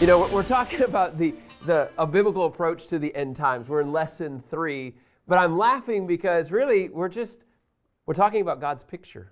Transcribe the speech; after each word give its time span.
You 0.00 0.06
know, 0.06 0.26
we're 0.32 0.42
talking 0.42 0.80
about 0.80 1.18
the, 1.18 1.34
the 1.66 1.90
a 1.98 2.06
biblical 2.06 2.46
approach 2.46 2.86
to 2.86 2.98
the 2.98 3.14
end 3.14 3.36
times. 3.36 3.68
We're 3.68 3.82
in 3.82 3.92
lesson 3.92 4.42
three, 4.48 4.94
but 5.28 5.36
I'm 5.36 5.58
laughing 5.58 6.06
because 6.06 6.50
really 6.50 6.88
we're 6.88 7.10
just 7.10 7.40
we're 8.06 8.14
talking 8.14 8.40
about 8.40 8.62
God's 8.62 8.82
picture. 8.82 9.30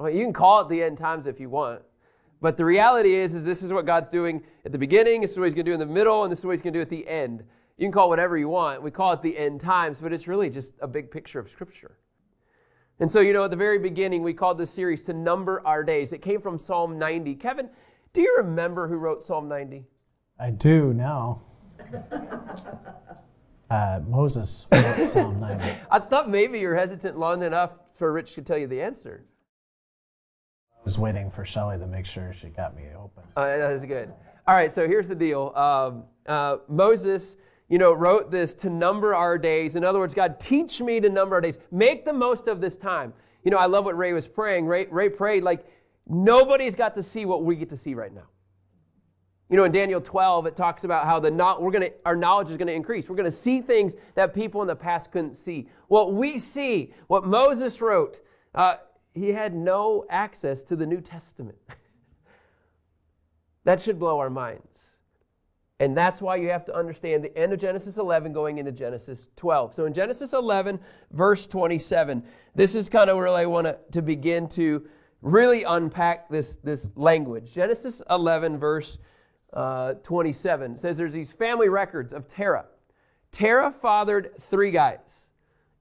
Mean, 0.00 0.16
you 0.16 0.24
can 0.24 0.32
call 0.32 0.62
it 0.62 0.68
the 0.68 0.82
end 0.82 0.98
times 0.98 1.28
if 1.28 1.38
you 1.38 1.48
want, 1.48 1.82
but 2.40 2.56
the 2.56 2.64
reality 2.64 3.14
is, 3.14 3.36
is 3.36 3.44
this 3.44 3.62
is 3.62 3.72
what 3.72 3.86
God's 3.86 4.08
doing 4.08 4.42
at 4.64 4.72
the 4.72 4.78
beginning. 4.78 5.20
This 5.20 5.30
is 5.30 5.38
what 5.38 5.44
He's 5.44 5.54
going 5.54 5.66
to 5.66 5.70
do 5.70 5.74
in 5.74 5.78
the 5.78 5.86
middle, 5.86 6.24
and 6.24 6.32
this 6.32 6.40
is 6.40 6.44
what 6.44 6.52
He's 6.52 6.62
going 6.62 6.72
to 6.72 6.80
do 6.80 6.82
at 6.82 6.90
the 6.90 7.06
end. 7.06 7.44
You 7.78 7.84
can 7.84 7.92
call 7.92 8.08
whatever 8.08 8.36
you 8.36 8.48
want. 8.48 8.82
We 8.82 8.90
call 8.90 9.12
it 9.12 9.22
the 9.22 9.38
end 9.38 9.60
times, 9.60 10.00
but 10.00 10.12
it's 10.12 10.26
really 10.26 10.50
just 10.50 10.72
a 10.80 10.88
big 10.88 11.12
picture 11.12 11.38
of 11.38 11.48
Scripture. 11.48 11.96
And 12.98 13.08
so, 13.08 13.20
you 13.20 13.32
know, 13.32 13.44
at 13.44 13.50
the 13.50 13.56
very 13.56 13.78
beginning, 13.78 14.24
we 14.24 14.34
called 14.34 14.58
this 14.58 14.72
series 14.72 15.02
to 15.04 15.12
number 15.12 15.64
our 15.64 15.84
days. 15.84 16.12
It 16.12 16.22
came 16.22 16.40
from 16.40 16.58
Psalm 16.58 16.98
90. 16.98 17.36
Kevin, 17.36 17.70
do 18.12 18.20
you 18.20 18.34
remember 18.38 18.88
who 18.88 18.96
wrote 18.96 19.22
Psalm 19.22 19.48
90? 19.48 19.84
I 20.38 20.50
do 20.50 20.92
now. 20.92 21.42
Uh, 23.70 24.00
Moses 24.06 24.66
wrote 24.70 25.08
Psalm 25.08 25.40
90. 25.40 25.64
I 25.90 25.98
thought 25.98 26.28
maybe 26.28 26.60
you're 26.60 26.76
hesitant 26.76 27.18
long 27.18 27.42
enough 27.42 27.70
for 27.94 28.12
Rich 28.12 28.34
to 28.34 28.42
tell 28.42 28.58
you 28.58 28.66
the 28.66 28.82
answer. 28.82 29.24
I 30.78 30.84
was 30.84 30.98
waiting 30.98 31.30
for 31.30 31.44
Shelley 31.44 31.78
to 31.78 31.86
make 31.86 32.04
sure 32.04 32.34
she 32.38 32.48
got 32.48 32.76
me 32.76 32.82
open. 32.94 33.22
Uh, 33.36 33.70
was 33.72 33.84
good. 33.84 34.12
All 34.46 34.54
right, 34.54 34.70
so 34.70 34.86
here's 34.86 35.08
the 35.08 35.14
deal. 35.14 35.52
Um, 35.54 36.04
uh, 36.26 36.58
Moses, 36.68 37.36
you 37.68 37.78
know, 37.78 37.94
wrote 37.94 38.30
this 38.30 38.52
to 38.56 38.68
number 38.68 39.14
our 39.14 39.38
days. 39.38 39.76
In 39.76 39.84
other 39.84 39.98
words, 40.00 40.12
God, 40.12 40.38
teach 40.38 40.82
me 40.82 41.00
to 41.00 41.08
number 41.08 41.36
our 41.36 41.40
days. 41.40 41.58
Make 41.70 42.04
the 42.04 42.12
most 42.12 42.48
of 42.48 42.60
this 42.60 42.76
time. 42.76 43.14
You 43.44 43.50
know, 43.50 43.58
I 43.58 43.66
love 43.66 43.86
what 43.86 43.96
Ray 43.96 44.12
was 44.12 44.28
praying. 44.28 44.66
Ray, 44.66 44.86
Ray 44.90 45.08
prayed 45.08 45.44
like 45.44 45.64
nobody's 46.08 46.74
got 46.74 46.94
to 46.94 47.02
see 47.02 47.24
what 47.24 47.44
we 47.44 47.56
get 47.56 47.68
to 47.70 47.76
see 47.76 47.94
right 47.94 48.12
now. 48.12 48.28
You 49.52 49.58
know, 49.58 49.64
in 49.64 49.72
Daniel 49.72 50.00
12, 50.00 50.46
it 50.46 50.56
talks 50.56 50.84
about 50.84 51.04
how 51.04 51.20
the 51.20 51.30
not, 51.30 51.60
we're 51.60 51.72
gonna, 51.72 51.90
our 52.06 52.16
knowledge 52.16 52.50
is 52.50 52.56
to 52.68 52.72
increase. 52.72 53.10
We're 53.10 53.16
to 53.30 53.36
see 53.36 53.60
things 53.60 53.94
that 54.14 54.32
people 54.32 54.62
in 54.62 54.68
the 54.68 54.74
past 54.74 55.12
couldn't 55.12 55.36
see. 55.36 55.68
What 55.88 56.14
we 56.14 56.38
see, 56.38 56.94
what 57.08 57.26
Moses 57.26 57.80
wrote, 57.82 58.20
uh, 58.54 58.76
he 59.12 59.28
had 59.28 59.54
no 59.54 60.06
access 60.08 60.62
to 60.62 60.76
the 60.76 60.86
New 60.86 61.02
Testament. 61.02 61.58
that 63.64 63.82
should 63.82 63.98
blow 63.98 64.18
our 64.18 64.30
minds. 64.30 64.96
And 65.80 65.96
that's 65.96 66.22
why 66.22 66.36
you 66.36 66.48
have 66.48 66.64
to 66.66 66.74
understand 66.74 67.24
the 67.24 67.36
end 67.36 67.52
of 67.52 67.58
Genesis 67.58 67.98
11 67.98 68.32
going 68.32 68.58
into 68.58 68.70
Genesis 68.72 69.26
12. 69.36 69.74
So 69.74 69.84
in 69.84 69.92
Genesis 69.92 70.32
11, 70.32 70.78
verse 71.10 71.46
27, 71.46 72.22
this 72.54 72.74
is 72.74 72.88
kind 72.88 73.10
of 73.10 73.16
where 73.16 73.28
I 73.28 73.46
want 73.46 73.76
to 73.90 74.00
begin 74.00 74.48
to 74.50 74.86
really 75.22 75.62
unpack 75.62 76.28
this, 76.28 76.56
this 76.56 76.88
language. 76.96 77.52
Genesis 77.52 78.02
11, 78.10 78.58
verse 78.58 78.98
uh, 79.52 79.94
27 80.02 80.76
says 80.76 80.96
there's 80.96 81.12
these 81.12 81.32
family 81.32 81.68
records 81.68 82.12
of 82.12 82.26
Terah. 82.26 82.66
Terah 83.30 83.72
fathered 83.72 84.32
three 84.40 84.70
guys 84.70 85.22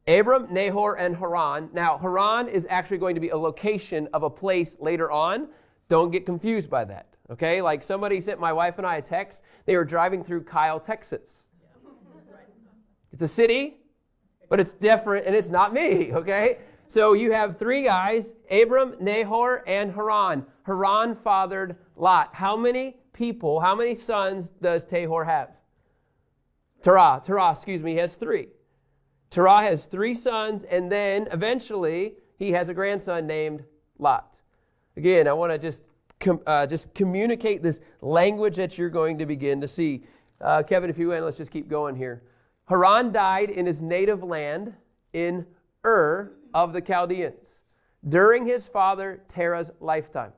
Abram, 0.08 0.48
Nahor, 0.52 0.96
and 0.98 1.16
Haran. 1.16 1.70
Now, 1.74 1.98
Haran 1.98 2.48
is 2.48 2.66
actually 2.70 2.98
going 2.98 3.16
to 3.16 3.22
be 3.22 3.30
a 3.30 3.38
location 3.38 4.08
of 4.14 4.24
a 4.24 4.30
place 4.30 4.76
later 4.80 5.12
on. 5.12 5.48
Don't 5.90 6.12
get 6.12 6.26
confused 6.26 6.70
by 6.70 6.86
that. 6.86 7.08
Okay? 7.30 7.62
Like 7.62 7.84
somebody 7.84 8.20
sent 8.20 8.40
my 8.40 8.52
wife 8.52 8.78
and 8.78 8.88
I 8.88 8.98
a 8.98 9.02
text. 9.02 9.44
They 9.66 9.78
were 9.78 9.86
driving 9.86 10.24
through 10.24 10.44
Kyle, 10.44 10.80
Texas. 10.80 11.44
It's 13.14 13.22
a 13.22 13.28
city, 13.28 13.78
but 14.50 14.60
it's 14.60 14.74
different 14.74 15.26
and 15.26 15.36
it's 15.36 15.50
not 15.50 15.74
me. 15.74 16.14
Okay? 16.14 16.60
So 16.92 17.14
you 17.14 17.32
have 17.32 17.58
three 17.58 17.84
guys 17.84 18.34
Abram, 18.50 18.96
Nahor, 19.00 19.64
and 19.68 19.94
Haran. 19.94 20.46
Haran 20.64 21.16
fathered 21.16 21.78
Lot. 21.96 22.30
How 22.34 22.58
many? 22.58 22.98
people, 23.14 23.60
how 23.60 23.76
many 23.76 23.96
sons 23.96 24.50
does 24.50 24.86
Tahor 24.86 25.26
have? 25.26 25.52
Terah, 26.82 27.22
Terah, 27.24 27.52
excuse 27.52 27.84
me, 27.84 27.92
he 27.92 27.98
has 27.98 28.16
three. 28.16 28.48
Terah 29.30 29.62
has 29.62 29.86
three 29.86 30.16
sons, 30.16 30.64
and 30.64 30.92
then 30.92 31.28
eventually 31.32 32.16
he 32.38 32.52
has 32.52 32.70
a 32.70 32.74
grandson 32.74 33.28
named 33.28 33.64
Lot. 34.00 34.40
Again, 34.98 35.28
I 35.28 35.34
want 35.34 35.52
to 35.52 35.60
just 35.60 35.84
com- 36.20 36.42
uh, 36.48 36.66
just 36.66 36.94
communicate 36.96 37.62
this 37.62 37.80
language 38.02 38.56
that 38.56 38.78
you're 38.78 38.90
going 38.90 39.18
to 39.20 39.26
begin 39.26 39.62
to 39.62 39.68
see. 39.68 40.04
Uh, 40.42 40.64
Kevin, 40.64 40.90
if 40.90 40.98
you 40.98 41.10
will, 41.10 41.24
let's 41.24 41.38
just 41.38 41.52
keep 41.52 41.68
going 41.68 41.96
here. 41.96 42.24
Haran 42.68 43.12
died 43.12 43.52
in 43.52 43.66
his 43.66 43.82
native 43.82 44.24
land 44.24 44.74
in 45.14 45.46
Ur 45.86 46.34
of 46.54 46.74
the 46.74 46.82
Chaldeans 46.82 47.62
during 48.10 48.46
his 48.46 48.68
father 48.68 49.22
Terah's 49.28 49.72
lifetime. 49.80 50.34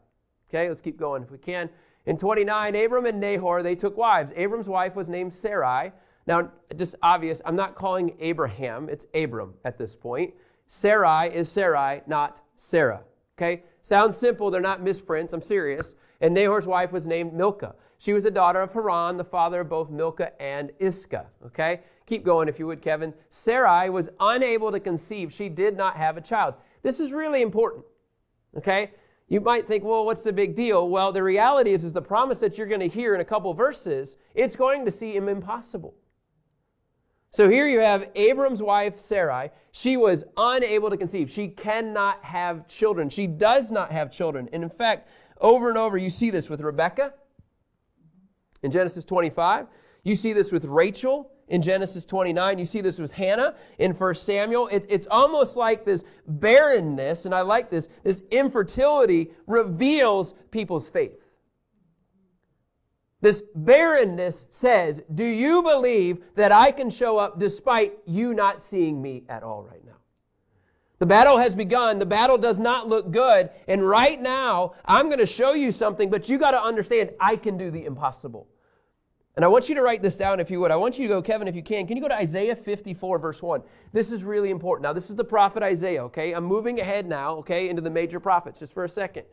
Okay, 0.50 0.68
let's 0.70 0.82
keep 0.82 0.98
going 0.98 1.24
if 1.24 1.32
we 1.32 1.38
can. 1.38 1.70
In 2.06 2.18
29, 2.18 2.76
Abram 2.76 3.06
and 3.06 3.20
Nahor, 3.20 3.64
they 3.64 3.76
took 3.76 3.96
wives. 3.96 4.34
Abram's 4.36 4.68
wife 4.68 4.96
was 4.96 5.10
named 5.10 5.34
Sarai. 5.34 5.92
Now, 6.28 6.52
just 6.76 6.96
obvious, 7.02 7.42
I'm 7.46 7.56
not 7.56 7.76
calling 7.76 8.16
Abraham, 8.20 8.90
it's 8.90 9.06
Abram 9.14 9.54
at 9.66 9.78
this 9.78 9.96
point. 9.96 10.34
Sarai 10.68 11.30
is 11.30 11.50
Sarai, 11.50 12.02
not 12.08 12.42
Sarah. 12.56 13.02
Okay? 13.38 13.64
Sounds 13.82 14.18
simple, 14.18 14.50
they're 14.50 14.62
not 14.62 14.82
misprints, 14.82 15.34
I'm 15.34 15.42
serious. 15.42 15.96
And 16.22 16.34
Nahor's 16.34 16.68
wife 16.68 16.92
was 16.92 17.06
named 17.06 17.34
Milcah. 17.34 17.76
She 17.98 18.14
was 18.14 18.24
the 18.24 18.32
daughter 18.32 18.62
of 18.62 18.74
Haran, 18.74 19.18
the 19.18 19.24
father 19.24 19.62
of 19.62 19.70
both 19.70 19.90
Milcah 19.90 20.42
and 20.42 20.72
Iscah. 20.80 21.28
Okay? 21.46 21.82
Keep 22.06 22.26
going 22.26 22.48
if 22.48 22.60
you 22.60 22.68
would, 22.68 22.82
Kevin. 22.82 23.14
Sarai 23.30 23.90
was 23.90 24.10
unable 24.20 24.72
to 24.72 24.80
conceive. 24.80 25.32
She 25.32 25.50
did 25.50 25.78
not 25.78 25.96
have 25.96 26.18
a 26.18 26.22
child. 26.22 26.56
This 26.82 27.00
is 27.00 27.12
really 27.12 27.42
important. 27.42 27.86
Okay? 28.58 28.92
You 29.30 29.40
might 29.42 29.68
think, 29.68 29.84
well, 29.84 30.06
what's 30.06 30.22
the 30.22 30.34
big 30.34 30.56
deal? 30.56 30.90
Well, 30.90 31.12
the 31.12 31.24
reality 31.24 31.72
is, 31.72 31.84
is 31.84 31.94
the 31.94 32.02
promise 32.02 32.40
that 32.42 32.58
you're 32.58 32.68
going 32.68 32.82
to 32.82 32.88
hear 32.88 33.16
in 33.16 33.22
a 33.22 33.26
couple 33.26 33.54
verses, 33.54 34.18
it's 34.36 34.56
going 34.56 34.86
to 34.86 34.92
seem 34.92 35.30
impossible. 35.30 35.96
So 37.32 37.50
here 37.50 37.68
you 37.68 37.80
have 37.80 38.10
Abram's 38.14 38.62
wife, 38.62 39.00
Sarai. 39.00 39.50
She 39.72 39.98
was 39.98 40.24
unable 40.38 40.92
to 40.92 40.98
conceive. 40.98 41.32
She 41.32 41.48
cannot 41.48 42.24
have 42.24 42.68
children. 42.68 43.10
She 43.10 43.26
does 43.26 43.72
not 43.72 43.92
have 43.92 44.12
children. 44.12 44.48
And 44.54 44.62
in 44.62 44.70
fact, 44.70 45.10
over 45.42 45.70
and 45.70 45.78
over, 45.78 45.98
you 45.98 46.12
see 46.12 46.30
this 46.30 46.48
with 46.48 46.62
Rebecca 46.62 47.12
in 48.62 48.70
Genesis 48.70 49.04
25. 49.04 49.66
You 50.04 50.14
see 50.14 50.34
this 50.34 50.52
with 50.52 50.66
Rachel 50.66 51.32
in 51.54 51.62
Genesis 51.62 52.04
29. 52.04 52.58
You 52.58 52.66
see 52.66 52.82
this 52.82 52.98
with 52.98 53.12
Hannah 53.12 53.54
in 53.78 53.92
1 53.92 54.16
Samuel. 54.16 54.68
It, 54.70 54.88
it's 54.90 55.06
almost 55.10 55.56
like 55.56 55.86
this 55.86 56.04
barrenness, 56.26 57.26
and 57.26 57.34
I 57.34 57.42
like 57.42 57.70
this, 57.70 57.90
this 58.04 58.24
infertility 58.32 59.32
reveals 59.46 60.34
people's 60.50 60.90
faith. 60.90 61.20
This 63.22 63.44
barrenness 63.54 64.48
says, 64.50 65.04
Do 65.14 65.24
you 65.24 65.62
believe 65.62 66.24
that 66.34 66.52
I 66.52 66.72
can 66.72 66.90
show 66.90 67.20
up 67.20 67.40
despite 67.40 67.94
you 68.08 68.34
not 68.34 68.60
seeing 68.60 69.00
me 69.00 69.24
at 69.30 69.44
all 69.44 69.62
right 69.62 69.86
now? 69.86 69.94
The 70.98 71.06
battle 71.06 71.38
has 71.38 71.54
begun. 71.54 72.00
The 72.00 72.06
battle 72.08 72.40
does 72.40 72.60
not 72.60 72.88
look 72.88 73.12
good. 73.12 73.52
And 73.68 73.88
right 73.88 74.20
now, 74.20 74.74
I'm 74.86 75.06
going 75.06 75.20
to 75.20 75.28
show 75.28 75.54
you 75.54 75.72
something, 75.72 76.10
but 76.10 76.28
you 76.28 76.40
got 76.40 76.52
to 76.52 76.62
understand 76.62 77.12
I 77.20 77.36
can 77.36 77.60
do 77.60 77.70
the 77.70 77.86
impossible. 77.86 78.48
And 79.36 79.44
I 79.44 79.48
want 79.48 79.68
you 79.68 79.74
to 79.76 79.82
write 79.82 80.04
this 80.04 80.16
down 80.16 80.40
if 80.40 80.52
you 80.52 80.60
would. 80.60 80.70
I 80.70 80.76
want 80.76 81.00
you 81.00 81.08
to 81.08 81.14
go, 81.16 81.22
Kevin, 81.22 81.48
if 81.48 81.56
you 81.56 81.64
can. 81.64 81.88
Can 81.88 81.98
you 81.98 82.04
go 82.04 82.08
to 82.08 82.16
Isaiah 82.16 82.56
54, 82.56 83.18
verse 83.18 83.42
1? 83.42 83.64
This 83.92 84.12
is 84.12 84.24
really 84.24 84.52
important. 84.52 84.84
Now, 84.84 84.94
this 84.94 85.10
is 85.10 85.16
the 85.16 85.24
prophet 85.24 85.64
Isaiah, 85.64 86.04
okay? 86.06 86.34
I'm 86.34 86.46
moving 86.46 86.80
ahead 86.80 87.08
now, 87.08 87.38
okay, 87.38 87.70
into 87.70 87.82
the 87.82 87.90
major 87.90 88.20
prophets 88.20 88.60
just 88.60 88.74
for 88.74 88.84
a 88.84 88.90
second. 88.90 89.24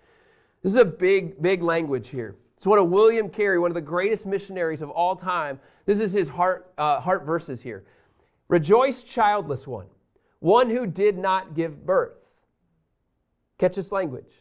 This 0.63 0.73
is 0.73 0.79
a 0.79 0.85
big, 0.87 1.41
big 1.43 1.63
language 1.63 2.09
here. 2.09 2.37
It's 2.57 2.67
one 2.67 2.79
of 2.79 2.89
William 2.89 3.29
Carey, 3.29 3.59
one 3.59 3.71
of 3.71 3.75
the 3.75 3.81
greatest 3.81 4.25
missionaries 4.25 4.81
of 4.81 4.89
all 4.91 5.17
time. 5.17 5.61
This 5.85 6.01
is 6.01 6.13
his 6.13 6.29
heart, 6.29 6.73
uh, 6.79 7.01
heart 7.01 7.25
verses 7.25 7.61
here. 7.61 7.85
Rejoice, 8.49 9.03
childless 9.03 9.67
one, 9.67 9.87
one 10.41 10.71
who 10.71 10.87
did 10.87 11.19
not 11.19 11.55
give 11.55 11.85
birth. 11.85 12.17
Catch 13.59 13.77
this 13.77 13.93
language. 13.93 14.33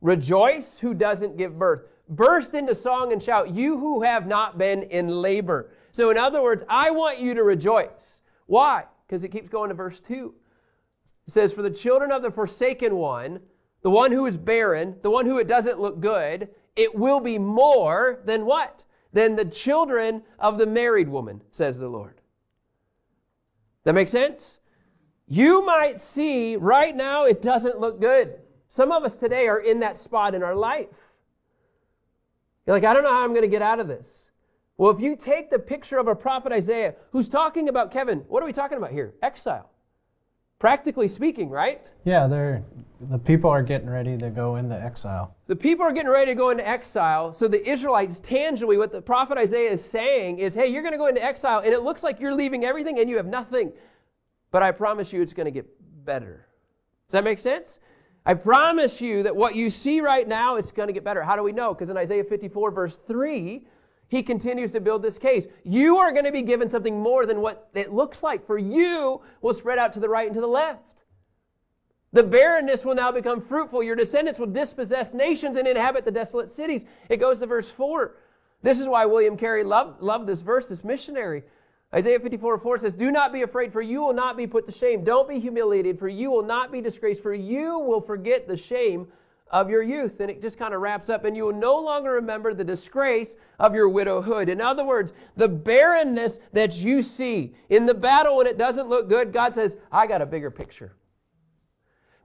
Rejoice 0.00 0.78
who 0.78 0.94
doesn't 0.94 1.36
give 1.36 1.58
birth 1.58 1.82
burst 2.08 2.54
into 2.54 2.74
song 2.74 3.12
and 3.12 3.22
shout, 3.22 3.54
you 3.54 3.78
who 3.78 4.02
have 4.02 4.26
not 4.26 4.58
been 4.58 4.84
in 4.84 5.08
labor. 5.08 5.70
So, 5.92 6.10
in 6.10 6.18
other 6.18 6.42
words, 6.42 6.62
I 6.68 6.90
want 6.90 7.18
you 7.18 7.34
to 7.34 7.42
rejoice. 7.42 8.20
Why? 8.46 8.84
Because 9.06 9.24
it 9.24 9.30
keeps 9.30 9.48
going 9.48 9.68
to 9.68 9.74
verse 9.74 10.00
2. 10.00 10.34
It 11.26 11.32
says, 11.32 11.52
For 11.52 11.62
the 11.62 11.70
children 11.70 12.12
of 12.12 12.22
the 12.22 12.30
forsaken 12.30 12.96
one, 12.96 13.40
the 13.82 13.90
one 13.90 14.12
who 14.12 14.26
is 14.26 14.36
barren, 14.36 14.96
the 15.02 15.10
one 15.10 15.26
who 15.26 15.38
it 15.38 15.48
doesn't 15.48 15.80
look 15.80 16.00
good, 16.00 16.48
it 16.76 16.94
will 16.94 17.20
be 17.20 17.38
more 17.38 18.20
than 18.24 18.44
what? 18.44 18.84
Than 19.12 19.36
the 19.36 19.44
children 19.44 20.22
of 20.38 20.58
the 20.58 20.66
married 20.66 21.08
woman, 21.08 21.42
says 21.50 21.78
the 21.78 21.88
Lord. 21.88 22.20
That 23.84 23.94
makes 23.94 24.12
sense? 24.12 24.60
You 25.28 25.64
might 25.64 26.00
see 26.00 26.56
right 26.56 26.94
now 26.94 27.24
it 27.24 27.42
doesn't 27.42 27.80
look 27.80 28.00
good. 28.00 28.38
Some 28.68 28.92
of 28.92 29.04
us 29.04 29.16
today 29.16 29.48
are 29.48 29.60
in 29.60 29.80
that 29.80 29.96
spot 29.96 30.34
in 30.34 30.42
our 30.42 30.54
life. 30.54 30.88
You're 32.66 32.76
like, 32.76 32.84
I 32.84 32.92
don't 32.92 33.04
know 33.04 33.12
how 33.12 33.22
I'm 33.22 33.30
going 33.30 33.42
to 33.42 33.48
get 33.48 33.62
out 33.62 33.80
of 33.80 33.88
this. 33.88 34.30
Well, 34.76 34.90
if 34.90 35.00
you 35.00 35.16
take 35.16 35.50
the 35.50 35.58
picture 35.58 35.98
of 35.98 36.08
a 36.08 36.14
prophet 36.14 36.52
Isaiah 36.52 36.94
who's 37.10 37.28
talking 37.28 37.68
about 37.68 37.90
Kevin, 37.90 38.18
what 38.28 38.42
are 38.42 38.46
we 38.46 38.52
talking 38.52 38.76
about 38.76 38.90
here? 38.90 39.14
Exile. 39.22 39.70
Practically 40.58 41.08
speaking, 41.08 41.50
right? 41.50 41.90
Yeah, 42.04 42.26
they're 42.26 42.62
the 43.10 43.18
people 43.18 43.50
are 43.50 43.62
getting 43.62 43.90
ready 43.90 44.16
to 44.16 44.30
go 44.30 44.56
into 44.56 44.74
exile. 44.74 45.34
The 45.48 45.56
people 45.56 45.84
are 45.84 45.92
getting 45.92 46.10
ready 46.10 46.30
to 46.30 46.34
go 46.34 46.48
into 46.48 46.66
exile. 46.66 47.34
So 47.34 47.46
the 47.46 47.68
Israelites, 47.68 48.20
tangibly, 48.20 48.78
what 48.78 48.90
the 48.90 49.02
prophet 49.02 49.36
Isaiah 49.36 49.70
is 49.70 49.84
saying 49.84 50.38
is, 50.38 50.54
hey, 50.54 50.68
you're 50.68 50.82
going 50.82 50.94
to 50.94 50.98
go 50.98 51.08
into 51.08 51.22
exile, 51.22 51.58
and 51.58 51.74
it 51.74 51.82
looks 51.82 52.02
like 52.02 52.20
you're 52.20 52.34
leaving 52.34 52.64
everything 52.64 52.98
and 52.98 53.08
you 53.08 53.18
have 53.18 53.26
nothing. 53.26 53.70
But 54.50 54.62
I 54.62 54.70
promise 54.70 55.12
you 55.12 55.20
it's 55.20 55.34
going 55.34 55.44
to 55.44 55.50
get 55.50 55.66
better. 56.06 56.46
Does 57.08 57.12
that 57.12 57.24
make 57.24 57.38
sense? 57.38 57.80
I 58.26 58.34
promise 58.34 59.00
you 59.00 59.22
that 59.22 59.36
what 59.36 59.54
you 59.54 59.70
see 59.70 60.00
right 60.00 60.26
now, 60.26 60.56
it's 60.56 60.72
going 60.72 60.88
to 60.88 60.92
get 60.92 61.04
better. 61.04 61.22
How 61.22 61.36
do 61.36 61.44
we 61.44 61.52
know? 61.52 61.72
Because 61.72 61.90
in 61.90 61.96
Isaiah 61.96 62.24
54, 62.24 62.72
verse 62.72 62.98
3, 63.06 63.64
he 64.08 64.22
continues 64.22 64.72
to 64.72 64.80
build 64.80 65.02
this 65.02 65.16
case. 65.16 65.46
You 65.62 65.98
are 65.98 66.10
going 66.10 66.24
to 66.24 66.32
be 66.32 66.42
given 66.42 66.68
something 66.68 67.00
more 67.00 67.24
than 67.24 67.40
what 67.40 67.70
it 67.74 67.92
looks 67.92 68.24
like, 68.24 68.44
for 68.44 68.58
you 68.58 69.22
will 69.42 69.54
spread 69.54 69.78
out 69.78 69.92
to 69.92 70.00
the 70.00 70.08
right 70.08 70.26
and 70.26 70.34
to 70.34 70.40
the 70.40 70.46
left. 70.48 70.82
The 72.12 72.24
barrenness 72.24 72.84
will 72.84 72.96
now 72.96 73.12
become 73.12 73.40
fruitful. 73.40 73.82
Your 73.82 73.94
descendants 73.94 74.40
will 74.40 74.46
dispossess 74.46 75.14
nations 75.14 75.56
and 75.56 75.68
inhabit 75.68 76.04
the 76.04 76.10
desolate 76.10 76.50
cities. 76.50 76.84
It 77.08 77.18
goes 77.18 77.38
to 77.38 77.46
verse 77.46 77.70
4. 77.70 78.16
This 78.62 78.80
is 78.80 78.88
why 78.88 79.06
William 79.06 79.36
Carey 79.36 79.62
loved, 79.62 80.02
loved 80.02 80.26
this 80.26 80.40
verse, 80.40 80.68
this 80.68 80.82
missionary. 80.82 81.44
Isaiah 81.94 82.18
54 82.18 82.58
4 82.58 82.78
says, 82.78 82.92
Do 82.92 83.10
not 83.10 83.32
be 83.32 83.42
afraid, 83.42 83.72
for 83.72 83.80
you 83.80 84.02
will 84.02 84.12
not 84.12 84.36
be 84.36 84.46
put 84.46 84.66
to 84.66 84.72
shame. 84.72 85.04
Don't 85.04 85.28
be 85.28 85.38
humiliated, 85.38 85.98
for 85.98 86.08
you 86.08 86.30
will 86.30 86.42
not 86.42 86.72
be 86.72 86.80
disgraced, 86.80 87.22
for 87.22 87.34
you 87.34 87.78
will 87.78 88.00
forget 88.00 88.48
the 88.48 88.56
shame 88.56 89.06
of 89.50 89.70
your 89.70 89.82
youth. 89.82 90.18
And 90.18 90.30
it 90.30 90.42
just 90.42 90.58
kind 90.58 90.74
of 90.74 90.80
wraps 90.80 91.08
up, 91.08 91.24
and 91.24 91.36
you 91.36 91.44
will 91.44 91.54
no 91.54 91.78
longer 91.78 92.12
remember 92.12 92.52
the 92.52 92.64
disgrace 92.64 93.36
of 93.60 93.74
your 93.74 93.88
widowhood. 93.88 94.48
In 94.48 94.60
other 94.60 94.84
words, 94.84 95.12
the 95.36 95.48
barrenness 95.48 96.40
that 96.52 96.74
you 96.76 97.02
see 97.02 97.54
in 97.68 97.86
the 97.86 97.94
battle 97.94 98.36
when 98.36 98.48
it 98.48 98.58
doesn't 98.58 98.88
look 98.88 99.08
good, 99.08 99.32
God 99.32 99.54
says, 99.54 99.76
I 99.92 100.08
got 100.08 100.22
a 100.22 100.26
bigger 100.26 100.50
picture. 100.50 100.96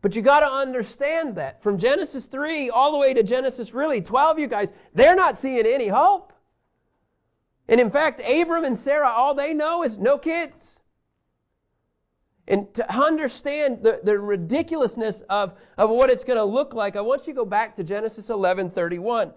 But 0.01 0.15
you 0.15 0.23
got 0.23 0.39
to 0.39 0.49
understand 0.49 1.35
that 1.35 1.61
from 1.61 1.77
Genesis 1.77 2.25
3 2.25 2.71
all 2.71 2.91
the 2.91 2.97
way 2.97 3.13
to 3.13 3.21
Genesis 3.21 3.73
really 3.73 4.01
12, 4.01 4.39
you 4.39 4.47
guys, 4.47 4.71
they're 4.95 5.15
not 5.15 5.37
seeing 5.37 5.67
any 5.67 5.87
hope. 5.87 6.31
And 7.71 7.79
in 7.79 7.89
fact, 7.89 8.21
Abram 8.29 8.65
and 8.65 8.77
Sarah, 8.77 9.09
all 9.09 9.33
they 9.33 9.53
know 9.53 9.81
is 9.81 9.97
no 9.97 10.18
kids. 10.18 10.81
And 12.45 12.71
to 12.73 12.94
understand 12.94 13.81
the, 13.81 14.01
the 14.03 14.19
ridiculousness 14.19 15.21
of, 15.29 15.53
of 15.77 15.89
what 15.89 16.09
it's 16.09 16.25
going 16.25 16.38
to 16.38 16.44
look 16.44 16.73
like, 16.73 16.97
I 16.97 17.01
want 17.01 17.25
you 17.25 17.33
to 17.33 17.38
go 17.38 17.45
back 17.45 17.77
to 17.77 17.83
Genesis 17.83 18.29
11 18.29 18.71
31. 18.71 19.31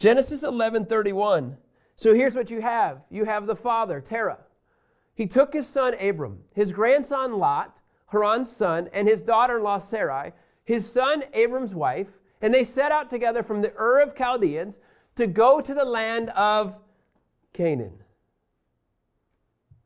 Genesis 0.00 0.42
11 0.42 0.86
31. 0.86 1.56
So 1.94 2.12
here's 2.12 2.34
what 2.34 2.50
you 2.50 2.60
have 2.60 3.02
you 3.08 3.24
have 3.24 3.46
the 3.46 3.54
father, 3.54 4.00
Terah. 4.00 4.40
He 5.14 5.28
took 5.28 5.52
his 5.52 5.68
son 5.68 5.94
Abram, 6.00 6.40
his 6.54 6.72
grandson 6.72 7.38
Lot, 7.38 7.80
Haran's 8.06 8.50
son, 8.50 8.88
and 8.92 9.06
his 9.06 9.22
daughter 9.22 9.58
in 9.58 9.62
law 9.62 9.78
Sarai, 9.78 10.32
his 10.64 10.90
son 10.90 11.22
Abram's 11.32 11.72
wife, 11.72 12.08
and 12.42 12.52
they 12.52 12.64
set 12.64 12.90
out 12.90 13.08
together 13.08 13.44
from 13.44 13.62
the 13.62 13.72
Ur 13.78 14.00
of 14.00 14.16
Chaldeans 14.16 14.80
to 15.14 15.28
go 15.28 15.60
to 15.60 15.72
the 15.72 15.84
land 15.84 16.30
of 16.30 16.74
Canaan. 17.54 17.94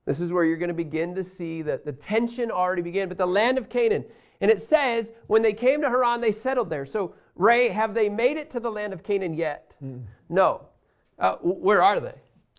This 0.05 0.21
is 0.21 0.33
where 0.33 0.45
you're 0.45 0.57
going 0.57 0.69
to 0.69 0.75
begin 0.75 1.15
to 1.15 1.23
see 1.23 1.63
that 1.63 1.85
the 1.85 1.93
tension 1.93 2.51
already 2.51 2.83
began, 2.83 3.09
but 3.09 3.19
the 3.19 3.27
land 3.27 3.59
of 3.59 3.69
Canaan. 3.69 4.05
And 4.41 4.51
it 4.51 4.61
says, 4.61 5.13
when 5.27 5.43
they 5.43 5.53
came 5.53 5.81
to 5.83 5.89
Haran, 5.89 6.21
they 6.21 6.33
settled 6.33 6.71
there. 6.71 6.87
So, 6.87 7.15
Ray, 7.35 7.69
have 7.69 7.93
they 7.95 8.09
made 8.09 8.37
it 8.37 8.51
to 8.51 8.61
the 8.61 8.71
land 8.71 8.93
of 8.93 9.03
Canaan 9.03 9.35
yet? 9.35 9.77
Mm. 9.85 10.05
No. 10.29 10.67
Uh, 11.19 11.37
where 11.43 11.83
are 11.83 12.01
they? 12.01 12.15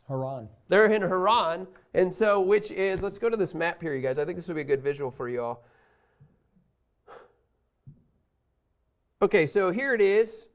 Haran. 0.07 0.47
They're 0.67 0.85
in 0.85 1.01
Haran. 1.01 1.67
And 1.93 2.13
so, 2.13 2.39
which 2.39 2.71
is, 2.71 3.01
let's 3.01 3.17
go 3.17 3.29
to 3.29 3.37
this 3.37 3.55
map 3.55 3.81
here, 3.81 3.95
you 3.95 4.01
guys. 4.01 4.19
I 4.19 4.25
think 4.25 4.37
this 4.37 4.47
will 4.47 4.55
be 4.55 4.61
a 4.61 4.65
good 4.65 4.83
visual 4.83 5.09
for 5.09 5.27
you 5.27 5.41
all. 5.41 5.63
Okay, 9.21 9.47
so 9.47 9.71
here 9.71 9.93
it 9.93 10.01
is. 10.01 10.45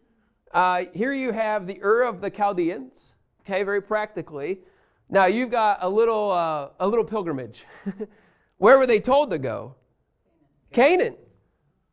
Uh, 0.53 0.85
here 0.95 1.13
you 1.13 1.33
have 1.33 1.67
the 1.67 1.83
Ur 1.83 2.03
of 2.03 2.21
the 2.21 2.31
Chaldeans, 2.31 3.14
okay, 3.47 3.63
very 3.63 3.83
practically. 3.83 4.61
Now 5.09 5.27
you've 5.27 5.51
got 5.51 5.79
a 5.81 5.89
little, 5.89 6.31
uh, 6.31 6.69
a 6.81 6.89
little 6.89 7.05
pilgrimage. 7.05 7.65
Where 8.59 8.79
were 8.79 8.87
they 8.87 9.01
told 9.01 9.31
to 9.31 9.39
go? 9.39 9.75
Canaan. 10.73 11.17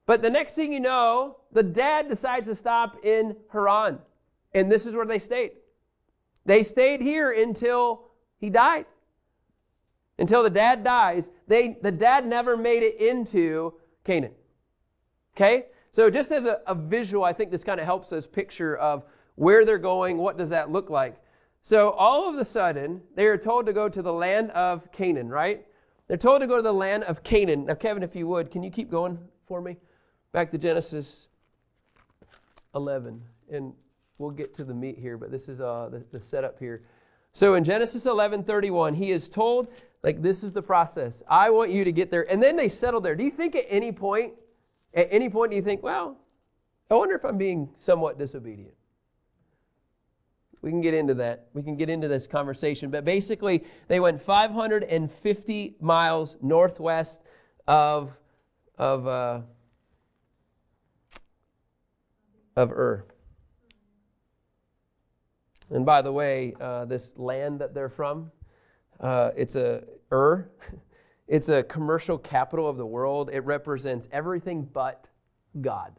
But 0.05 0.21
the 0.21 0.29
next 0.29 0.55
thing 0.55 0.73
you 0.73 0.79
know, 0.79 1.37
the 1.51 1.63
dad 1.63 2.09
decides 2.09 2.47
to 2.47 2.55
stop 2.55 3.03
in 3.05 3.35
Haran. 3.51 3.99
And 4.53 4.71
this 4.71 4.85
is 4.85 4.95
where 4.95 5.05
they 5.05 5.19
stayed. 5.19 5.51
They 6.45 6.63
stayed 6.63 7.01
here 7.01 7.31
until 7.31 8.09
he 8.39 8.49
died. 8.49 8.85
Until 10.19 10.43
the 10.43 10.49
dad 10.49 10.83
dies. 10.83 11.29
They, 11.47 11.77
the 11.81 11.91
dad 11.91 12.25
never 12.25 12.57
made 12.57 12.83
it 12.83 12.99
into 12.99 13.75
Canaan. 14.03 14.33
Okay? 15.35 15.67
So 15.91 16.09
just 16.09 16.31
as 16.31 16.45
a, 16.45 16.61
a 16.67 16.75
visual, 16.75 17.23
I 17.23 17.33
think 17.33 17.51
this 17.51 17.63
kind 17.63 17.79
of 17.79 17.85
helps 17.85 18.11
us 18.11 18.27
picture 18.27 18.75
of 18.77 19.03
where 19.35 19.65
they're 19.65 19.77
going, 19.77 20.17
what 20.17 20.37
does 20.37 20.49
that 20.49 20.71
look 20.71 20.89
like. 20.89 21.17
So 21.61 21.91
all 21.91 22.27
of 22.27 22.35
a 22.35 22.45
sudden, 22.45 23.01
they 23.15 23.27
are 23.27 23.37
told 23.37 23.65
to 23.67 23.73
go 23.73 23.87
to 23.87 24.01
the 24.01 24.13
land 24.13 24.51
of 24.51 24.91
Canaan, 24.91 25.29
right? 25.29 25.65
They're 26.07 26.17
told 26.17 26.41
to 26.41 26.47
go 26.47 26.57
to 26.57 26.63
the 26.63 26.73
land 26.73 27.03
of 27.03 27.23
Canaan. 27.23 27.65
Now, 27.65 27.75
Kevin, 27.75 28.03
if 28.03 28.15
you 28.15 28.27
would, 28.27 28.51
can 28.51 28.63
you 28.63 28.71
keep 28.71 28.89
going 28.89 29.19
for 29.45 29.61
me? 29.61 29.77
Back 30.31 30.51
to 30.51 30.57
Genesis 30.57 31.27
11. 32.73 33.21
And 33.51 33.73
we'll 34.17 34.31
get 34.31 34.53
to 34.55 34.63
the 34.63 34.73
meat 34.73 34.97
here, 34.97 35.17
but 35.17 35.31
this 35.31 35.47
is 35.47 35.61
uh, 35.61 35.89
the, 35.91 36.03
the 36.11 36.19
setup 36.19 36.57
here. 36.57 36.83
So 37.33 37.53
in 37.53 37.63
Genesis 37.63 38.05
11 38.05 38.43
31, 38.43 38.93
he 38.93 39.11
is 39.11 39.29
told, 39.29 39.67
like, 40.03 40.21
this 40.21 40.43
is 40.43 40.51
the 40.51 40.61
process. 40.61 41.21
I 41.29 41.49
want 41.49 41.71
you 41.71 41.83
to 41.83 41.91
get 41.91 42.11
there. 42.11 42.29
And 42.31 42.41
then 42.41 42.55
they 42.55 42.69
settle 42.69 43.01
there. 43.01 43.15
Do 43.15 43.23
you 43.23 43.31
think 43.31 43.55
at 43.55 43.65
any 43.69 43.91
point, 43.91 44.33
at 44.93 45.07
any 45.11 45.29
point, 45.29 45.51
do 45.51 45.57
you 45.57 45.63
think, 45.63 45.83
well, 45.83 46.17
I 46.89 46.95
wonder 46.95 47.15
if 47.15 47.23
I'm 47.23 47.37
being 47.37 47.69
somewhat 47.77 48.17
disobedient? 48.17 48.73
We 50.61 50.69
can 50.69 50.81
get 50.81 50.93
into 50.93 51.13
that. 51.15 51.47
We 51.53 51.63
can 51.63 51.75
get 51.75 51.89
into 51.89 52.07
this 52.07 52.27
conversation. 52.27 52.91
But 52.91 53.03
basically, 53.03 53.63
they 53.87 53.99
went 53.99 54.21
550 54.21 55.75
miles 55.79 56.37
northwest 56.41 57.21
of 57.67 58.11
of 58.77 59.07
uh, 59.07 59.41
of 62.55 62.71
Ur. 62.71 63.05
And 65.69 65.85
by 65.85 66.01
the 66.01 66.11
way, 66.11 66.53
uh, 66.59 66.85
this 66.85 67.13
land 67.15 67.59
that 67.61 67.73
they're 67.73 67.89
from, 67.89 68.31
uh, 68.99 69.31
it's 69.35 69.55
a 69.55 69.83
Ur. 70.11 70.49
It's 71.27 71.47
a 71.47 71.63
commercial 71.63 72.17
capital 72.17 72.67
of 72.67 72.75
the 72.75 72.85
world. 72.85 73.29
It 73.31 73.45
represents 73.45 74.09
everything 74.11 74.63
but 74.73 75.07
God. 75.61 75.97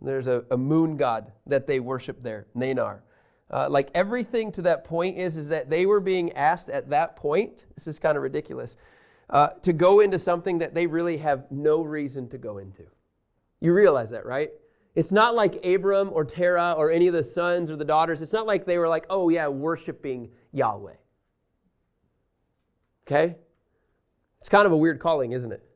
There's 0.00 0.26
a, 0.26 0.44
a 0.50 0.56
moon 0.56 0.96
god 0.96 1.32
that 1.46 1.66
they 1.66 1.80
worship 1.80 2.22
there, 2.22 2.46
Nannar. 2.56 3.00
Uh, 3.50 3.68
like 3.70 3.90
everything 3.94 4.52
to 4.52 4.62
that 4.62 4.84
point 4.84 5.16
is, 5.16 5.36
is 5.36 5.48
that 5.48 5.70
they 5.70 5.86
were 5.86 6.00
being 6.00 6.32
asked 6.32 6.68
at 6.68 6.90
that 6.90 7.16
point, 7.16 7.64
this 7.74 7.86
is 7.86 7.98
kind 7.98 8.16
of 8.16 8.22
ridiculous, 8.22 8.76
uh, 9.30 9.48
to 9.62 9.72
go 9.72 10.00
into 10.00 10.18
something 10.18 10.58
that 10.58 10.74
they 10.74 10.86
really 10.86 11.16
have 11.16 11.44
no 11.50 11.82
reason 11.82 12.28
to 12.28 12.38
go 12.38 12.58
into. 12.58 12.84
You 13.60 13.72
realize 13.72 14.10
that, 14.10 14.26
right? 14.26 14.50
It's 14.94 15.12
not 15.12 15.34
like 15.34 15.64
Abram 15.64 16.10
or 16.12 16.24
Terah 16.24 16.74
or 16.76 16.90
any 16.90 17.08
of 17.08 17.14
the 17.14 17.24
sons 17.24 17.70
or 17.70 17.76
the 17.76 17.84
daughters. 17.84 18.20
It's 18.20 18.32
not 18.32 18.46
like 18.46 18.66
they 18.66 18.78
were 18.78 18.88
like, 18.88 19.06
oh, 19.10 19.28
yeah, 19.28 19.48
worshiping 19.48 20.30
Yahweh. 20.52 20.94
Okay? 23.06 23.36
It's 24.40 24.48
kind 24.48 24.66
of 24.66 24.72
a 24.72 24.76
weird 24.76 25.00
calling, 25.00 25.32
isn't 25.32 25.52
it? 25.52 25.67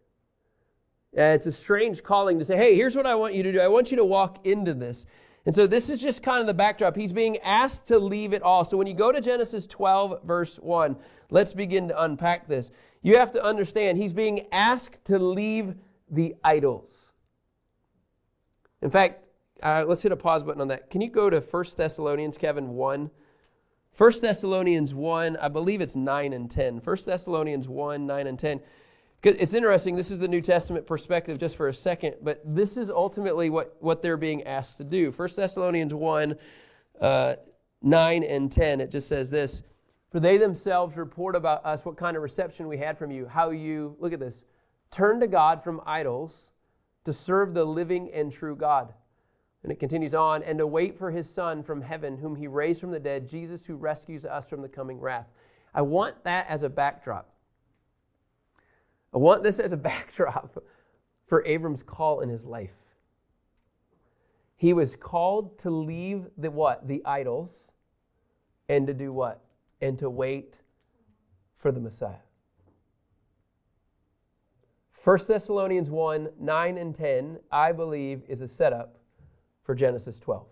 Uh, 1.16 1.23
it's 1.23 1.47
a 1.47 1.52
strange 1.52 2.02
calling 2.02 2.38
to 2.38 2.45
say, 2.45 2.57
hey, 2.57 2.75
here's 2.75 2.97
what 2.97 3.04
I 3.04 3.14
want 3.14 3.35
you 3.35 3.42
to 3.42 3.52
do. 3.52 3.61
I 3.61 3.69
want 3.69 3.90
you 3.90 3.97
to 3.99 4.04
walk 4.04 4.47
into 4.47 4.73
this. 4.73 5.04
And 5.45 5.54
so 5.54 5.66
this 5.66 5.90
is 5.90 6.00
just 6.00 6.23
kind 6.23 6.40
of 6.40 6.47
the 6.47 6.54
backdrop. 6.54 6.97
He's 6.97 7.12
being 7.12 7.37
asked 7.38 7.87
to 7.88 7.99
leave 7.99 8.33
it 8.33 8.42
all. 8.42 8.64
So 8.64 8.76
when 8.76 8.87
you 8.87 8.95
go 8.95 9.12
to 9.12 9.21
Genesis 9.21 9.66
12, 9.66 10.23
verse 10.25 10.57
1, 10.57 10.97
let's 11.31 11.52
begin 11.52 11.88
to 11.88 12.02
unpack 12.04 12.49
this. 12.49 12.71
You 13.02 13.19
have 13.19 13.33
to 13.33 13.45
understand, 13.45 13.99
he's 13.99 14.12
being 14.12 14.47
asked 14.52 15.04
to 15.07 15.19
leave 15.19 15.75
the 16.11 16.35
idols. 16.45 17.11
In 18.81 18.90
fact, 18.90 19.25
uh, 19.62 19.85
let's 19.87 20.02
hit 20.02 20.12
a 20.12 20.16
pause 20.16 20.42
button 20.42 20.61
on 20.61 20.69
that. 20.69 20.88
Can 20.90 21.00
you 21.00 21.11
go 21.11 21.28
to 21.28 21.40
1 21.40 21.64
Thessalonians, 21.76 22.38
Kevin, 22.38 22.71
1? 22.71 23.11
1 23.99 24.12
Thessalonians 24.21 24.95
1, 24.95 25.37
I 25.37 25.49
believe 25.49 25.81
it's 25.81 25.97
9 25.97 26.33
and 26.33 26.50
10. 26.50 26.78
1 26.78 26.97
Thessalonians 27.04 27.69
1, 27.69 28.07
9 28.07 28.26
and 28.26 28.38
10. 28.38 28.61
It's 29.25 29.55
interesting, 29.55 29.95
this 29.95 30.11
is 30.11 30.19
the 30.19 30.26
New 30.26 30.41
Testament 30.41 30.85
perspective 30.85 31.38
just 31.38 31.55
for 31.55 31.69
a 31.69 31.75
second, 31.75 32.17
but 32.23 32.43
this 32.45 32.76
is 32.76 32.91
ultimately 32.91 33.50
what, 33.50 33.76
what 33.79 34.02
they're 34.02 34.17
being 34.17 34.43
asked 34.43 34.79
to 34.79 34.85
do. 34.85 35.12
1 35.12 35.29
Thessalonians 35.37 35.95
1 35.95 36.37
uh, 37.00 37.35
9 37.83 38.23
and 38.25 38.50
10, 38.50 38.81
it 38.81 38.91
just 38.91 39.09
says 39.09 39.31
this 39.31 39.62
For 40.11 40.19
they 40.19 40.38
themselves 40.38 40.97
report 40.97 41.37
about 41.37 41.64
us 41.64 41.85
what 41.85 41.97
kind 41.97 42.17
of 42.17 42.23
reception 42.25 42.67
we 42.67 42.79
had 42.79 42.99
from 42.99 43.12
you, 43.12 43.29
how 43.29 43.50
you, 43.50 43.97
look 44.00 44.12
at 44.12 44.19
this, 44.19 44.43
turn 44.91 45.21
to 45.21 45.29
God 45.29 45.62
from 45.62 45.81
idols 45.87 46.50
to 47.05 47.12
serve 47.12 47.55
the 47.55 47.64
living 47.64 48.11
and 48.12 48.33
true 48.33 48.57
God. 48.57 48.93
And 49.62 49.71
it 49.71 49.79
continues 49.79 50.14
on, 50.14 50.43
and 50.43 50.59
to 50.59 50.67
wait 50.67 50.99
for 50.99 51.12
his 51.12 51.33
Son 51.33 51.62
from 51.62 51.81
heaven, 51.81 52.17
whom 52.17 52.35
he 52.35 52.49
raised 52.49 52.81
from 52.81 52.91
the 52.91 52.99
dead, 52.99 53.29
Jesus 53.29 53.64
who 53.64 53.76
rescues 53.76 54.25
us 54.25 54.49
from 54.49 54.62
the 54.62 54.69
coming 54.69 54.99
wrath. 54.99 55.29
I 55.73 55.83
want 55.83 56.25
that 56.25 56.47
as 56.49 56.64
a 56.64 56.69
backdrop. 56.69 57.32
I 59.14 59.19
want 59.19 59.42
this 59.42 59.59
as 59.59 59.73
a 59.73 59.76
backdrop 59.90 60.62
for 61.26 61.45
Abram's 61.47 61.83
call 61.83 62.21
in 62.21 62.28
his 62.28 62.45
life. 62.45 62.71
He 64.57 64.73
was 64.73 64.95
called 64.95 65.59
to 65.59 65.71
leave 65.71 66.26
the 66.38 66.50
what? 66.50 66.87
The 66.87 67.02
idols 67.04 67.73
and 68.69 68.87
to 68.87 68.95
do 68.95 69.12
what? 69.12 69.42
And 69.81 69.99
to 69.99 70.09
wait 70.09 70.54
for 71.59 71.73
the 71.73 71.81
Messiah. 71.81 72.14
1 75.04 75.19
Thessalonians 75.26 75.90
1 75.90 76.28
9 76.38 76.78
and 76.78 76.95
10, 76.95 77.38
I 77.50 77.73
believe, 77.73 78.23
is 78.28 78.40
a 78.40 78.47
setup 78.47 78.99
for 79.64 79.75
Genesis 79.75 80.19
12. 80.21 80.47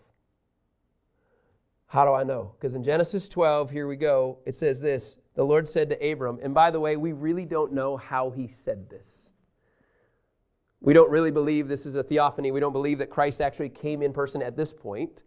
How 1.86 2.04
do 2.04 2.12
I 2.12 2.24
know? 2.24 2.52
Because 2.58 2.74
in 2.74 2.82
Genesis 2.82 3.28
12, 3.28 3.70
here 3.70 3.86
we 3.86 3.96
go, 3.96 4.38
it 4.44 4.56
says 4.56 4.80
this 4.80 5.19
The 5.34 5.44
Lord 5.44 5.68
said 5.68 5.90
to 5.90 6.12
Abram, 6.12 6.38
and 6.42 6.52
by 6.52 6.70
the 6.70 6.80
way, 6.80 6.96
we 6.96 7.12
really 7.12 7.44
don't 7.44 7.72
know 7.72 7.96
how 7.96 8.30
he 8.30 8.48
said 8.48 8.90
this. 8.90 9.30
We 10.80 10.92
don't 10.92 11.10
really 11.10 11.30
believe 11.30 11.68
this 11.68 11.86
is 11.86 11.94
a 11.94 12.02
theophany. 12.02 12.50
We 12.50 12.60
don't 12.60 12.72
believe 12.72 12.98
that 12.98 13.10
Christ 13.10 13.40
actually 13.40 13.68
came 13.68 14.02
in 14.02 14.12
person 14.12 14.42
at 14.42 14.56
this 14.56 14.72
point. 14.72 15.22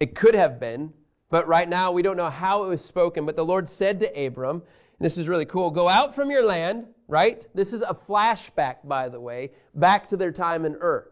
It 0.00 0.14
could 0.14 0.34
have 0.34 0.58
been, 0.58 0.92
but 1.30 1.46
right 1.46 1.68
now 1.68 1.92
we 1.92 2.02
don't 2.02 2.16
know 2.16 2.30
how 2.30 2.64
it 2.64 2.68
was 2.68 2.84
spoken. 2.84 3.24
But 3.24 3.36
the 3.36 3.44
Lord 3.44 3.68
said 3.68 4.00
to 4.00 4.26
Abram, 4.26 4.56
and 4.56 5.06
this 5.06 5.16
is 5.16 5.28
really 5.28 5.46
cool 5.46 5.70
go 5.70 5.88
out 5.88 6.14
from 6.14 6.30
your 6.30 6.44
land, 6.44 6.86
right? 7.06 7.46
This 7.54 7.72
is 7.72 7.82
a 7.82 7.96
flashback, 8.08 8.76
by 8.84 9.08
the 9.08 9.20
way, 9.20 9.52
back 9.74 10.08
to 10.08 10.16
their 10.16 10.32
time 10.32 10.64
in 10.64 10.74
Ur. 10.74 11.10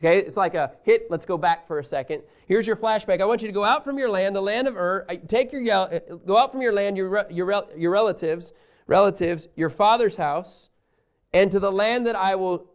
Okay, 0.00 0.18
it's 0.18 0.36
like 0.36 0.54
a 0.54 0.72
hit. 0.84 1.10
Let's 1.10 1.24
go 1.24 1.36
back 1.36 1.66
for 1.66 1.80
a 1.80 1.84
second. 1.84 2.22
Here's 2.46 2.66
your 2.66 2.76
flashback. 2.76 3.20
I 3.20 3.24
want 3.24 3.42
you 3.42 3.48
to 3.48 3.52
go 3.52 3.64
out 3.64 3.84
from 3.84 3.98
your 3.98 4.08
land, 4.08 4.36
the 4.36 4.40
land 4.40 4.68
of 4.68 4.76
Ur. 4.76 5.04
Take 5.26 5.52
your 5.52 5.62
go 5.62 6.36
out 6.36 6.52
from 6.52 6.62
your 6.62 6.72
land, 6.72 6.96
your 6.96 7.26
your 7.30 7.64
your 7.76 7.90
relatives, 7.90 8.52
relatives, 8.86 9.48
your 9.56 9.70
father's 9.70 10.14
house, 10.14 10.68
and 11.32 11.50
to 11.50 11.58
the 11.58 11.72
land 11.72 12.06
that 12.06 12.14
I 12.14 12.36
will, 12.36 12.66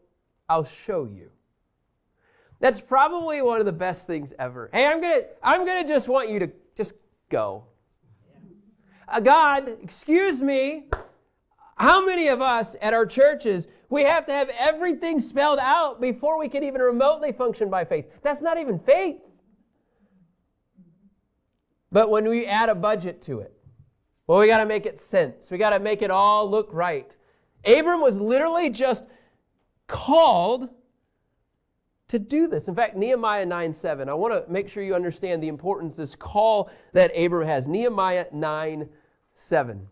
I'll 0.50 0.66
show 0.66 1.06
you. 1.06 1.30
That's 2.60 2.82
probably 2.82 3.42
one 3.42 3.60
of 3.60 3.66
the 3.66 3.72
best 3.74 4.06
things 4.06 4.34
ever. 4.38 4.70
Hey, 4.74 4.86
I'm 4.86 5.02
gonna 5.02 5.22
I'm 5.42 5.66
gonna 5.66 5.88
just 5.88 6.10
want 6.10 6.30
you 6.30 6.40
to 6.40 6.52
just 6.76 6.94
go. 7.30 7.66
Uh, 9.08 9.20
God, 9.20 9.78
excuse 9.82 10.42
me. 10.42 10.90
How 11.76 12.06
many 12.06 12.28
of 12.28 12.42
us 12.42 12.76
at 12.82 12.94
our 12.94 13.06
churches, 13.06 13.68
we 13.94 14.04
have 14.04 14.26
to 14.26 14.34
have 14.34 14.50
everything 14.58 15.20
spelled 15.20 15.60
out 15.60 16.02
before 16.02 16.40
we 16.40 16.50
can 16.50 16.64
even 16.64 16.82
remotely 16.82 17.32
function 17.32 17.70
by 17.70 17.86
faith? 17.86 18.06
That's 18.24 18.42
not 18.42 18.58
even 18.58 18.80
faith. 18.80 19.22
But 21.92 22.10
when 22.10 22.28
we 22.28 22.48
add 22.48 22.70
a 22.70 22.76
budget 22.76 23.22
to 23.24 23.42
it, 23.42 23.54
well, 24.26 24.40
we 24.40 24.48
got 24.48 24.58
to 24.58 24.66
make 24.66 24.88
it 24.88 25.00
sense. 25.00 25.52
We 25.52 25.60
got 25.60 25.70
to 25.70 25.80
make 25.80 26.02
it 26.02 26.10
all 26.10 26.50
look 26.50 26.70
right. 26.72 27.16
Abram 27.66 28.02
was 28.02 28.18
literally 28.18 28.72
just 28.72 29.04
called 29.88 30.70
to 32.08 32.18
do 32.18 32.48
this. 32.48 32.68
In 32.68 32.74
fact, 32.74 32.96
Nehemiah 32.96 33.46
9 33.46 33.72
7, 33.72 34.10
I 34.10 34.14
want 34.16 34.34
to 34.34 34.52
make 34.52 34.70
sure 34.70 34.82
you 34.82 34.96
understand 34.96 35.44
the 35.44 35.50
importance, 35.50 35.96
this 35.96 36.16
call 36.16 36.72
that 36.94 37.12
Abram 37.16 37.48
has. 37.48 37.68
Nehemiah 37.68 38.26
9 38.32 38.90
7. 39.36 39.88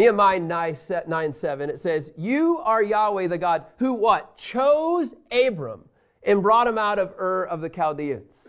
Nehemiah 0.00 0.40
9, 0.40 0.76
9 1.06 1.32
7, 1.32 1.68
it 1.68 1.78
says, 1.78 2.10
You 2.16 2.58
are 2.64 2.82
Yahweh 2.82 3.26
the 3.26 3.36
God 3.36 3.66
who 3.76 3.92
what? 3.92 4.38
Chose 4.38 5.14
Abram 5.30 5.84
and 6.22 6.40
brought 6.40 6.66
him 6.66 6.78
out 6.78 6.98
of 6.98 7.12
Ur 7.18 7.44
of 7.44 7.60
the 7.60 7.68
Chaldeans. 7.68 8.48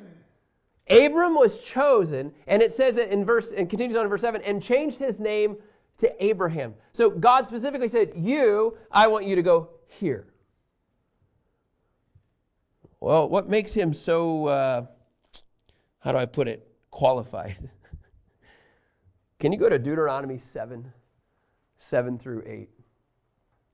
Abram 0.89 1.35
was 1.35 1.59
chosen, 1.59 2.31
and 2.47 2.61
it 2.61 2.71
says 2.71 2.95
it 2.95 3.09
in 3.09 3.25
verse, 3.25 3.51
and 3.51 3.69
continues 3.69 3.97
on 3.97 4.03
in 4.03 4.09
verse 4.09 4.21
7, 4.21 4.41
and 4.43 4.63
changed 4.63 4.97
his 4.97 5.19
name 5.19 5.57
to 5.97 6.23
Abraham. 6.23 6.73
So 6.93 7.09
God 7.09 7.45
specifically 7.45 7.89
said, 7.89 8.13
You, 8.15 8.77
I 8.89 9.07
want 9.07 9.25
you 9.25 9.35
to 9.35 9.43
go 9.43 9.71
here. 9.87 10.27
Well, 13.01 13.27
what 13.27 13.49
makes 13.49 13.73
him 13.73 13.93
so, 13.93 14.47
uh, 14.47 14.85
how 15.99 16.13
do 16.13 16.17
I 16.17 16.25
put 16.27 16.47
it, 16.47 16.65
qualified? 16.91 17.69
Can 19.39 19.51
you 19.51 19.59
go 19.59 19.67
to 19.67 19.77
Deuteronomy 19.77 20.37
7? 20.37 20.93
7 21.81 22.19
through 22.19 22.43
8. 22.45 22.69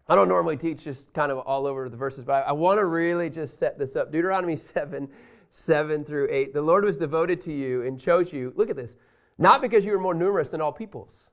I 0.08 0.16
don't 0.16 0.30
normally 0.30 0.56
teach 0.56 0.86
just 0.86 1.12
kind 1.14 1.32
of 1.32 1.40
all 1.40 1.68
over 1.68 1.90
the 1.90 1.98
verses, 1.98 2.24
but 2.24 2.44
I, 2.44 2.50
I 2.50 2.52
want 2.54 2.80
to 2.80 2.86
really 2.86 3.30
just 3.30 3.60
set 3.60 3.78
this 3.78 3.96
up. 3.98 4.12
Deuteronomy 4.12 4.56
7, 4.56 5.10
7 5.52 6.06
through 6.06 6.30
8. 6.32 6.54
The 6.54 6.62
Lord 6.62 6.86
was 6.86 6.98
devoted 6.98 7.42
to 7.42 7.54
you 7.54 7.84
and 7.84 8.00
chose 8.00 8.32
you. 8.32 8.54
Look 8.56 8.70
at 8.70 8.78
this. 8.78 8.96
Not 9.38 9.62
because 9.62 9.84
you 9.84 9.92
were 9.92 10.00
more 10.00 10.14
numerous 10.14 10.50
than 10.50 10.62
all 10.62 10.72
peoples. 10.72 11.30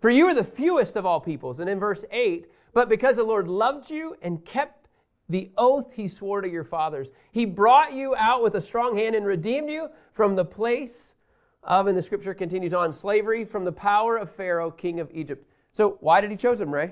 For 0.00 0.08
you 0.08 0.26
are 0.26 0.34
the 0.34 0.44
fewest 0.44 0.94
of 0.96 1.04
all 1.04 1.20
peoples. 1.20 1.58
And 1.58 1.68
in 1.68 1.80
verse 1.80 2.04
8, 2.12 2.46
but 2.72 2.88
because 2.88 3.16
the 3.16 3.24
Lord 3.24 3.48
loved 3.48 3.90
you 3.90 4.16
and 4.22 4.44
kept 4.44 4.88
the 5.28 5.50
oath 5.58 5.92
he 5.92 6.06
swore 6.06 6.40
to 6.40 6.48
your 6.48 6.62
fathers, 6.62 7.08
he 7.32 7.44
brought 7.44 7.92
you 7.92 8.14
out 8.16 8.44
with 8.44 8.54
a 8.54 8.62
strong 8.62 8.96
hand 8.96 9.16
and 9.16 9.26
redeemed 9.26 9.68
you 9.68 9.88
from 10.12 10.36
the 10.36 10.44
place 10.44 11.14
of, 11.64 11.88
and 11.88 11.98
the 11.98 12.02
scripture 12.02 12.32
continues 12.32 12.72
on, 12.72 12.92
slavery, 12.92 13.44
from 13.44 13.64
the 13.64 13.72
power 13.72 14.16
of 14.16 14.30
Pharaoh, 14.30 14.70
king 14.70 15.00
of 15.00 15.10
Egypt. 15.12 15.44
So 15.76 15.98
why 16.00 16.22
did 16.22 16.30
he 16.30 16.38
choose 16.38 16.58
him, 16.58 16.72
Ray? 16.72 16.86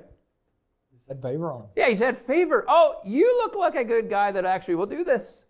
He 0.93 0.99
said 1.09 1.23
favor 1.23 1.51
on 1.51 1.63
him. 1.63 1.67
Yeah, 1.75 1.89
he 1.89 1.97
said 1.97 2.19
favor. 2.19 2.67
Oh, 2.69 2.97
you 3.03 3.25
look 3.39 3.55
like 3.55 3.77
a 3.77 3.85
good 3.85 4.11
guy 4.11 4.31
that 4.31 4.45
actually 4.45 4.75
will 4.75 4.85
do 4.85 5.05
this. 5.05 5.47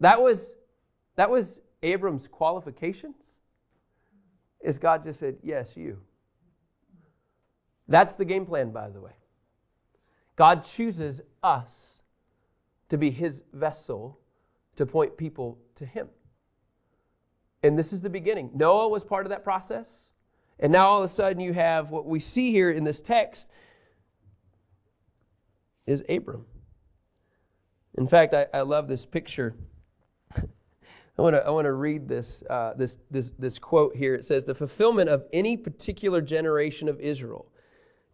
That 0.00 0.22
was 0.22 0.56
that 1.16 1.28
was 1.28 1.60
Abram's 1.82 2.26
qualifications. 2.26 3.40
Is 4.62 4.78
God 4.78 5.04
just 5.04 5.20
said, 5.20 5.36
Yes, 5.42 5.76
you. 5.76 5.98
That's 7.86 8.16
the 8.16 8.24
game 8.24 8.46
plan, 8.46 8.70
by 8.70 8.88
the 8.88 9.02
way. 9.02 9.12
God 10.36 10.64
chooses 10.64 11.20
us 11.42 12.04
to 12.88 12.96
be 12.96 13.10
his 13.10 13.42
vessel 13.52 14.18
to 14.76 14.86
point 14.86 15.18
people 15.18 15.58
to 15.74 15.84
him. 15.84 16.08
And 17.62 17.78
this 17.78 17.92
is 17.92 18.00
the 18.00 18.08
beginning. 18.08 18.50
Noah 18.54 18.88
was 18.88 19.04
part 19.04 19.26
of 19.26 19.30
that 19.30 19.44
process. 19.44 20.09
And 20.60 20.72
now 20.72 20.88
all 20.88 20.98
of 20.98 21.04
a 21.04 21.08
sudden 21.08 21.40
you 21.40 21.54
have 21.54 21.90
what 21.90 22.04
we 22.06 22.20
see 22.20 22.52
here 22.52 22.70
in 22.70 22.84
this 22.84 23.00
text 23.00 23.48
is 25.86 26.04
Abram. 26.08 26.44
In 27.96 28.06
fact, 28.06 28.34
I, 28.34 28.46
I 28.52 28.60
love 28.60 28.86
this 28.86 29.06
picture. 29.06 29.54
I 30.36 30.42
want 31.22 31.34
to 31.34 31.44
I 31.44 31.50
want 31.50 31.64
to 31.64 31.72
read 31.72 32.06
this, 32.06 32.42
uh, 32.48 32.74
this 32.74 32.98
this 33.10 33.32
this 33.38 33.58
quote 33.58 33.96
here. 33.96 34.14
It 34.14 34.24
says, 34.24 34.44
"The 34.44 34.54
fulfillment 34.54 35.08
of 35.08 35.24
any 35.32 35.56
particular 35.56 36.20
generation 36.20 36.88
of 36.88 37.00
Israel 37.00 37.46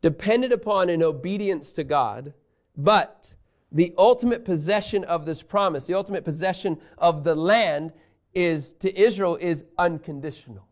depended 0.00 0.52
upon 0.52 0.88
an 0.88 1.02
obedience 1.02 1.72
to 1.74 1.84
God, 1.84 2.32
but 2.76 3.34
the 3.72 3.92
ultimate 3.98 4.44
possession 4.44 5.04
of 5.04 5.26
this 5.26 5.42
promise, 5.42 5.86
the 5.86 5.94
ultimate 5.94 6.24
possession 6.24 6.78
of 6.98 7.24
the 7.24 7.34
land, 7.34 7.92
is 8.34 8.72
to 8.74 8.96
Israel 8.98 9.36
is 9.40 9.64
unconditional." 9.78 10.66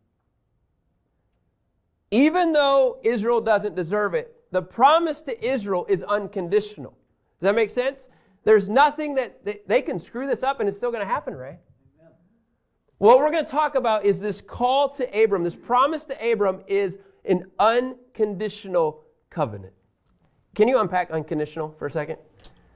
Even 2.14 2.52
though 2.52 3.00
Israel 3.02 3.40
doesn't 3.40 3.74
deserve 3.74 4.14
it, 4.14 4.36
the 4.52 4.62
promise 4.62 5.20
to 5.22 5.44
Israel 5.44 5.84
is 5.88 6.04
unconditional. 6.04 6.92
Does 7.40 7.48
that 7.48 7.56
make 7.56 7.72
sense? 7.72 8.08
There's 8.44 8.68
nothing 8.68 9.16
that 9.16 9.44
they, 9.44 9.58
they 9.66 9.82
can 9.82 9.98
screw 9.98 10.24
this 10.24 10.44
up 10.44 10.60
and 10.60 10.68
it's 10.68 10.78
still 10.78 10.92
going 10.92 11.04
to 11.04 11.12
happen, 11.12 11.34
Ray. 11.34 11.58
What 12.98 13.18
we're 13.18 13.32
going 13.32 13.44
to 13.44 13.50
talk 13.50 13.74
about 13.74 14.04
is 14.04 14.20
this 14.20 14.40
call 14.40 14.90
to 14.90 15.24
Abram, 15.24 15.42
this 15.42 15.56
promise 15.56 16.04
to 16.04 16.32
Abram 16.32 16.62
is 16.68 17.00
an 17.24 17.50
unconditional 17.58 19.02
covenant. 19.28 19.72
Can 20.54 20.68
you 20.68 20.78
unpack 20.78 21.10
unconditional 21.10 21.74
for 21.80 21.86
a 21.86 21.90
second? 21.90 22.18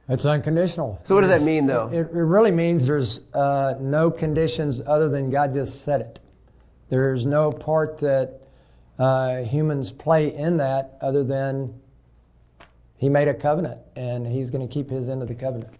It's 0.09 0.25
unconditional. 0.25 0.99
So, 1.05 1.15
what 1.15 1.21
does 1.21 1.39
that 1.39 1.45
mean, 1.45 1.65
though? 1.65 1.87
It, 1.87 2.07
it 2.07 2.11
really 2.13 2.51
means 2.51 2.85
there's 2.85 3.21
uh, 3.33 3.75
no 3.79 4.11
conditions 4.11 4.81
other 4.85 5.07
than 5.07 5.29
God 5.29 5.53
just 5.53 5.83
said 5.83 6.01
it. 6.01 6.19
There's 6.89 7.25
no 7.25 7.53
part 7.53 7.99
that 7.99 8.38
uh, 8.99 9.43
humans 9.43 9.91
play 9.91 10.35
in 10.35 10.57
that 10.57 10.97
other 11.01 11.23
than 11.23 11.73
he 12.97 13.07
made 13.07 13.29
a 13.29 13.33
covenant 13.33 13.79
and 13.95 14.27
he's 14.27 14.49
going 14.51 14.67
to 14.67 14.71
keep 14.71 14.89
his 14.89 15.07
end 15.07 15.21
of 15.21 15.29
the 15.29 15.35
covenant. 15.35 15.73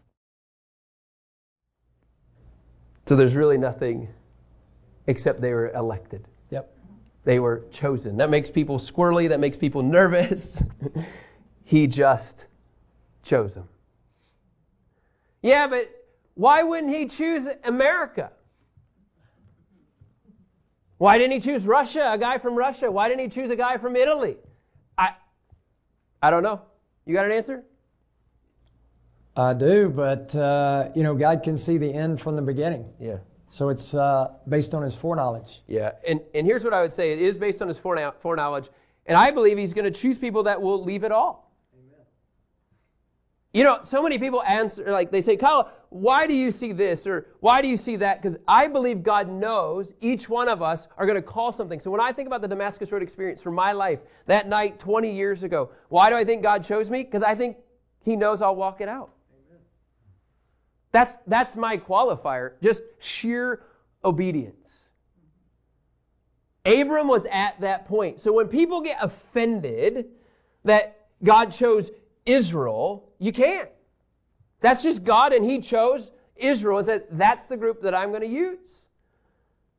So 3.05 3.15
there's 3.15 3.35
really 3.35 3.57
nothing 3.57 4.07
except 5.07 5.41
they 5.41 5.53
were 5.53 5.71
elected. 5.71 6.25
Yep. 6.51 6.71
They 7.25 7.39
were 7.39 7.63
chosen. 7.71 8.15
That 8.17 8.29
makes 8.29 8.49
people 8.49 8.77
squirrely, 8.77 9.27
that 9.29 9.39
makes 9.39 9.57
people 9.57 9.83
nervous. 9.83 10.63
he 11.65 11.87
just 11.87 12.45
chose 13.23 13.53
them. 13.53 13.67
Yeah, 15.41 15.67
but 15.67 15.89
why 16.35 16.63
wouldn't 16.63 16.93
he 16.93 17.05
choose 17.07 17.47
America? 17.65 18.31
Why 20.99 21.17
didn't 21.17 21.31
he 21.31 21.39
choose 21.39 21.65
Russia, 21.65 22.11
a 22.11 22.17
guy 22.17 22.37
from 22.37 22.55
Russia? 22.55 22.91
Why 22.91 23.07
didn't 23.07 23.21
he 23.21 23.29
choose 23.29 23.49
a 23.49 23.55
guy 23.55 23.77
from 23.77 23.95
Italy? 23.95 24.35
I, 24.97 25.11
I 26.21 26.29
don't 26.29 26.43
know. 26.43 26.61
You 27.05 27.13
got 27.13 27.25
an 27.25 27.31
answer? 27.31 27.63
I 29.37 29.53
do, 29.53 29.87
but 29.87 30.35
uh, 30.35 30.89
you 30.93 31.03
know, 31.03 31.15
God 31.15 31.41
can 31.41 31.57
see 31.57 31.77
the 31.77 31.91
end 31.91 32.19
from 32.19 32.35
the 32.35 32.41
beginning. 32.41 32.85
Yeah. 32.99 33.19
So 33.47 33.69
it's 33.69 33.93
uh, 33.93 34.33
based 34.49 34.73
on 34.73 34.83
His 34.83 34.93
foreknowledge. 34.93 35.61
Yeah, 35.67 35.91
and 36.05 36.19
and 36.35 36.45
here's 36.45 36.65
what 36.65 36.73
I 36.73 36.81
would 36.81 36.91
say: 36.91 37.13
it 37.13 37.19
is 37.19 37.37
based 37.37 37.61
on 37.61 37.69
His 37.69 37.79
foreknowledge, 37.79 38.69
And 39.05 39.17
I 39.17 39.31
believe 39.31 39.57
he's 39.57 39.73
going 39.73 39.91
to 39.91 39.97
choose 39.97 40.17
people 40.17 40.43
that 40.43 40.61
will 40.61 40.83
leave 40.83 41.05
it 41.05 41.13
all. 41.13 41.49
You 43.53 43.63
know, 43.63 43.79
so 43.83 44.03
many 44.03 44.19
people 44.19 44.43
answer, 44.43 44.91
like 44.91 45.11
they 45.11 45.21
say, 45.21 45.37
Kyle, 45.37 45.71
why 45.89 46.27
do 46.27 46.35
you 46.35 46.51
see 46.51 46.71
this 46.71 47.07
or 47.07 47.27
why 47.39 47.61
do 47.61 47.67
you 47.67 47.75
see 47.75 47.95
that? 47.95 48.21
Because 48.21 48.37
I 48.47 48.67
believe 48.67 49.01
God 49.01 49.27
knows 49.27 49.93
each 50.01 50.29
one 50.29 50.47
of 50.47 50.61
us 50.61 50.87
are 50.97 51.05
going 51.05 51.15
to 51.15 51.21
call 51.21 51.51
something. 51.51 51.79
So 51.79 51.89
when 51.89 51.99
I 51.99 52.11
think 52.11 52.27
about 52.27 52.41
the 52.41 52.47
Damascus 52.47 52.91
Road 52.91 53.01
experience 53.01 53.41
for 53.41 53.51
my 53.51 53.71
life 53.71 53.99
that 54.27 54.47
night 54.47 54.79
20 54.79 55.11
years 55.13 55.43
ago, 55.43 55.71
why 55.89 56.09
do 56.09 56.15
I 56.15 56.23
think 56.23 56.43
God 56.43 56.63
chose 56.63 56.89
me? 56.89 57.03
Because 57.03 57.23
I 57.23 57.33
think 57.33 57.57
He 58.03 58.15
knows 58.15 58.41
I'll 58.41 58.55
walk 58.55 58.81
it 58.81 58.89
out. 58.89 59.09
That's, 60.91 61.17
that's 61.27 61.55
my 61.55 61.77
qualifier, 61.77 62.53
just 62.61 62.81
sheer 62.99 63.63
obedience. 64.03 64.89
Abram 66.65 67.07
was 67.07 67.25
at 67.31 67.59
that 67.61 67.87
point. 67.87 68.19
So 68.19 68.33
when 68.33 68.47
people 68.47 68.81
get 68.81 68.97
offended 69.01 70.07
that 70.65 71.07
God 71.23 71.51
chose 71.51 71.91
Israel, 72.25 73.09
you 73.17 73.31
can't. 73.31 73.69
That's 74.61 74.83
just 74.83 75.03
God, 75.03 75.33
and 75.33 75.45
He 75.45 75.59
chose 75.59 76.11
Israel 76.35 76.77
and 76.77 76.85
said, 76.85 77.03
that's 77.11 77.47
the 77.47 77.57
group 77.57 77.81
that 77.81 77.93
I'm 77.93 78.09
going 78.09 78.21
to 78.21 78.27
use. 78.27 78.85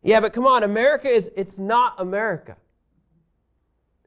Yeah, 0.02 0.20
but 0.20 0.32
come 0.32 0.46
on, 0.46 0.62
America 0.62 1.08
is, 1.08 1.30
it's 1.36 1.58
not 1.58 1.94
America. 1.98 2.56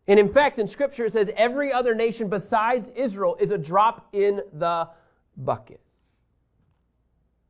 And 0.08 0.20
in 0.20 0.32
fact, 0.32 0.60
in 0.60 0.68
Scripture, 0.68 1.06
it 1.06 1.14
says 1.14 1.32
every 1.36 1.72
other 1.72 1.96
nation 1.96 2.28
besides 2.30 2.90
Israel 2.96 3.38
is 3.40 3.52
a 3.52 3.58
drop 3.58 4.08
in 4.12 4.42
the 4.54 4.90
bucket. 5.38 5.80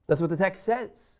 That's 0.07 0.21
what 0.21 0.29
the 0.29 0.37
text 0.37 0.63
says. 0.63 1.17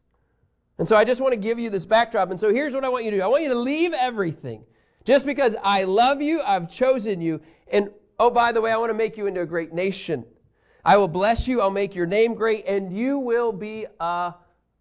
And 0.78 0.88
so 0.88 0.96
I 0.96 1.04
just 1.04 1.22
want 1.22 1.34
to 1.34 1.40
give 1.40 1.60
you 1.60 1.70
this 1.70 1.86
backdrop. 1.86 2.30
And 2.30 2.40
so 2.40 2.54
here's 2.54 2.74
what 2.74 2.84
I 2.84 2.90
want 2.90 3.06
you 3.06 3.12
to 3.12 3.18
do 3.18 3.24
I 3.24 3.28
want 3.28 3.44
you 3.44 3.50
to 3.50 3.60
leave 3.60 3.94
everything. 3.94 4.64
Just 5.06 5.26
because 5.26 5.56
I 5.64 5.84
love 5.84 6.22
you, 6.22 6.42
I've 6.42 6.70
chosen 6.70 7.22
you. 7.22 7.42
And 7.70 7.90
oh, 8.20 8.30
by 8.30 8.52
the 8.52 8.62
way, 8.62 8.72
I 8.72 8.78
want 8.78 8.90
to 8.90 8.96
make 8.96 9.18
you 9.18 9.28
into 9.28 9.42
a 9.42 9.46
great 9.46 9.74
nation. 9.74 10.26
I 10.86 10.98
will 10.98 11.08
bless 11.08 11.48
you, 11.48 11.62
I'll 11.62 11.70
make 11.70 11.96
your 11.96 12.06
name 12.06 12.34
great, 12.34 12.66
and 12.68 12.96
you 12.96 13.18
will 13.18 13.54
be 13.54 13.86
a 14.02 14.34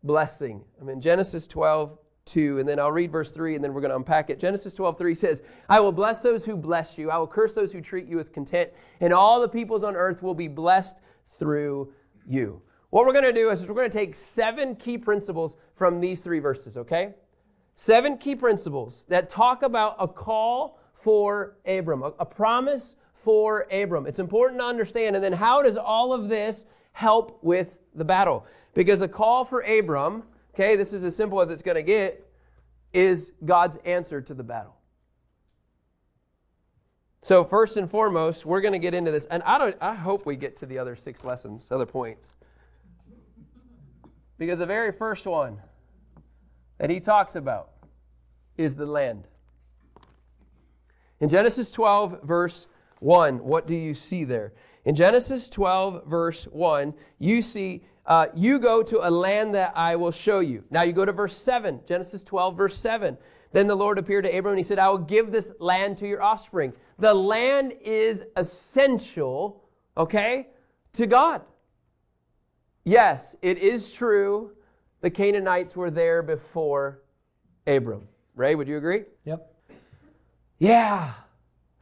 blessing. 0.02 0.64
I'm 0.80 0.88
in 0.88 1.00
Genesis 1.00 1.46
12, 1.46 1.96
2, 2.24 2.58
and 2.58 2.68
then 2.68 2.80
I'll 2.80 2.90
read 2.90 3.12
verse 3.12 3.30
3, 3.30 3.54
and 3.54 3.62
then 3.62 3.72
we're 3.72 3.80
going 3.80 3.90
to 3.90 3.96
unpack 3.96 4.28
it. 4.28 4.40
Genesis 4.40 4.74
12, 4.74 4.98
3 4.98 5.14
says, 5.14 5.42
I 5.68 5.78
will 5.78 5.92
bless 5.92 6.20
those 6.20 6.44
who 6.44 6.56
bless 6.56 6.98
you, 6.98 7.12
I 7.12 7.18
will 7.18 7.28
curse 7.28 7.54
those 7.54 7.70
who 7.70 7.80
treat 7.80 8.06
you 8.06 8.16
with 8.16 8.32
contempt, 8.32 8.74
and 9.00 9.12
all 9.12 9.40
the 9.40 9.48
peoples 9.48 9.84
on 9.84 9.94
earth 9.94 10.24
will 10.24 10.34
be 10.34 10.48
blessed 10.48 10.98
through 11.38 11.92
you. 12.26 12.60
What 12.90 13.06
we're 13.06 13.12
going 13.12 13.24
to 13.24 13.32
do 13.32 13.50
is 13.50 13.64
we're 13.64 13.74
going 13.74 13.90
to 13.90 13.96
take 13.98 14.16
seven 14.16 14.74
key 14.74 14.98
principles 14.98 15.56
from 15.76 16.00
these 16.00 16.20
three 16.20 16.40
verses, 16.40 16.76
okay? 16.76 17.14
Seven 17.76 18.18
key 18.18 18.34
principles 18.34 19.04
that 19.08 19.28
talk 19.28 19.62
about 19.62 19.94
a 20.00 20.08
call 20.08 20.80
for 20.94 21.58
Abram, 21.64 22.02
a, 22.02 22.12
a 22.18 22.26
promise 22.26 22.96
for 23.22 23.66
Abram. 23.70 24.06
It's 24.06 24.18
important 24.18 24.60
to 24.60 24.66
understand. 24.66 25.16
And 25.16 25.24
then, 25.24 25.32
how 25.32 25.62
does 25.62 25.76
all 25.76 26.12
of 26.12 26.28
this 26.28 26.66
help 26.92 27.38
with 27.42 27.74
the 27.94 28.04
battle? 28.04 28.46
Because 28.74 29.00
a 29.00 29.08
call 29.08 29.44
for 29.44 29.60
Abram, 29.60 30.22
okay, 30.54 30.76
this 30.76 30.92
is 30.92 31.04
as 31.04 31.14
simple 31.14 31.40
as 31.40 31.50
it's 31.50 31.62
going 31.62 31.76
to 31.76 31.82
get, 31.82 32.26
is 32.92 33.32
God's 33.44 33.76
answer 33.84 34.20
to 34.20 34.34
the 34.34 34.42
battle. 34.42 34.76
So, 37.22 37.44
first 37.44 37.76
and 37.76 37.88
foremost, 37.88 38.44
we're 38.44 38.60
going 38.60 38.72
to 38.72 38.80
get 38.80 38.94
into 38.94 39.12
this. 39.12 39.26
And 39.26 39.42
I, 39.44 39.56
don't, 39.56 39.76
I 39.80 39.94
hope 39.94 40.26
we 40.26 40.34
get 40.34 40.56
to 40.56 40.66
the 40.66 40.78
other 40.78 40.96
six 40.96 41.22
lessons, 41.22 41.68
other 41.70 41.86
points. 41.86 42.34
Because 44.38 44.58
the 44.58 44.66
very 44.66 44.90
first 44.90 45.24
one 45.24 45.58
that 46.78 46.90
he 46.90 46.98
talks 46.98 47.36
about 47.36 47.70
is 48.56 48.74
the 48.74 48.86
land. 48.86 49.28
In 51.20 51.28
Genesis 51.28 51.70
12, 51.70 52.22
verse 52.24 52.66
1, 53.02 53.38
what 53.44 53.66
do 53.66 53.74
you 53.74 53.94
see 53.94 54.24
there? 54.24 54.52
In 54.84 54.94
Genesis 54.94 55.48
12, 55.48 56.06
verse 56.06 56.44
1, 56.44 56.94
you 57.18 57.42
see, 57.42 57.84
uh, 58.06 58.26
you 58.34 58.58
go 58.58 58.82
to 58.82 59.06
a 59.06 59.10
land 59.10 59.54
that 59.54 59.72
I 59.76 59.96
will 59.96 60.10
show 60.10 60.40
you. 60.40 60.64
Now 60.70 60.82
you 60.82 60.92
go 60.92 61.04
to 61.04 61.12
verse 61.12 61.36
7, 61.36 61.80
Genesis 61.86 62.22
12, 62.22 62.56
verse 62.56 62.76
7. 62.78 63.16
Then 63.52 63.66
the 63.66 63.74
Lord 63.74 63.98
appeared 63.98 64.24
to 64.24 64.36
Abram 64.36 64.52
and 64.52 64.58
he 64.58 64.62
said, 64.62 64.78
I 64.78 64.88
will 64.88 64.98
give 64.98 65.30
this 65.30 65.52
land 65.58 65.98
to 65.98 66.08
your 66.08 66.22
offspring. 66.22 66.72
The 66.98 67.12
land 67.12 67.74
is 67.82 68.24
essential, 68.36 69.62
okay, 69.96 70.48
to 70.94 71.06
God. 71.06 71.42
Yes, 72.84 73.36
it 73.42 73.58
is 73.58 73.92
true 73.92 74.52
the 75.00 75.10
Canaanites 75.10 75.76
were 75.76 75.90
there 75.90 76.22
before 76.22 77.02
Abram. 77.66 78.08
Ray, 78.34 78.54
would 78.54 78.68
you 78.68 78.78
agree? 78.78 79.04
Yep. 79.24 79.54
Yeah. 80.58 81.12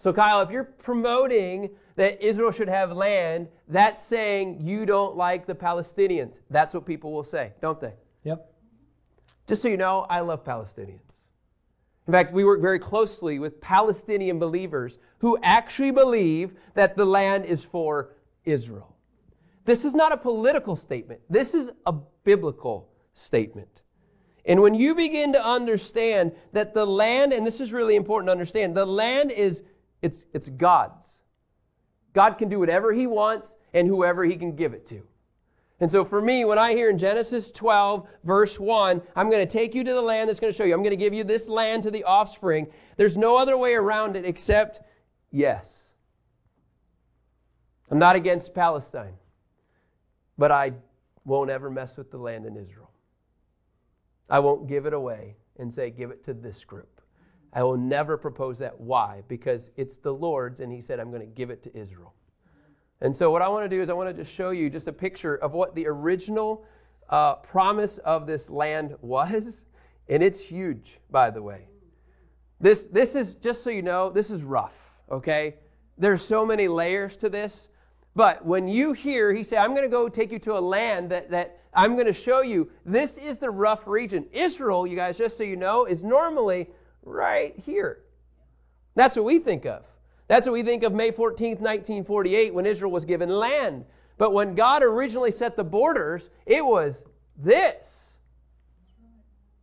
So, 0.00 0.14
Kyle, 0.14 0.40
if 0.40 0.50
you're 0.50 0.64
promoting 0.64 1.68
that 1.96 2.22
Israel 2.24 2.50
should 2.52 2.70
have 2.70 2.90
land, 2.90 3.48
that's 3.68 4.02
saying 4.02 4.66
you 4.66 4.86
don't 4.86 5.14
like 5.14 5.46
the 5.46 5.54
Palestinians. 5.54 6.40
That's 6.48 6.72
what 6.72 6.86
people 6.86 7.12
will 7.12 7.22
say, 7.22 7.52
don't 7.60 7.78
they? 7.78 7.92
Yep. 8.24 8.50
Just 9.46 9.60
so 9.60 9.68
you 9.68 9.76
know, 9.76 10.06
I 10.08 10.20
love 10.20 10.42
Palestinians. 10.42 11.00
In 12.06 12.14
fact, 12.14 12.32
we 12.32 12.44
work 12.44 12.62
very 12.62 12.78
closely 12.78 13.38
with 13.38 13.60
Palestinian 13.60 14.38
believers 14.38 14.98
who 15.18 15.38
actually 15.42 15.90
believe 15.90 16.54
that 16.72 16.96
the 16.96 17.04
land 17.04 17.44
is 17.44 17.62
for 17.62 18.16
Israel. 18.46 18.96
This 19.66 19.84
is 19.84 19.92
not 19.92 20.12
a 20.12 20.16
political 20.16 20.76
statement, 20.76 21.20
this 21.28 21.54
is 21.54 21.68
a 21.84 21.92
biblical 22.24 22.88
statement. 23.12 23.82
And 24.46 24.62
when 24.62 24.74
you 24.74 24.94
begin 24.94 25.34
to 25.34 25.44
understand 25.44 26.32
that 26.52 26.72
the 26.72 26.86
land, 26.86 27.34
and 27.34 27.46
this 27.46 27.60
is 27.60 27.72
really 27.72 27.96
important 27.96 28.28
to 28.28 28.32
understand, 28.32 28.74
the 28.74 28.86
land 28.86 29.30
is 29.30 29.62
it's, 30.02 30.24
it's 30.32 30.48
God's. 30.48 31.20
God 32.12 32.38
can 32.38 32.48
do 32.48 32.58
whatever 32.58 32.92
he 32.92 33.06
wants 33.06 33.56
and 33.72 33.86
whoever 33.86 34.24
he 34.24 34.36
can 34.36 34.56
give 34.56 34.72
it 34.72 34.86
to. 34.86 35.02
And 35.80 35.90
so 35.90 36.04
for 36.04 36.20
me, 36.20 36.44
when 36.44 36.58
I 36.58 36.72
hear 36.72 36.90
in 36.90 36.98
Genesis 36.98 37.50
12, 37.50 38.06
verse 38.24 38.60
1, 38.60 39.00
I'm 39.16 39.30
going 39.30 39.46
to 39.46 39.50
take 39.50 39.74
you 39.74 39.82
to 39.82 39.92
the 39.92 40.00
land 40.00 40.28
that's 40.28 40.38
going 40.38 40.52
to 40.52 40.56
show 40.56 40.64
you. 40.64 40.74
I'm 40.74 40.82
going 40.82 40.90
to 40.90 40.96
give 40.96 41.14
you 41.14 41.24
this 41.24 41.48
land 41.48 41.82
to 41.84 41.90
the 41.90 42.04
offspring. 42.04 42.66
There's 42.96 43.16
no 43.16 43.36
other 43.36 43.56
way 43.56 43.74
around 43.74 44.14
it 44.14 44.26
except 44.26 44.80
yes. 45.30 45.92
I'm 47.90 47.98
not 47.98 48.14
against 48.14 48.54
Palestine, 48.54 49.14
but 50.36 50.52
I 50.52 50.72
won't 51.24 51.50
ever 51.50 51.70
mess 51.70 51.96
with 51.96 52.10
the 52.10 52.18
land 52.18 52.44
in 52.44 52.56
Israel. 52.56 52.90
I 54.28 54.38
won't 54.38 54.68
give 54.68 54.86
it 54.86 54.92
away 54.92 55.36
and 55.58 55.72
say, 55.72 55.90
give 55.90 56.10
it 56.10 56.22
to 56.24 56.34
this 56.34 56.62
group. 56.62 56.99
I 57.52 57.62
will 57.62 57.76
never 57.76 58.16
propose 58.16 58.58
that. 58.58 58.78
Why? 58.78 59.22
Because 59.28 59.70
it's 59.76 59.96
the 59.96 60.12
Lord's, 60.12 60.60
and 60.60 60.72
He 60.72 60.80
said, 60.80 61.00
I'm 61.00 61.10
going 61.10 61.22
to 61.22 61.26
give 61.26 61.50
it 61.50 61.62
to 61.64 61.76
Israel. 61.76 62.14
And 63.00 63.14
so, 63.14 63.30
what 63.30 63.42
I 63.42 63.48
want 63.48 63.64
to 63.64 63.68
do 63.68 63.82
is, 63.82 63.90
I 63.90 63.94
want 63.94 64.08
to 64.08 64.22
just 64.22 64.32
show 64.32 64.50
you 64.50 64.70
just 64.70 64.86
a 64.86 64.92
picture 64.92 65.36
of 65.36 65.52
what 65.52 65.74
the 65.74 65.86
original 65.86 66.64
uh, 67.08 67.36
promise 67.36 67.98
of 67.98 68.26
this 68.26 68.48
land 68.50 68.94
was. 69.00 69.64
And 70.08 70.22
it's 70.22 70.40
huge, 70.40 70.98
by 71.10 71.30
the 71.30 71.42
way. 71.42 71.68
This, 72.60 72.84
this 72.86 73.14
is, 73.16 73.34
just 73.34 73.62
so 73.62 73.70
you 73.70 73.80
know, 73.80 74.10
this 74.10 74.30
is 74.30 74.42
rough, 74.42 74.74
okay? 75.10 75.56
There's 75.96 76.22
so 76.22 76.44
many 76.44 76.68
layers 76.68 77.16
to 77.18 77.28
this. 77.28 77.68
But 78.14 78.44
when 78.44 78.68
you 78.68 78.92
hear, 78.92 79.32
he 79.32 79.44
said, 79.44 79.58
I'm 79.58 79.70
going 79.70 79.84
to 79.84 79.88
go 79.88 80.08
take 80.08 80.32
you 80.32 80.38
to 80.40 80.58
a 80.58 80.60
land 80.60 81.10
that, 81.10 81.30
that 81.30 81.60
I'm 81.72 81.94
going 81.94 82.06
to 82.06 82.12
show 82.12 82.42
you. 82.42 82.70
This 82.84 83.16
is 83.16 83.38
the 83.38 83.50
rough 83.50 83.86
region. 83.86 84.26
Israel, 84.32 84.86
you 84.86 84.96
guys, 84.96 85.16
just 85.16 85.38
so 85.38 85.44
you 85.44 85.56
know, 85.56 85.86
is 85.86 86.02
normally 86.02 86.68
right 87.02 87.54
here. 87.64 88.02
That's 88.94 89.16
what 89.16 89.24
we 89.24 89.38
think 89.38 89.66
of. 89.66 89.84
That's 90.28 90.46
what 90.46 90.52
we 90.52 90.62
think 90.62 90.82
of 90.82 90.92
May 90.92 91.10
14th, 91.10 91.60
1948, 91.60 92.54
when 92.54 92.66
Israel 92.66 92.92
was 92.92 93.04
given 93.04 93.28
land. 93.28 93.84
But 94.16 94.32
when 94.32 94.54
God 94.54 94.82
originally 94.82 95.30
set 95.30 95.56
the 95.56 95.64
borders, 95.64 96.30
it 96.46 96.64
was 96.64 97.04
this. 97.36 98.10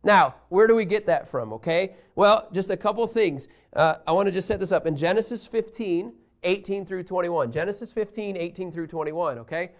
Now, 0.04 0.34
where 0.48 0.66
do 0.66 0.74
we 0.74 0.84
get 0.84 1.06
that 1.06 1.28
from, 1.28 1.52
okay? 1.54 1.96
Well, 2.14 2.48
just 2.52 2.70
a 2.70 2.76
couple 2.76 3.06
things. 3.06 3.48
Uh, 3.72 3.96
I 4.06 4.12
want 4.12 4.26
to 4.26 4.32
just 4.32 4.48
set 4.48 4.60
this 4.60 4.72
up. 4.72 4.86
In 4.86 4.96
Genesis 4.96 5.46
15, 5.46 6.12
18 6.42 6.86
through 6.86 7.02
21. 7.04 7.52
Genesis 7.52 7.92
15, 7.92 8.36
18 8.36 8.72
through 8.72 8.86
21, 8.86 9.38
okay? 9.38 9.70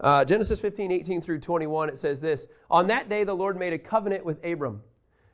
Uh, 0.00 0.24
Genesis 0.24 0.60
15, 0.60 0.92
18 0.92 1.20
through 1.20 1.40
21, 1.40 1.88
it 1.88 1.98
says 1.98 2.20
this 2.20 2.48
On 2.70 2.86
that 2.88 3.08
day, 3.08 3.24
the 3.24 3.34
Lord 3.34 3.58
made 3.58 3.72
a 3.72 3.78
covenant 3.78 4.24
with 4.24 4.44
Abram, 4.44 4.82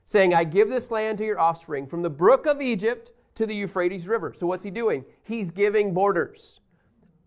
saying, 0.04 0.34
I 0.34 0.44
give 0.44 0.68
this 0.68 0.90
land 0.90 1.18
to 1.18 1.24
your 1.24 1.38
offspring 1.38 1.86
from 1.86 2.02
the 2.02 2.10
brook 2.10 2.46
of 2.46 2.60
Egypt 2.60 3.12
to 3.36 3.46
the 3.46 3.54
Euphrates 3.54 4.06
River. 4.06 4.34
So, 4.36 4.46
what's 4.46 4.64
he 4.64 4.70
doing? 4.70 5.04
He's 5.22 5.50
giving 5.50 5.94
borders. 5.94 6.60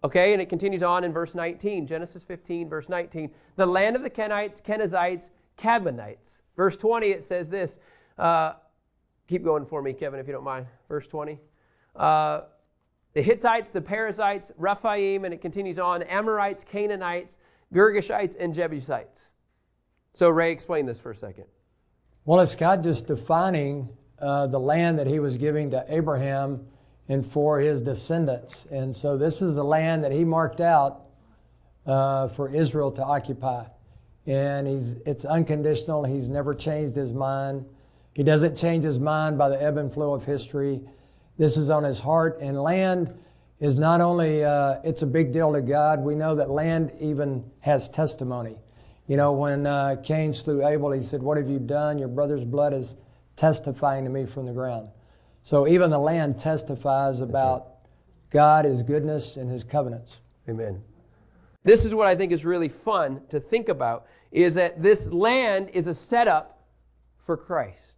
Okay, 0.04 0.34
and 0.34 0.42
it 0.42 0.50
continues 0.50 0.84
on 0.84 1.06
in 1.06 1.14
verse 1.14 1.34
19, 1.34 1.88
Genesis 1.88 2.24
15, 2.24 2.68
verse 2.68 2.90
19. 2.90 3.32
The 3.56 3.66
land 3.66 3.96
of 3.96 4.04
the 4.04 4.10
Kenites, 4.10 4.62
Kenizzites, 4.62 5.30
Kadmonites. 5.58 6.42
Verse 6.58 6.76
20, 6.76 7.08
it 7.08 7.24
says 7.24 7.50
this. 7.50 7.80
Uh, 8.18 8.54
keep 9.28 9.44
going 9.44 9.66
for 9.66 9.82
me, 9.82 9.94
Kevin, 9.94 10.20
if 10.20 10.28
you 10.28 10.34
don't 10.34 10.44
mind. 10.44 10.68
Verse 10.90 11.08
20. 11.08 11.40
Uh, 11.96 12.42
the 13.14 13.22
Hittites, 13.22 13.70
the 13.70 13.82
Perizzites, 13.82 14.52
Rephaim, 14.58 15.24
and 15.24 15.34
it 15.34 15.42
continues 15.42 15.80
on, 15.80 16.04
Amorites, 16.04 16.64
Canaanites, 16.64 17.38
Girgashites, 17.74 18.36
and 18.40 18.54
Jebusites. 18.54 19.28
So, 20.14 20.30
Ray, 20.30 20.52
explain 20.52 20.86
this 20.86 21.00
for 21.00 21.12
a 21.12 21.16
second. 21.16 21.46
Well, 22.26 22.40
it's 22.40 22.56
God 22.56 22.82
just 22.82 23.08
defining 23.08 23.90
uh, 24.18 24.48
the 24.48 24.60
land 24.60 24.98
that 25.00 25.08
he 25.08 25.20
was 25.20 25.38
giving 25.38 25.70
to 25.72 25.86
Abraham 25.90 26.66
and 27.10 27.26
for 27.26 27.60
his 27.60 27.82
descendants. 27.82 28.66
And 28.72 28.96
so 28.96 29.18
this 29.18 29.42
is 29.42 29.56
the 29.56 29.64
land 29.64 30.06
that 30.06 30.14
he 30.14 30.24
marked 30.24 30.62
out 30.62 31.02
uh, 31.86 32.30
for 32.30 32.48
Israel 32.48 32.94
to 32.94 33.04
occupy. 33.04 33.66
And 34.26 34.66
he's, 34.66 34.94
it's 35.06 35.26
unconditional. 35.26 36.06
He's 36.06 36.30
never 36.30 36.56
changed 36.56 36.96
his 36.96 37.12
mind. 37.12 37.66
He 38.14 38.24
doesn't 38.24 38.56
change 38.56 38.86
his 38.86 39.00
mind 39.00 39.38
by 39.38 39.50
the 39.50 39.62
ebb 39.62 39.76
and 39.76 39.94
flow 39.94 40.14
of 40.14 40.24
history. 40.24 40.80
This 41.38 41.58
is 41.58 41.70
on 41.70 41.84
his 41.84 42.00
heart. 42.00 42.40
And 42.40 42.58
land 42.58 43.14
is 43.60 43.78
not 43.78 44.00
only, 44.00 44.46
uh, 44.46 44.76
it's 44.86 45.02
a 45.02 45.08
big 45.08 45.34
deal 45.34 45.52
to 45.52 45.62
God. 45.62 46.00
We 46.00 46.16
know 46.16 46.36
that 46.36 46.50
land 46.50 46.94
even 47.02 47.44
has 47.60 47.90
testimony. 47.90 48.56
You 49.08 49.18
know, 49.18 49.34
when 49.34 49.68
uh, 49.68 49.98
Cain 50.04 50.32
slew 50.32 50.66
Abel, 50.66 50.92
he 50.92 51.02
said, 51.02 51.22
What 51.22 51.38
have 51.38 51.50
you 51.50 51.60
done? 51.60 51.98
Your 51.98 52.08
brother's 52.08 52.46
blood 52.46 52.74
is 52.74 52.98
testifying 53.36 54.06
to 54.06 54.10
me 54.10 54.26
from 54.26 54.46
the 54.46 54.54
ground. 54.54 54.90
So 55.42 55.68
even 55.68 55.90
the 55.90 56.00
land 56.00 56.38
testifies 56.38 57.22
about 57.22 57.68
God, 58.30 58.66
His 58.66 58.82
goodness, 58.82 59.36
and 59.36 59.52
His 59.52 59.64
covenants. 59.64 60.22
Amen. 60.48 60.82
This 61.64 61.86
is 61.86 61.94
what 61.94 62.08
I 62.08 62.16
think 62.16 62.32
is 62.32 62.46
really 62.46 62.70
fun 62.70 63.22
to 63.30 63.40
think 63.40 63.70
about 63.70 64.08
is 64.32 64.56
that 64.56 64.82
this 64.82 65.08
land 65.08 65.70
is 65.74 65.88
a 65.88 65.94
setup 65.94 66.66
for 67.26 67.38
Christ. 67.38 67.96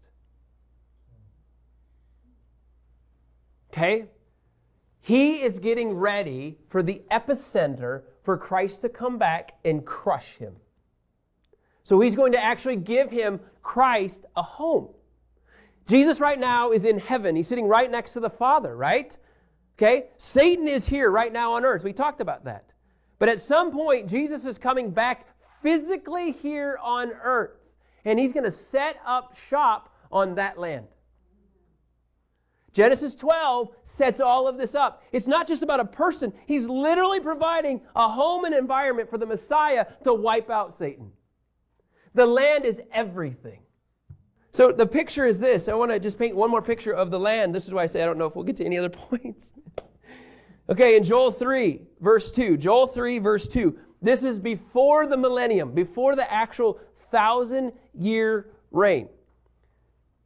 Okay? 3.72 4.06
He 5.02 5.42
is 5.42 5.60
getting 5.60 5.94
ready 5.94 6.58
for 6.70 6.82
the 6.82 7.02
epicenter 7.12 8.04
for 8.24 8.38
Christ 8.38 8.82
to 8.82 8.90
come 8.90 9.18
back 9.18 9.54
and 9.64 9.86
crush 9.86 10.36
him. 10.38 10.56
So 11.86 12.00
he's 12.00 12.16
going 12.16 12.32
to 12.32 12.44
actually 12.44 12.78
give 12.78 13.12
him 13.12 13.40
Christ 13.62 14.26
a 14.36 14.42
home. 14.42 14.90
Jesus 15.86 16.20
right 16.20 16.40
now 16.40 16.72
is 16.72 16.84
in 16.84 16.98
heaven. 16.98 17.36
He's 17.36 17.48
sitting 17.48 17.68
right 17.68 17.90
next 17.90 18.14
to 18.14 18.20
the 18.20 18.30
Father, 18.30 18.76
right? 18.76 19.16
Okay? 19.78 20.08
Satan 20.18 20.68
is 20.68 20.88
here 20.88 21.12
right 21.12 21.32
now 21.32 21.54
on 21.54 21.64
earth. 21.64 21.84
We 21.84 21.94
talked 21.94 22.22
about 22.22 22.44
that. 22.46 22.66
But 23.20 23.30
at 23.30 23.40
some 23.40 23.72
point, 23.72 24.10
Jesus 24.10 24.46
is 24.46 24.58
coming 24.58 24.90
back 24.90 25.28
physically 25.62 26.32
here 26.32 26.80
on 26.82 27.12
earth, 27.24 27.60
and 28.04 28.18
he's 28.18 28.34
going 28.34 28.46
to 28.46 28.52
set 28.52 29.00
up 29.06 29.38
shop 29.48 29.96
on 30.12 30.34
that 30.36 30.58
land. 30.58 30.88
Genesis 32.74 33.16
12 33.16 33.70
sets 33.84 34.20
all 34.20 34.48
of 34.48 34.58
this 34.58 34.74
up. 34.74 35.04
It's 35.12 35.28
not 35.28 35.48
just 35.48 35.62
about 35.62 35.80
a 35.80 35.86
person, 35.86 36.34
he's 36.48 36.66
literally 36.66 37.20
providing 37.20 37.82
a 37.96 38.10
home 38.10 38.44
and 38.44 38.56
environment 38.56 39.08
for 39.08 39.20
the 39.20 39.28
Messiah 39.28 39.86
to 40.04 40.16
wipe 40.16 40.50
out 40.50 40.74
Satan. 40.74 41.12
The 42.16 42.26
land 42.26 42.66
is 42.66 42.82
everything. 42.92 43.60
So 44.52 44.72
the 44.72 44.88
picture 44.88 45.26
is 45.26 45.38
this. 45.38 45.68
I 45.68 45.74
want 45.74 45.92
to 45.92 46.00
just 46.00 46.18
paint 46.18 46.34
one 46.34 46.50
more 46.50 46.62
picture 46.62 46.94
of 46.94 47.12
the 47.12 47.20
land. 47.20 47.54
This 47.54 47.68
is 47.68 47.74
why 47.74 47.84
I 47.84 47.86
say 47.88 48.02
I 48.02 48.06
don't 48.06 48.18
know 48.18 48.26
if 48.26 48.36
we'll 48.36 48.46
get 48.46 48.56
to 48.56 48.66
any 48.66 48.78
other 48.78 48.90
points. 49.10 49.52
okay, 50.70 50.96
in 50.96 51.04
Joel 51.04 51.32
3, 51.32 51.82
verse 52.00 52.32
2. 52.32 52.56
Joel 52.56 52.88
3, 52.88 53.20
verse 53.20 53.50
2. 53.50 53.78
This 54.02 54.24
is 54.24 54.40
before 54.40 55.08
the 55.08 55.18
millennium, 55.18 55.74
before 55.74 56.16
the 56.16 56.32
actual 56.32 56.80
thousand 57.12 57.74
year 57.94 58.48
reign. 58.72 59.10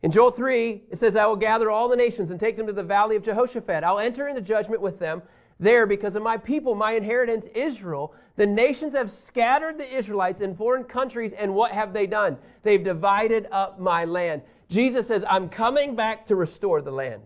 In 0.03 0.11
Joel 0.11 0.31
3, 0.31 0.83
it 0.91 0.97
says, 0.99 1.15
I 1.15 1.25
will 1.25 1.35
gather 1.35 1.71
all 1.71 1.89
the 1.89 1.95
nations 1.95 2.29
and 2.29 2.39
take 2.39 2.55
them 2.55 2.67
to 2.67 2.73
the 2.73 2.83
valley 2.83 3.15
of 3.15 3.23
Jehoshaphat. 3.23 3.83
I'll 3.83 3.99
enter 3.99 4.27
into 4.27 4.41
judgment 4.41 4.81
with 4.81 4.99
them 4.99 5.23
there 5.59 5.85
because 5.85 6.15
of 6.15 6.23
my 6.23 6.37
people, 6.37 6.73
my 6.73 6.93
inheritance, 6.93 7.47
Israel. 7.53 8.13
The 8.37 8.47
nations 8.47 8.93
have 8.93 9.11
scattered 9.11 9.77
the 9.77 9.87
Israelites 9.87 10.41
in 10.41 10.55
foreign 10.55 10.85
countries, 10.85 11.33
and 11.33 11.53
what 11.53 11.71
have 11.71 11.93
they 11.93 12.07
done? 12.07 12.37
They've 12.63 12.83
divided 12.83 13.47
up 13.51 13.79
my 13.79 14.05
land. 14.05 14.41
Jesus 14.69 15.07
says, 15.07 15.25
I'm 15.29 15.49
coming 15.49 15.95
back 15.95 16.25
to 16.27 16.35
restore 16.35 16.81
the 16.81 16.91
land. 16.91 17.23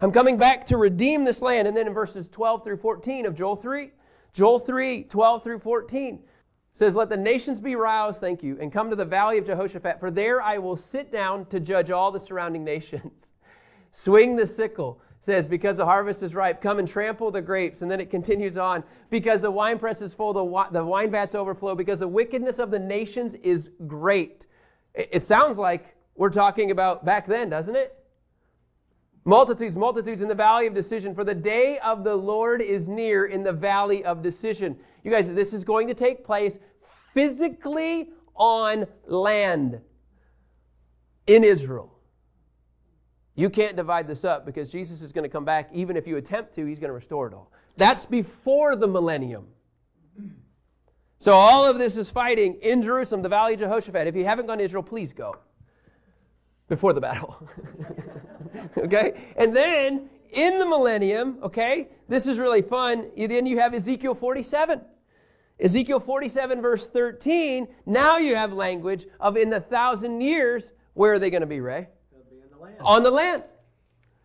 I'm 0.00 0.12
coming 0.12 0.36
back 0.36 0.66
to 0.66 0.76
redeem 0.76 1.24
this 1.24 1.40
land. 1.40 1.68
And 1.68 1.76
then 1.76 1.86
in 1.86 1.94
verses 1.94 2.28
12 2.28 2.64
through 2.64 2.78
14 2.78 3.26
of 3.26 3.34
Joel 3.34 3.56
3, 3.56 3.90
Joel 4.32 4.58
3, 4.58 5.04
12 5.04 5.44
through 5.44 5.58
14 5.60 6.18
says, 6.74 6.94
Let 6.94 7.08
the 7.08 7.16
nations 7.16 7.60
be 7.60 7.76
roused, 7.76 8.20
thank 8.20 8.42
you, 8.42 8.58
and 8.60 8.72
come 8.72 8.90
to 8.90 8.96
the 8.96 9.04
valley 9.04 9.38
of 9.38 9.46
Jehoshaphat, 9.46 10.00
for 10.00 10.10
there 10.10 10.42
I 10.42 10.58
will 10.58 10.76
sit 10.76 11.10
down 11.10 11.46
to 11.46 11.60
judge 11.60 11.90
all 11.90 12.10
the 12.10 12.20
surrounding 12.20 12.64
nations. 12.64 13.32
Swing 13.92 14.36
the 14.36 14.46
sickle 14.46 15.00
says, 15.26 15.48
Because 15.48 15.76
the 15.76 15.84
harvest 15.84 16.22
is 16.22 16.34
ripe, 16.36 16.62
come 16.62 16.78
and 16.78 16.86
trample 16.86 17.32
the 17.32 17.42
grapes. 17.42 17.82
And 17.82 17.90
then 17.90 18.00
it 18.00 18.10
continues 18.10 18.56
on, 18.56 18.84
Because 19.10 19.42
the 19.42 19.50
winepress 19.50 20.00
is 20.00 20.14
full, 20.14 20.32
the, 20.32 20.68
the 20.70 20.84
wine 20.84 21.10
vats 21.10 21.34
overflow, 21.34 21.74
because 21.74 21.98
the 21.98 22.08
wickedness 22.08 22.60
of 22.60 22.70
the 22.70 22.78
nations 22.78 23.34
is 23.34 23.70
great. 23.88 24.46
It, 24.94 25.08
it 25.12 25.22
sounds 25.24 25.58
like 25.58 25.96
we're 26.14 26.30
talking 26.30 26.70
about 26.70 27.04
back 27.04 27.26
then, 27.26 27.50
doesn't 27.50 27.74
it? 27.74 27.92
Multitudes, 29.24 29.74
multitudes 29.74 30.22
in 30.22 30.28
the 30.28 30.34
valley 30.34 30.68
of 30.68 30.74
decision, 30.74 31.12
for 31.12 31.24
the 31.24 31.34
day 31.34 31.80
of 31.80 32.04
the 32.04 32.14
Lord 32.14 32.62
is 32.62 32.86
near 32.86 33.26
in 33.26 33.42
the 33.42 33.52
valley 33.52 34.04
of 34.04 34.22
decision. 34.22 34.78
You 35.02 35.10
guys, 35.10 35.28
this 35.28 35.52
is 35.52 35.64
going 35.64 35.88
to 35.88 35.94
take 35.94 36.24
place 36.24 36.60
physically 37.12 38.10
on 38.36 38.86
land 39.06 39.80
in 41.26 41.42
Israel. 41.42 41.95
You 43.36 43.50
can't 43.50 43.76
divide 43.76 44.08
this 44.08 44.24
up 44.24 44.46
because 44.46 44.72
Jesus 44.72 45.02
is 45.02 45.12
going 45.12 45.24
to 45.24 45.28
come 45.28 45.44
back. 45.44 45.68
Even 45.72 45.96
if 45.96 46.06
you 46.06 46.16
attempt 46.16 46.54
to, 46.54 46.64
he's 46.64 46.78
going 46.78 46.88
to 46.88 46.94
restore 46.94 47.26
it 47.28 47.34
all. 47.34 47.52
That's 47.76 48.06
before 48.06 48.76
the 48.76 48.88
millennium. 48.88 49.46
So 51.18 51.32
all 51.32 51.64
of 51.66 51.78
this 51.78 51.98
is 51.98 52.08
fighting 52.08 52.54
in 52.62 52.82
Jerusalem, 52.82 53.22
the 53.22 53.28
valley 53.28 53.54
of 53.54 53.60
Jehoshaphat. 53.60 54.06
If 54.06 54.16
you 54.16 54.24
haven't 54.24 54.46
gone 54.46 54.58
to 54.58 54.64
Israel, 54.64 54.82
please 54.82 55.12
go 55.12 55.36
before 56.68 56.94
the 56.94 57.00
battle. 57.00 57.46
okay? 58.78 59.14
And 59.36 59.54
then 59.54 60.08
in 60.30 60.58
the 60.58 60.66
millennium, 60.66 61.38
okay, 61.42 61.88
this 62.08 62.26
is 62.26 62.38
really 62.38 62.62
fun. 62.62 63.10
Then 63.16 63.44
you 63.44 63.58
have 63.58 63.74
Ezekiel 63.74 64.14
47. 64.14 64.80
Ezekiel 65.60 66.00
47, 66.00 66.60
verse 66.60 66.86
13. 66.86 67.68
Now 67.86 68.18
you 68.18 68.34
have 68.34 68.52
language 68.52 69.06
of 69.20 69.36
in 69.36 69.50
the 69.50 69.60
thousand 69.60 70.20
years, 70.20 70.72
where 70.94 71.14
are 71.14 71.18
they 71.18 71.30
going 71.30 71.40
to 71.42 71.46
be, 71.46 71.60
Ray? 71.60 71.88
On 72.80 73.02
the 73.02 73.10
land. 73.10 73.44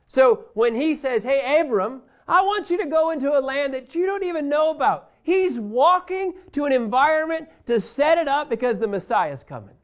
So 0.08 0.46
when 0.54 0.76
he 0.76 0.96
says, 0.96 1.24
Hey, 1.24 1.62
Abram, 1.62 2.02
I 2.28 2.42
want 2.42 2.70
you 2.70 2.78
to 2.78 2.86
go 2.86 3.12
into 3.12 3.38
a 3.38 3.40
land 3.40 3.74
that 3.74 3.96
you 3.96 4.06
don't 4.06 4.24
even 4.24 4.50
know 4.50 4.72
about, 4.72 5.12
he's 5.24 5.60
walking 5.60 6.34
to 6.52 6.66
an 6.66 6.72
environment 6.72 7.50
to 7.66 7.80
set 7.80 8.18
it 8.18 8.28
up 8.28 8.50
because 8.50 8.80
the 8.80 8.88
Messiah 8.88 9.32
is 9.32 9.44
coming. 9.44 9.76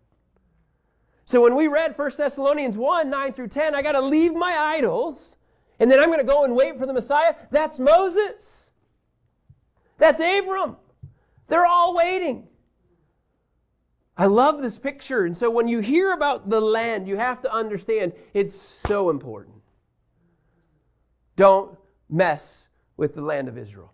So 1.26 1.42
when 1.42 1.56
we 1.56 1.68
read 1.68 1.98
1 1.98 2.12
Thessalonians 2.18 2.78
1 2.78 3.10
9 3.10 3.34
through 3.34 3.50
10, 3.50 3.76
I 3.76 3.82
got 3.82 3.94
to 3.94 4.02
leave 4.02 4.34
my 4.34 4.56
idols 4.78 5.38
and 5.80 5.92
then 5.92 6.00
I'm 6.00 6.08
going 6.08 6.20
to 6.20 6.26
go 6.26 6.44
and 6.44 6.56
wait 6.56 6.78
for 6.78 6.86
the 6.86 6.94
Messiah. 6.94 7.36
That's 7.52 7.80
Moses. 7.80 8.72
That's 9.98 10.20
Abram. 10.20 10.78
They're 11.48 11.66
all 11.66 11.96
waiting. 11.96 12.48
I 14.18 14.26
love 14.26 14.62
this 14.62 14.80
picture. 14.80 15.26
And 15.26 15.38
so 15.38 15.50
when 15.50 15.68
you 15.68 15.80
hear 15.80 16.14
about 16.14 16.50
the 16.50 16.60
land, 16.60 17.08
you 17.08 17.18
have 17.18 17.42
to 17.44 17.54
understand 17.54 18.14
it's 18.34 18.56
so 18.56 19.10
important. 19.12 19.56
Don't 21.36 21.78
mess 22.10 22.68
with 22.98 23.14
the 23.14 23.22
land 23.22 23.48
of 23.48 23.58
Israel. 23.58 23.94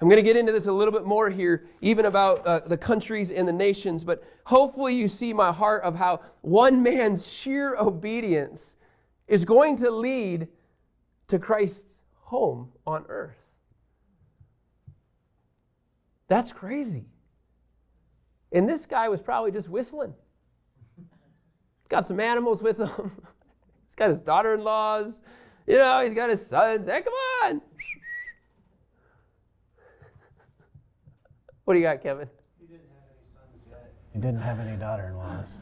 I'm 0.00 0.08
going 0.08 0.22
to 0.22 0.22
get 0.22 0.36
into 0.36 0.52
this 0.52 0.66
a 0.66 0.72
little 0.72 0.92
bit 0.92 1.04
more 1.04 1.30
here, 1.30 1.66
even 1.80 2.04
about 2.04 2.46
uh, 2.46 2.60
the 2.66 2.76
countries 2.76 3.30
and 3.30 3.48
the 3.48 3.52
nations, 3.52 4.04
but 4.04 4.22
hopefully 4.44 4.94
you 4.94 5.08
see 5.08 5.32
my 5.32 5.50
heart 5.52 5.82
of 5.82 5.96
how 5.96 6.20
one 6.42 6.82
man's 6.82 7.32
sheer 7.32 7.74
obedience 7.76 8.76
is 9.26 9.44
going 9.44 9.76
to 9.76 9.90
lead 9.90 10.48
to 11.28 11.38
Christ's 11.38 12.00
home 12.20 12.70
on 12.86 13.04
earth. 13.08 13.36
That's 16.28 16.52
crazy. 16.52 17.06
And 18.54 18.68
this 18.68 18.86
guy 18.86 19.08
was 19.08 19.20
probably 19.20 19.50
just 19.50 19.68
whistling. 19.68 20.14
He's 20.96 21.06
got 21.88 22.06
some 22.06 22.20
animals 22.20 22.62
with 22.62 22.78
him. 22.78 22.88
he's 23.88 23.94
got 23.96 24.08
his 24.08 24.20
daughter 24.20 24.54
in 24.54 24.62
laws. 24.62 25.20
You 25.66 25.76
know, 25.76 26.04
he's 26.04 26.14
got 26.14 26.30
his 26.30 26.46
sons. 26.46 26.86
Hey, 26.86 27.02
come 27.02 27.12
on. 27.12 27.60
what 31.64 31.74
do 31.74 31.80
you 31.80 31.84
got, 31.84 32.00
Kevin? 32.00 32.28
He 32.60 32.66
didn't 32.66 32.86
have 32.88 33.02
any 33.10 33.26
sons 33.26 33.66
yet. 33.68 33.92
He 34.12 34.20
didn't 34.20 34.40
have 34.40 34.60
any 34.60 34.76
daughter 34.76 35.08
in 35.08 35.16
laws. 35.16 35.58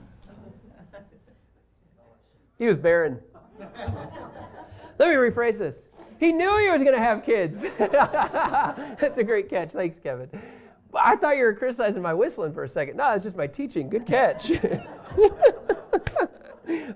He 2.58 2.68
was 2.68 2.76
barren. 2.76 3.18
Let 3.58 5.08
me 5.08 5.14
rephrase 5.14 5.58
this. 5.58 5.86
He 6.20 6.30
knew 6.30 6.58
he 6.58 6.70
was 6.70 6.82
going 6.82 6.94
to 6.94 7.02
have 7.02 7.24
kids. 7.24 7.66
That's 7.78 9.18
a 9.18 9.24
great 9.24 9.48
catch. 9.48 9.72
Thanks, 9.72 9.98
Kevin. 9.98 10.28
I 10.94 11.16
thought 11.16 11.36
you 11.36 11.44
were 11.44 11.54
criticizing 11.54 12.02
my 12.02 12.14
whistling 12.14 12.52
for 12.52 12.64
a 12.64 12.68
second. 12.68 12.96
No, 12.96 13.14
it's 13.14 13.24
just 13.24 13.36
my 13.36 13.46
teaching. 13.46 13.88
Good 13.88 14.06
catch. 14.06 14.50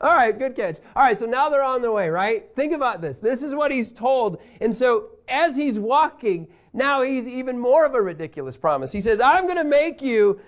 All 0.00 0.14
right, 0.14 0.38
good 0.38 0.54
catch. 0.54 0.76
All 0.94 1.02
right, 1.02 1.18
so 1.18 1.26
now 1.26 1.48
they're 1.48 1.62
on 1.62 1.82
their 1.82 1.92
way, 1.92 2.08
right? 2.08 2.54
Think 2.54 2.72
about 2.72 3.00
this. 3.00 3.20
This 3.20 3.42
is 3.42 3.54
what 3.54 3.72
he's 3.72 3.90
told. 3.90 4.40
And 4.60 4.74
so 4.74 5.08
as 5.28 5.56
he's 5.56 5.78
walking, 5.78 6.48
now 6.72 7.02
he's 7.02 7.26
even 7.26 7.58
more 7.58 7.84
of 7.84 7.94
a 7.94 8.02
ridiculous 8.02 8.56
promise. 8.56 8.92
He 8.92 9.00
says, 9.00 9.20
I'm 9.20 9.46
going 9.46 9.58
to 9.58 9.64
make 9.64 10.02
you 10.02 10.40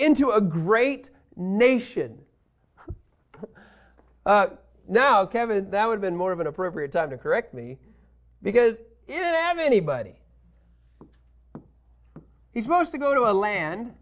into 0.00 0.30
a 0.30 0.40
great 0.40 1.10
nation. 1.36 2.18
Uh, 4.24 4.46
now, 4.86 5.26
Kevin, 5.26 5.68
that 5.72 5.84
would 5.84 5.94
have 5.94 6.00
been 6.00 6.16
more 6.16 6.30
of 6.30 6.38
an 6.38 6.46
appropriate 6.46 6.92
time 6.92 7.10
to 7.10 7.16
correct 7.16 7.52
me 7.52 7.76
because 8.40 8.80
he 9.08 9.14
didn't 9.14 9.34
have 9.34 9.58
anybody. 9.58 10.14
He's 12.52 12.64
supposed 12.64 12.92
to 12.92 12.98
go 12.98 13.14
to 13.14 13.30
a 13.30 13.32
land 13.32 13.92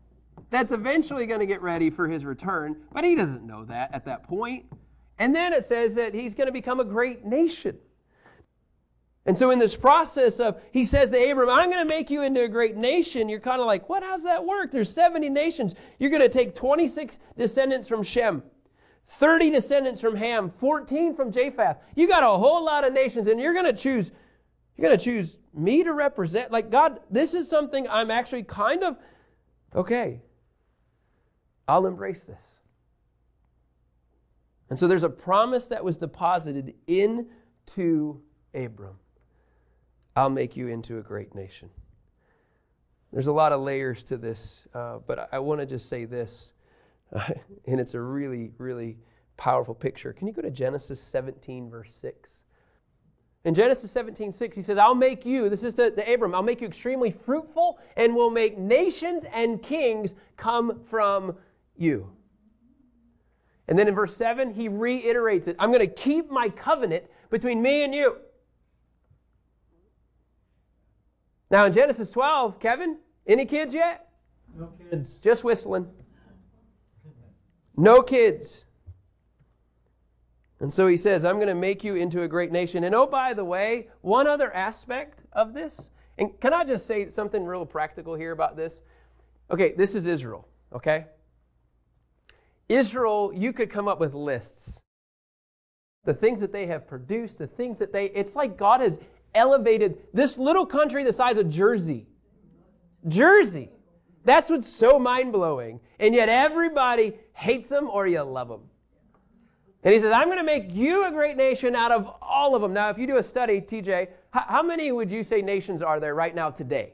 that's 0.51 0.73
eventually 0.73 1.27
going 1.27 1.41
to 1.41 1.47
get 1.47 1.63
ready 1.63 1.91
for 1.91 2.09
his 2.09 2.25
return, 2.25 2.77
but 2.93 3.05
he 3.05 3.15
doesn't 3.15 3.47
know 3.47 3.65
that 3.67 3.95
at 3.95 4.05
that 4.07 4.25
point. 4.25 4.67
And 5.19 5.35
then 5.35 5.53
it 5.53 5.65
says 5.65 5.95
that 5.97 6.15
he's 6.15 6.35
going 6.35 6.47
to 6.47 6.53
become 6.53 6.81
a 6.81 6.85
great 6.85 7.25
nation. 7.25 7.79
And 9.27 9.37
so, 9.37 9.51
in 9.51 9.59
this 9.59 9.77
process 9.77 10.41
of, 10.41 10.61
he 10.73 10.85
says 10.85 11.11
to 11.11 11.31
Abram, 11.31 11.51
I'm 11.51 11.71
going 11.71 11.87
to 11.87 11.95
make 11.95 12.11
you 12.11 12.23
into 12.23 12.43
a 12.43 12.49
great 12.49 12.77
nation. 12.77 13.29
You're 13.29 13.39
kind 13.39 13.61
of 13.61 13.67
like, 13.67 13.89
what? 13.89 14.03
How's 14.03 14.25
that 14.25 14.45
work? 14.45 14.73
There's 14.73 14.93
70 14.93 15.29
nations. 15.29 15.75
You're 15.99 16.11
going 16.11 16.23
to 16.23 16.29
take 16.29 16.55
26 16.55 17.19
descendants 17.37 17.87
from 17.87 18.03
Shem, 18.03 18.43
30 19.07 19.51
descendants 19.51 20.01
from 20.01 20.17
Ham, 20.17 20.51
14 20.59 21.15
from 21.15 21.31
Japheth. 21.31 21.77
You 21.95 22.09
got 22.09 22.23
a 22.23 22.39
whole 22.39 22.65
lot 22.65 22.85
of 22.85 22.95
nations, 22.95 23.27
and 23.27 23.39
you're 23.39 23.53
going 23.53 23.67
to 23.67 23.75
choose, 23.75 24.11
you're 24.81 24.89
going 24.89 24.99
to 24.99 25.05
choose 25.05 25.37
me 25.53 25.85
to 25.85 25.93
represent. 25.93 26.51
Like, 26.51 26.71
God, 26.71 27.01
this 27.11 27.35
is 27.35 27.51
something 27.51 27.87
I'm 27.89 28.11
actually 28.11 28.45
kind 28.45 28.83
of, 28.83 28.97
okay, 29.75 30.23
I'll 31.69 31.85
embrace 31.85 32.23
this. 32.23 32.43
And 34.71 34.79
so 34.79 34.89
there's 34.89 35.03
a 35.03 35.11
promise 35.11 35.69
that 35.69 35.85
was 35.85 35.99
deposited 35.99 36.75
into 36.87 38.23
Abram. 38.55 38.97
I'll 40.17 40.31
make 40.31 40.57
you 40.57 40.69
into 40.69 40.97
a 40.97 41.03
great 41.03 41.35
nation. 41.35 41.69
There's 43.13 43.27
a 43.27 43.33
lot 43.33 43.53
of 43.53 43.61
layers 43.61 44.03
to 44.05 44.17
this, 44.17 44.67
uh, 44.73 45.01
but 45.07 45.19
I, 45.19 45.27
I 45.33 45.39
want 45.41 45.61
to 45.61 45.67
just 45.67 45.91
say 45.91 46.07
this, 46.07 46.53
uh, 47.15 47.35
and 47.67 47.79
it's 47.81 47.93
a 47.93 48.01
really, 48.01 48.53
really 48.57 48.97
powerful 49.37 49.75
picture. 49.75 50.15
Can 50.15 50.27
you 50.27 50.33
go 50.33 50.41
to 50.41 50.51
Genesis 50.51 51.03
17, 51.03 51.69
verse 51.69 51.93
6? 51.93 52.40
In 53.45 53.55
Genesis 53.55 53.91
17, 53.91 54.33
6, 54.33 54.57
he 54.57 54.63
says, 54.63 54.77
I'll 54.77 54.95
make 54.95 55.25
you, 55.25 55.49
this 55.49 55.65
is 55.65 55.75
the, 55.75 55.91
the 55.91 56.13
Abram, 56.13 56.35
I'll 56.35 56.43
make 56.43 56.61
you 56.61 56.67
extremely 56.67 57.11
fruitful 57.11 57.79
and 57.97 58.15
will 58.15 58.31
make 58.31 58.59
nations 58.59 59.25
and 59.33 59.63
kings 59.63 60.15
come 60.37 60.81
from 60.91 61.37
you. 61.77 62.11
And 63.67 63.79
then 63.79 63.89
in 63.89 63.95
verse 63.95 64.15
7, 64.15 64.53
he 64.53 64.69
reiterates 64.69 65.49
it 65.49 65.57
I'm 65.59 65.71
going 65.71 65.81
to 65.81 65.87
keep 65.87 66.31
my 66.31 66.49
covenant 66.51 67.05
between 67.31 67.63
me 67.63 67.85
and 67.85 67.95
you. 67.95 68.17
Now 71.51 71.65
in 71.65 71.73
Genesis 71.73 72.11
12, 72.11 72.61
Kevin, 72.61 72.99
any 73.27 73.47
kids 73.47 73.73
yet? 73.73 74.09
No 74.57 74.73
kids. 74.91 75.19
Just 75.19 75.45
whistling. 75.45 75.87
No 77.77 78.03
kids. 78.03 78.65
And 80.61 80.73
so 80.73 80.87
he 80.87 80.97
says, 80.97 81.25
I'm 81.25 81.37
going 81.37 81.49
to 81.49 81.55
make 81.55 81.83
you 81.83 81.95
into 81.95 82.23
a 82.23 82.29
great 82.29 82.53
nation. 82.53 82.85
And 82.85 82.95
oh, 82.95 83.07
by 83.07 83.33
the 83.33 83.45
way, 83.45 83.89
one 84.03 84.27
other 84.27 84.55
aspect 84.55 85.21
of 85.33 85.55
this, 85.55 85.91
and 86.19 86.39
can 86.41 86.53
I 86.53 86.65
just 86.65 86.87
say 86.87 87.09
something 87.09 87.45
real 87.45 87.65
practical 87.65 88.15
here 88.15 88.33
about 88.33 88.57
this? 88.57 88.83
Okay, 89.51 89.73
this 89.77 89.95
is 89.95 90.07
Israel, 90.07 90.47
okay? 90.75 91.07
Israel, 92.69 93.33
you 93.35 93.55
could 93.55 93.71
come 93.71 93.89
up 93.89 93.99
with 93.99 94.13
lists. 94.15 94.81
The 96.05 96.15
things 96.15 96.41
that 96.41 96.53
they 96.53 96.67
have 96.67 96.87
produced, 96.87 97.39
the 97.39 97.47
things 97.47 97.79
that 97.79 97.93
they, 97.93 98.07
it's 98.07 98.37
like 98.37 98.57
God 98.57 98.81
has 98.81 99.01
elevated 99.35 99.99
this 100.13 100.37
little 100.39 100.67
country 100.67 101.05
the 101.05 101.13
size 101.13 101.37
of 101.39 101.49
Jersey. 101.49 102.07
Jersey. 103.09 103.71
That's 104.25 104.51
what's 104.51 104.69
so 104.69 104.99
mind 104.99 105.33
blowing. 105.33 105.81
And 105.99 106.15
yet 106.15 106.29
everybody 106.29 107.15
hates 107.33 107.71
them 107.71 107.89
or 107.89 108.07
you 108.07 108.21
love 108.23 108.49
them. 108.49 108.61
And 109.83 109.95
he 109.95 110.01
says, 110.01 110.13
I'm 110.13 110.27
going 110.27 110.39
to 110.39 110.45
make 110.45 110.75
you 110.75 111.07
a 111.07 111.11
great 111.11 111.37
nation 111.37 111.75
out 111.75 111.91
of 111.91 112.13
all 112.21 112.55
of 112.55 112.61
them. 112.61 112.75
Now, 112.75 112.91
if 112.91 112.99
you 112.99 113.07
do 113.07 113.17
a 113.17 113.23
study, 113.23 113.61
TJ, 113.61 114.09
how 114.31 114.63
many 114.63 114.93
would 114.93 115.11
you 115.11 115.25
say 115.25 115.41
nations 115.41 115.81
are 115.81 115.99
there 115.99 116.15
right 116.15 116.35
now 116.35 116.51
today? 116.51 116.93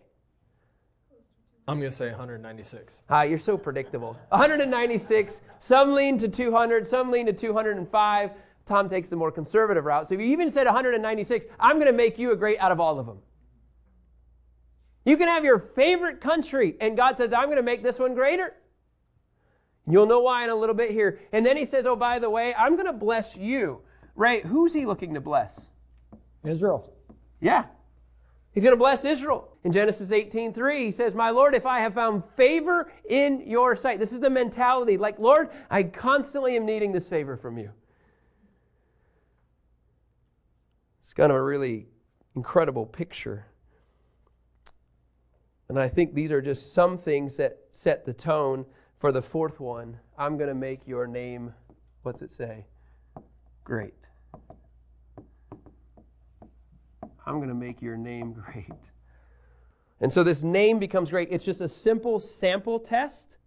I'm 1.68 1.80
going 1.80 1.90
to 1.90 1.96
say 1.96 2.10
196. 2.10 3.02
Ah, 3.10 3.22
you're 3.22 3.40
so 3.40 3.58
predictable. 3.58 4.16
196. 4.28 5.40
Some 5.58 5.94
lean 5.94 6.16
to 6.18 6.28
200. 6.28 6.86
Some 6.86 7.10
lean 7.10 7.26
to 7.26 7.32
205. 7.32 8.30
Tom 8.66 8.88
takes 8.88 9.08
the 9.08 9.16
more 9.16 9.32
conservative 9.32 9.84
route. 9.84 10.06
So 10.06 10.14
if 10.14 10.20
you 10.20 10.26
even 10.26 10.48
said 10.50 10.66
196, 10.66 11.46
I'm 11.58 11.76
going 11.76 11.86
to 11.86 11.92
make 11.92 12.18
you 12.18 12.30
a 12.30 12.36
great 12.36 12.58
out 12.58 12.70
of 12.70 12.78
all 12.78 13.00
of 13.00 13.06
them. 13.06 13.18
You 15.04 15.16
can 15.16 15.28
have 15.28 15.44
your 15.44 15.58
favorite 15.58 16.20
country, 16.20 16.76
and 16.80 16.96
God 16.96 17.16
says, 17.16 17.32
I'm 17.32 17.44
going 17.44 17.56
to 17.56 17.62
make 17.62 17.82
this 17.82 17.98
one 17.98 18.14
greater. 18.14 18.54
You'll 19.88 20.06
know 20.06 20.20
why 20.20 20.44
in 20.44 20.50
a 20.50 20.54
little 20.54 20.74
bit 20.74 20.90
here. 20.90 21.20
And 21.32 21.46
then 21.46 21.56
he 21.56 21.64
says, 21.64 21.86
Oh, 21.86 21.96
by 21.96 22.18
the 22.18 22.28
way, 22.28 22.54
I'm 22.54 22.74
going 22.74 22.86
to 22.86 22.92
bless 22.92 23.36
you. 23.36 23.80
Right? 24.14 24.44
Who's 24.44 24.72
he 24.72 24.86
looking 24.86 25.14
to 25.14 25.20
bless? 25.20 25.68
Israel. 26.44 26.92
Yeah. 27.40 27.66
He's 28.52 28.64
going 28.64 28.72
to 28.72 28.78
bless 28.78 29.04
Israel. 29.04 29.48
In 29.64 29.72
Genesis 29.72 30.10
18:3, 30.10 30.78
he 30.78 30.90
says, 30.90 31.12
"My 31.12 31.28
Lord, 31.28 31.54
if 31.54 31.66
I 31.66 31.80
have 31.80 31.92
found 31.92 32.24
favor 32.36 32.90
in 33.06 33.42
your 33.46 33.76
sight." 33.76 33.98
This 33.98 34.14
is 34.14 34.20
the 34.20 34.30
mentality. 34.30 34.96
Like, 34.96 35.18
"Lord, 35.18 35.50
I 35.70 35.82
constantly 35.82 36.56
am 36.56 36.64
needing 36.64 36.90
this 36.90 37.06
favor 37.06 37.36
from 37.36 37.58
you." 37.58 37.70
It's 41.00 41.12
kind 41.12 41.30
of 41.30 41.36
a 41.36 41.42
really 41.42 41.88
incredible 42.34 42.86
picture. 42.86 43.44
And 45.68 45.78
I 45.78 45.88
think 45.88 46.14
these 46.14 46.32
are 46.32 46.40
just 46.40 46.72
some 46.72 46.96
things 46.96 47.36
that 47.36 47.58
set 47.72 48.06
the 48.06 48.14
tone 48.14 48.64
for 48.98 49.12
the 49.12 49.22
fourth 49.22 49.60
one. 49.60 49.98
I'm 50.18 50.36
going 50.36 50.48
to 50.48 50.54
make 50.54 50.86
your 50.86 51.06
name, 51.06 51.52
what's 52.02 52.22
it 52.22 52.32
say? 52.32 52.66
Great. 53.64 53.94
I'm 57.26 57.36
going 57.36 57.48
to 57.48 57.54
make 57.54 57.82
your 57.82 57.96
name 57.96 58.32
great. 58.32 58.72
And 60.00 60.12
so 60.12 60.22
this 60.22 60.42
name 60.42 60.78
becomes 60.78 61.10
great. 61.10 61.28
It's 61.30 61.44
just 61.44 61.60
a 61.60 61.68
simple 61.68 62.20
sample 62.20 62.78
test 62.78 63.38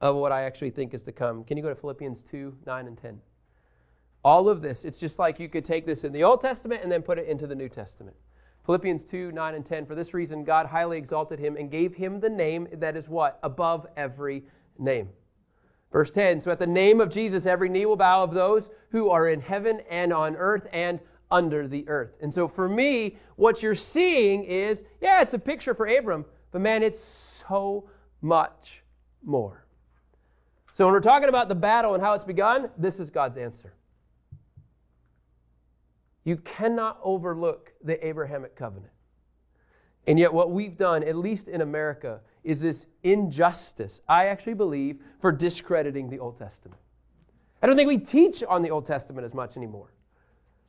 of 0.00 0.16
what 0.16 0.32
I 0.32 0.42
actually 0.42 0.70
think 0.70 0.94
is 0.94 1.02
to 1.04 1.12
come. 1.12 1.44
Can 1.44 1.56
you 1.56 1.62
go 1.62 1.68
to 1.68 1.74
Philippians 1.74 2.22
2 2.22 2.56
9 2.66 2.86
and 2.86 2.98
10? 2.98 3.20
All 4.24 4.48
of 4.48 4.62
this, 4.62 4.84
it's 4.84 4.98
just 4.98 5.18
like 5.18 5.38
you 5.40 5.48
could 5.48 5.64
take 5.64 5.84
this 5.84 6.04
in 6.04 6.12
the 6.12 6.24
Old 6.24 6.40
Testament 6.40 6.82
and 6.82 6.90
then 6.90 7.02
put 7.02 7.18
it 7.18 7.26
into 7.26 7.46
the 7.46 7.54
New 7.54 7.68
Testament. 7.68 8.16
Philippians 8.64 9.04
2 9.04 9.32
9 9.32 9.54
and 9.54 9.66
10. 9.66 9.86
For 9.86 9.94
this 9.94 10.14
reason, 10.14 10.44
God 10.44 10.66
highly 10.66 10.98
exalted 10.98 11.38
him 11.38 11.56
and 11.56 11.70
gave 11.70 11.94
him 11.94 12.20
the 12.20 12.30
name 12.30 12.68
that 12.74 12.96
is 12.96 13.08
what? 13.08 13.38
Above 13.42 13.86
every 13.96 14.44
name. 14.78 15.08
Verse 15.92 16.10
10 16.10 16.40
So 16.40 16.50
at 16.50 16.58
the 16.58 16.66
name 16.66 17.00
of 17.00 17.10
Jesus, 17.10 17.46
every 17.46 17.68
knee 17.68 17.86
will 17.86 17.96
bow 17.96 18.22
of 18.22 18.32
those 18.32 18.70
who 18.90 19.10
are 19.10 19.28
in 19.28 19.40
heaven 19.40 19.80
and 19.90 20.12
on 20.12 20.36
earth 20.36 20.66
and 20.72 21.00
under 21.30 21.66
the 21.66 21.88
earth. 21.88 22.14
And 22.20 22.32
so 22.32 22.46
for 22.46 22.68
me, 22.68 23.18
what 23.36 23.62
you're 23.62 23.74
seeing 23.74 24.44
is 24.44 24.84
yeah, 25.00 25.20
it's 25.22 25.34
a 25.34 25.38
picture 25.38 25.74
for 25.74 25.86
Abram, 25.86 26.24
but 26.50 26.60
man, 26.60 26.82
it's 26.82 27.00
so 27.00 27.88
much 28.20 28.82
more. 29.24 29.66
So 30.74 30.86
when 30.86 30.94
we're 30.94 31.00
talking 31.00 31.28
about 31.28 31.48
the 31.48 31.54
battle 31.54 31.94
and 31.94 32.02
how 32.02 32.14
it's 32.14 32.24
begun, 32.24 32.70
this 32.78 32.98
is 32.98 33.10
God's 33.10 33.36
answer. 33.36 33.74
You 36.24 36.36
cannot 36.36 36.98
overlook 37.02 37.72
the 37.82 38.04
Abrahamic 38.06 38.54
covenant. 38.54 38.92
And 40.06 40.18
yet, 40.18 40.32
what 40.32 40.50
we've 40.50 40.76
done, 40.76 41.04
at 41.04 41.16
least 41.16 41.48
in 41.48 41.60
America, 41.60 42.20
is 42.42 42.60
this 42.60 42.86
injustice, 43.04 44.00
I 44.08 44.26
actually 44.26 44.54
believe, 44.54 45.00
for 45.20 45.30
discrediting 45.30 46.10
the 46.10 46.18
Old 46.18 46.38
Testament. 46.38 46.80
I 47.62 47.66
don't 47.66 47.76
think 47.76 47.88
we 47.88 47.98
teach 47.98 48.42
on 48.42 48.62
the 48.62 48.70
Old 48.70 48.84
Testament 48.84 49.24
as 49.24 49.32
much 49.32 49.56
anymore. 49.56 49.92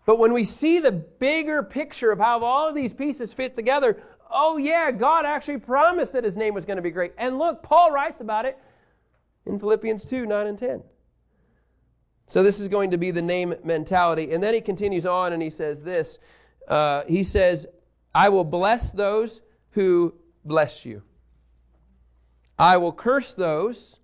But 0.05 0.19
when 0.19 0.33
we 0.33 0.43
see 0.43 0.79
the 0.79 0.91
bigger 0.91 1.63
picture 1.63 2.11
of 2.11 2.19
how 2.19 2.43
all 2.43 2.69
of 2.69 2.75
these 2.75 2.93
pieces 2.93 3.33
fit 3.33 3.55
together, 3.55 4.03
oh, 4.29 4.57
yeah, 4.57 4.91
God 4.91 5.25
actually 5.25 5.59
promised 5.59 6.13
that 6.13 6.23
his 6.23 6.37
name 6.37 6.53
was 6.53 6.65
going 6.65 6.75
to 6.75 6.83
be 6.83 6.91
great. 6.91 7.13
And 7.17 7.39
look, 7.39 7.63
Paul 7.63 7.91
writes 7.91 8.21
about 8.21 8.45
it 8.45 8.57
in 9.45 9.57
Philippians 9.57 10.05
2 10.05 10.25
9 10.25 10.47
and 10.47 10.57
10. 10.57 10.83
So 12.33 12.41
this 12.41 12.59
is 12.59 12.67
going 12.67 12.89
to 12.89 12.97
be 12.97 13.11
the 13.11 13.21
name 13.21 13.53
mentality. 13.63 14.33
And 14.33 14.41
then 14.41 14.55
he 14.55 14.59
continues 14.59 15.05
on 15.05 15.33
and 15.33 15.43
he 15.43 15.51
says 15.51 15.83
this 15.83 16.17
uh, 16.67 17.03
He 17.07 17.23
says, 17.23 17.67
I 18.15 18.29
will 18.29 18.43
bless 18.43 18.89
those 18.89 19.43
who 19.73 20.15
bless 20.43 20.83
you, 20.83 21.03
I 22.57 22.77
will 22.77 22.91
curse 22.91 23.35
those 23.35 23.97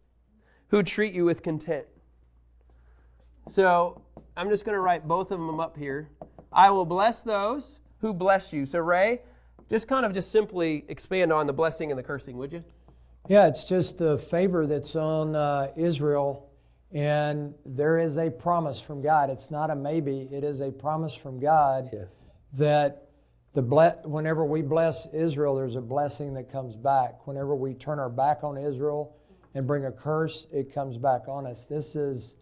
who 0.68 0.84
treat 0.84 1.16
you 1.16 1.26
with 1.26 1.42
contempt. 1.42 1.90
So 3.48 4.00
I'm 4.38 4.52
just 4.52 4.64
going 4.64 4.76
to 4.76 4.82
write 4.82 5.08
both 5.08 5.32
of 5.32 5.40
them 5.40 5.60
up 5.60 5.76
here. 5.76 6.12
I 6.54 6.70
will 6.70 6.86
bless 6.86 7.24
those 7.24 7.80
who 8.00 8.14
bless 8.14 8.54
you. 8.54 8.68
So, 8.68 8.78
Ray, 8.78 9.22
just 9.72 9.88
kind 9.88 10.06
of 10.06 10.14
just 10.14 10.32
simply 10.32 10.86
expand 10.88 11.34
on 11.34 11.48
the 11.48 11.54
blessing 11.54 11.92
and 11.92 11.98
the 11.98 12.04
cursing, 12.04 12.38
would 12.38 12.54
you? 12.54 12.64
Yeah, 13.28 13.48
it's 13.48 13.68
just 13.68 13.98
the 13.98 14.20
favor 14.20 14.68
that's 14.68 14.96
on 14.96 15.36
uh, 15.36 15.72
Israel, 15.76 16.49
and 16.92 17.54
there 17.66 17.98
is 17.98 18.18
a 18.18 18.30
promise 18.32 18.82
from 18.82 19.02
God. 19.02 19.30
It's 19.30 19.52
not 19.52 19.70
a 19.70 19.76
maybe; 19.76 20.28
it 20.32 20.44
is 20.44 20.62
a 20.62 20.72
promise 20.72 21.16
from 21.16 21.40
God 21.40 21.90
Yeah. 21.94 22.06
that 22.54 23.06
the 23.54 23.62
ble- 23.62 24.00
whenever 24.06 24.46
we 24.46 24.62
bless 24.62 25.08
Israel, 25.08 25.56
there's 25.56 25.76
a 25.76 25.82
blessing 25.82 26.34
that 26.36 26.50
comes 26.52 26.76
back. 26.76 27.26
Whenever 27.28 27.56
we 27.56 27.74
turn 27.74 28.00
our 28.00 28.10
back 28.10 28.44
on 28.44 28.58
Israel 28.58 29.16
and 29.56 29.66
bring 29.66 29.86
a 29.86 29.92
curse, 29.92 30.46
it 30.52 30.74
comes 30.74 30.98
back 30.98 31.28
on 31.28 31.46
us. 31.46 31.66
This 31.66 31.96
is 31.96 32.36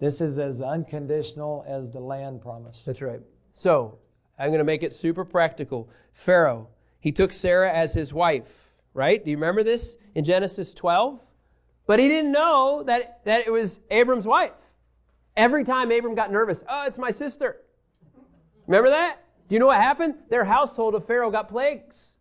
This 0.00 0.20
is 0.20 0.38
as 0.38 0.60
unconditional 0.60 1.64
as 1.66 1.90
the 1.90 2.00
land 2.00 2.42
promise. 2.42 2.82
That's 2.84 3.00
right. 3.00 3.20
So 3.52 3.98
I'm 4.38 4.48
going 4.48 4.58
to 4.58 4.64
make 4.64 4.82
it 4.82 4.92
super 4.92 5.24
practical. 5.24 5.88
Pharaoh, 6.12 6.68
he 6.98 7.12
took 7.12 7.32
Sarah 7.32 7.72
as 7.72 7.94
his 7.94 8.12
wife, 8.12 8.72
right? 8.92 9.24
Do 9.24 9.30
you 9.30 9.36
remember 9.36 9.62
this 9.62 9.96
in 10.14 10.24
Genesis 10.24 10.74
12? 10.74 11.23
But 11.86 11.98
he 11.98 12.08
didn't 12.08 12.32
know 12.32 12.82
that, 12.86 13.20
that 13.24 13.46
it 13.46 13.52
was 13.52 13.80
Abram's 13.90 14.26
wife. 14.26 14.52
Every 15.36 15.64
time 15.64 15.90
Abram 15.90 16.14
got 16.14 16.30
nervous, 16.30 16.62
oh, 16.68 16.86
it's 16.86 16.98
my 16.98 17.10
sister. 17.10 17.60
Remember 18.66 18.90
that? 18.90 19.18
Do 19.48 19.54
you 19.54 19.58
know 19.58 19.66
what 19.66 19.80
happened? 19.80 20.14
Their 20.30 20.44
household 20.44 20.94
of 20.94 21.06
Pharaoh 21.06 21.30
got 21.30 21.48
plagues. 21.48 22.16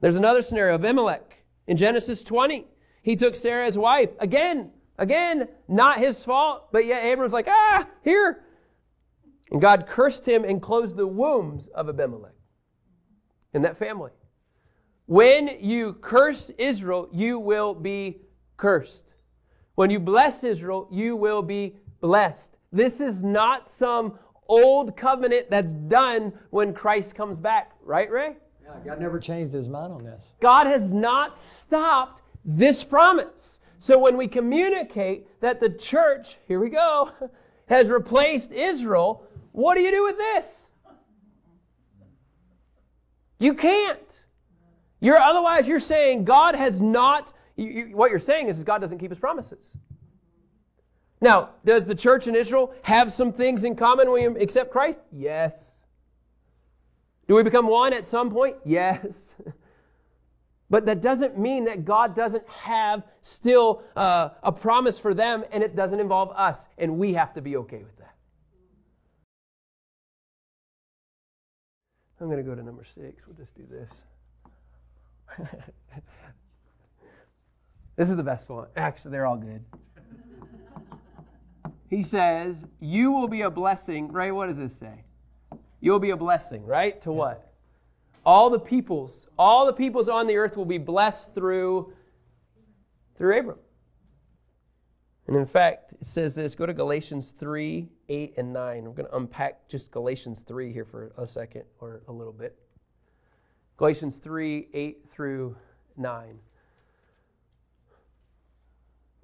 There's 0.00 0.16
another 0.16 0.42
scenario 0.42 0.74
Abimelech 0.74 1.44
in 1.66 1.76
Genesis 1.76 2.22
20. 2.22 2.66
He 3.02 3.16
took 3.16 3.34
Sarah 3.36 3.66
as 3.66 3.78
wife. 3.78 4.10
Again, 4.18 4.70
again, 4.98 5.48
not 5.68 5.98
his 5.98 6.22
fault, 6.24 6.72
but 6.72 6.84
yet 6.84 7.04
Abram's 7.04 7.32
like, 7.32 7.48
ah, 7.48 7.86
here. 8.02 8.44
And 9.50 9.60
God 9.60 9.86
cursed 9.86 10.26
him 10.26 10.44
and 10.44 10.60
closed 10.60 10.96
the 10.96 11.06
wombs 11.06 11.68
of 11.68 11.88
Abimelech 11.88 12.32
in 13.54 13.62
that 13.62 13.78
family. 13.78 14.10
When 15.06 15.58
you 15.60 15.94
curse 15.94 16.50
Israel, 16.58 17.08
you 17.12 17.38
will 17.38 17.74
be 17.74 18.20
cursed. 18.56 19.04
When 19.74 19.90
you 19.90 19.98
bless 19.98 20.44
Israel, 20.44 20.88
you 20.90 21.16
will 21.16 21.42
be 21.42 21.76
blessed. 22.00 22.56
This 22.72 23.00
is 23.00 23.22
not 23.22 23.68
some 23.68 24.18
old 24.48 24.96
covenant 24.96 25.50
that's 25.50 25.72
done 25.72 26.32
when 26.50 26.74
Christ 26.74 27.14
comes 27.14 27.38
back, 27.38 27.72
right, 27.82 28.10
Ray? 28.10 28.36
Yeah, 28.62 28.74
God 28.84 29.00
never 29.00 29.18
changed 29.18 29.52
his 29.52 29.68
mind 29.68 29.92
on 29.92 30.04
this. 30.04 30.34
God 30.40 30.66
has 30.66 30.92
not 30.92 31.38
stopped 31.38 32.22
this 32.44 32.84
promise. 32.84 33.60
So 33.78 33.98
when 33.98 34.16
we 34.16 34.28
communicate 34.28 35.40
that 35.40 35.60
the 35.60 35.70
church, 35.70 36.38
here 36.46 36.60
we 36.60 36.68
go, 36.68 37.10
has 37.66 37.88
replaced 37.88 38.52
Israel, 38.52 39.26
what 39.52 39.74
do 39.74 39.82
you 39.82 39.90
do 39.90 40.04
with 40.04 40.18
this? 40.18 40.68
You 43.38 43.54
can't. 43.54 44.21
You're 45.02 45.18
otherwise 45.18 45.66
you're 45.66 45.80
saying 45.80 46.24
God 46.24 46.54
has 46.54 46.80
not 46.80 47.32
you, 47.56 47.66
you, 47.66 47.96
what 47.96 48.10
you're 48.10 48.20
saying 48.20 48.48
is 48.48 48.62
God 48.62 48.78
doesn't 48.78 48.98
keep 48.98 49.10
his 49.10 49.18
promises. 49.18 49.76
Now, 51.20 51.50
does 51.64 51.84
the 51.84 51.94
church 51.94 52.28
in 52.28 52.34
Israel 52.34 52.72
have 52.82 53.12
some 53.12 53.32
things 53.32 53.64
in 53.64 53.76
common 53.76 54.10
when 54.10 54.34
we 54.34 54.40
accept 54.40 54.70
Christ? 54.70 55.00
Yes. 55.10 55.70
Do 57.28 57.34
we 57.34 57.42
become 57.42 57.66
one 57.66 57.92
at 57.92 58.06
some 58.06 58.30
point? 58.30 58.56
Yes. 58.64 59.34
But 60.70 60.86
that 60.86 61.02
doesn't 61.02 61.38
mean 61.38 61.64
that 61.64 61.84
God 61.84 62.14
doesn't 62.14 62.48
have 62.48 63.02
still 63.20 63.82
uh, 63.94 64.30
a 64.42 64.50
promise 64.50 64.98
for 64.98 65.12
them 65.12 65.44
and 65.52 65.62
it 65.62 65.76
doesn't 65.76 66.00
involve 66.00 66.30
us, 66.30 66.66
and 66.78 66.96
we 66.96 67.12
have 67.12 67.34
to 67.34 67.42
be 67.42 67.56
okay 67.58 67.82
with 67.82 67.94
that. 67.98 68.14
I'm 72.20 72.28
going 72.28 72.38
to 72.38 72.48
go 72.48 72.54
to 72.54 72.62
number 72.62 72.84
six. 72.84 73.26
We'll 73.26 73.36
just 73.36 73.54
do 73.54 73.64
this. 73.68 73.90
this 77.96 78.08
is 78.08 78.16
the 78.16 78.22
best 78.22 78.48
one. 78.48 78.66
Actually, 78.76 79.12
they're 79.12 79.26
all 79.26 79.36
good. 79.36 79.64
He 81.88 82.02
says, 82.02 82.64
You 82.80 83.12
will 83.12 83.28
be 83.28 83.42
a 83.42 83.50
blessing. 83.50 84.10
Ray, 84.10 84.30
what 84.30 84.46
does 84.46 84.56
this 84.56 84.74
say? 84.74 85.04
You'll 85.80 85.98
be 85.98 86.10
a 86.10 86.16
blessing, 86.16 86.64
right? 86.64 87.00
To 87.02 87.12
what? 87.12 87.52
All 88.24 88.50
the 88.50 88.58
peoples, 88.58 89.26
all 89.38 89.66
the 89.66 89.72
peoples 89.72 90.08
on 90.08 90.26
the 90.26 90.36
earth 90.36 90.56
will 90.56 90.64
be 90.64 90.78
blessed 90.78 91.34
through 91.34 91.92
through 93.18 93.38
Abram. 93.38 93.58
And 95.26 95.36
in 95.36 95.46
fact, 95.46 95.92
it 95.92 96.06
says 96.06 96.34
this. 96.34 96.54
Go 96.54 96.66
to 96.66 96.72
Galatians 96.72 97.34
3, 97.38 97.88
8, 98.08 98.34
and 98.36 98.52
9. 98.52 98.86
I'm 98.86 98.94
going 98.94 99.08
to 99.08 99.16
unpack 99.16 99.68
just 99.68 99.90
Galatians 99.90 100.40
3 100.40 100.72
here 100.72 100.84
for 100.84 101.12
a 101.16 101.26
second 101.26 101.64
or 101.80 102.02
a 102.08 102.12
little 102.12 102.32
bit. 102.32 102.58
Galatians 103.82 104.18
3, 104.18 104.68
8 104.72 105.10
through 105.10 105.56
9. 105.96 106.38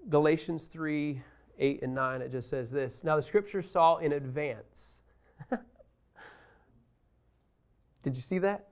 Galatians 0.09 0.67
3, 0.67 1.23
8 1.61 1.83
and 1.85 1.95
9, 1.95 2.23
it 2.23 2.33
just 2.33 2.51
says 2.51 2.69
this. 2.69 3.05
Now 3.05 3.15
the 3.15 3.23
scripture 3.23 3.63
saw 3.63 3.99
in 3.99 4.15
advance. 4.15 4.99
Did 8.03 8.17
you 8.17 8.21
see 8.21 8.39
that? 8.39 8.67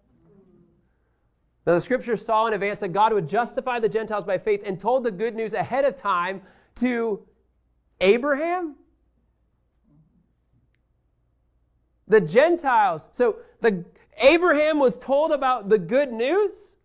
Now, 1.65 1.75
the 1.75 1.81
scripture 1.81 2.17
saw 2.17 2.49
in 2.49 2.55
advance 2.55 2.81
that 2.81 2.89
God 2.89 3.13
would 3.13 3.29
justify 3.29 3.79
the 3.79 3.89
Gentiles 3.89 4.25
by 4.25 4.39
faith 4.39 4.63
and 4.67 4.81
told 4.81 5.05
the 5.05 5.13
good 5.13 5.37
news 5.37 5.53
ahead 5.53 5.85
of 5.85 5.95
time 5.95 6.43
to 6.77 7.23
Abraham. 8.01 8.75
The 12.09 12.23
Gentiles. 12.23 13.09
So 13.13 13.37
the 13.61 13.85
Abraham 14.19 14.79
was 14.79 14.99
told 14.99 15.33
about 15.33 15.69
the 15.69 15.79
good 15.79 16.13
news. 16.13 16.77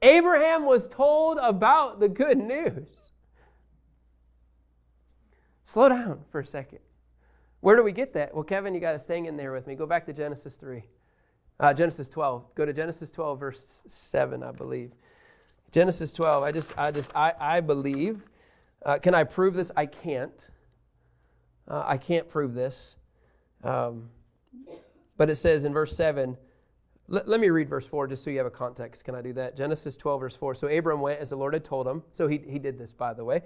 Abraham 0.00 0.64
was 0.64 0.88
told 0.88 1.38
about 1.38 2.00
the 2.00 2.08
good 2.08 2.38
news. 2.38 3.12
Slow 5.64 5.88
down 5.88 6.20
for 6.30 6.40
a 6.40 6.46
second. 6.46 6.80
Where 7.60 7.76
do 7.76 7.84
we 7.84 7.92
get 7.92 8.12
that? 8.14 8.34
Well, 8.34 8.42
Kevin, 8.42 8.74
you 8.74 8.80
got 8.80 8.92
to 8.92 8.98
stay 8.98 9.24
in 9.24 9.36
there 9.36 9.52
with 9.52 9.68
me. 9.68 9.76
Go 9.76 9.86
back 9.86 10.04
to 10.06 10.12
Genesis 10.12 10.56
3. 10.56 10.82
Uh, 11.60 11.72
Genesis 11.72 12.08
12. 12.08 12.54
Go 12.56 12.66
to 12.66 12.72
Genesis 12.72 13.08
12, 13.08 13.38
verse 13.38 13.82
7, 13.86 14.42
I 14.42 14.50
believe. 14.50 14.90
Genesis 15.70 16.12
12. 16.12 16.42
I 16.42 16.50
just, 16.50 16.76
I 16.76 16.90
just, 16.90 17.14
I, 17.14 17.32
I 17.38 17.60
believe. 17.60 18.26
Uh, 18.84 18.98
can 18.98 19.14
I 19.14 19.22
prove 19.22 19.54
this? 19.54 19.70
I 19.76 19.86
can't. 19.86 20.48
Uh, 21.68 21.84
I 21.86 21.96
can't 21.96 22.28
prove 22.28 22.52
this. 22.52 22.96
Um, 23.62 24.10
but 25.22 25.30
it 25.30 25.36
says 25.36 25.64
in 25.64 25.72
verse 25.72 25.96
7, 25.96 26.36
let, 27.06 27.28
let 27.28 27.38
me 27.38 27.48
read 27.48 27.68
verse 27.68 27.86
4 27.86 28.08
just 28.08 28.24
so 28.24 28.30
you 28.30 28.38
have 28.38 28.46
a 28.48 28.50
context. 28.50 29.04
Can 29.04 29.14
I 29.14 29.22
do 29.22 29.32
that? 29.34 29.56
Genesis 29.56 29.96
12, 29.96 30.20
verse 30.20 30.34
4. 30.34 30.56
So 30.56 30.66
Abram 30.66 31.00
went 31.00 31.20
as 31.20 31.30
the 31.30 31.36
Lord 31.36 31.54
had 31.54 31.62
told 31.62 31.86
him. 31.86 32.02
So 32.10 32.26
he, 32.26 32.38
he 32.38 32.58
did 32.58 32.76
this, 32.76 32.92
by 32.92 33.14
the 33.14 33.24
way. 33.24 33.42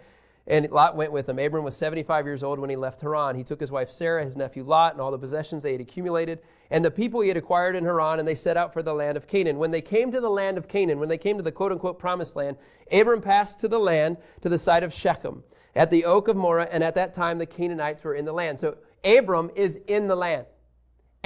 And 0.47 0.71
Lot 0.71 0.97
went 0.97 1.13
with 1.13 1.29
him. 1.29 1.39
Abram 1.39 1.65
was 1.65 1.77
75 1.77 2.25
years 2.25 2.43
old 2.43 2.59
when 2.59 2.71
he 2.71 2.77
left 2.77 3.03
Haran. 3.03 3.37
He 3.37 3.45
took 3.45 3.61
his 3.61 3.71
wife 3.71 3.91
Sarah, 3.91 4.25
his 4.25 4.37
nephew 4.37 4.65
Lot, 4.65 4.95
and 4.95 5.03
all 5.03 5.11
the 5.11 5.19
possessions 5.19 5.63
they 5.63 5.73
had 5.73 5.83
accumulated, 5.83 6.39
and 6.71 6.83
the 6.83 6.91
people 6.91 7.21
he 7.21 7.29
had 7.29 7.37
acquired 7.37 7.77
in 7.77 7.85
Haran, 7.85 8.21
and 8.21 8.27
they 8.27 8.35
set 8.35 8.57
out 8.57 8.73
for 8.73 8.83
the 8.83 8.95
land 8.95 9.19
of 9.19 9.27
Canaan. 9.27 9.59
When 9.59 9.71
they 9.71 9.83
came 9.83 10.11
to 10.13 10.21
the 10.23 10.31
land 10.31 10.57
of 10.57 10.69
Canaan, 10.69 10.99
when 10.99 11.11
they 11.11 11.19
came 11.19 11.37
to 11.37 11.43
the 11.43 11.53
quote 11.53 11.73
unquote 11.73 11.99
promised 11.99 12.37
land, 12.37 12.57
Abram 12.91 13.21
passed 13.21 13.61
to 13.61 13.69
the 13.69 13.79
land 13.79 14.17
to 14.41 14.49
the 14.49 14.59
side 14.59 14.83
of 14.83 14.95
Shechem, 14.95 15.45
at 15.75 15.91
the 15.91 16.07
oak 16.07 16.29
of 16.29 16.37
Moreh, 16.39 16.71
and 16.73 16.83
at 16.83 16.95
that 16.95 17.13
time 17.13 17.37
the 17.37 17.45
Canaanites 17.45 18.03
were 18.03 18.15
in 18.15 18.25
the 18.25 18.33
land. 18.33 18.59
So 18.59 18.79
Abram 19.05 19.51
is 19.55 19.79
in 19.89 20.07
the 20.07 20.17
land. 20.17 20.47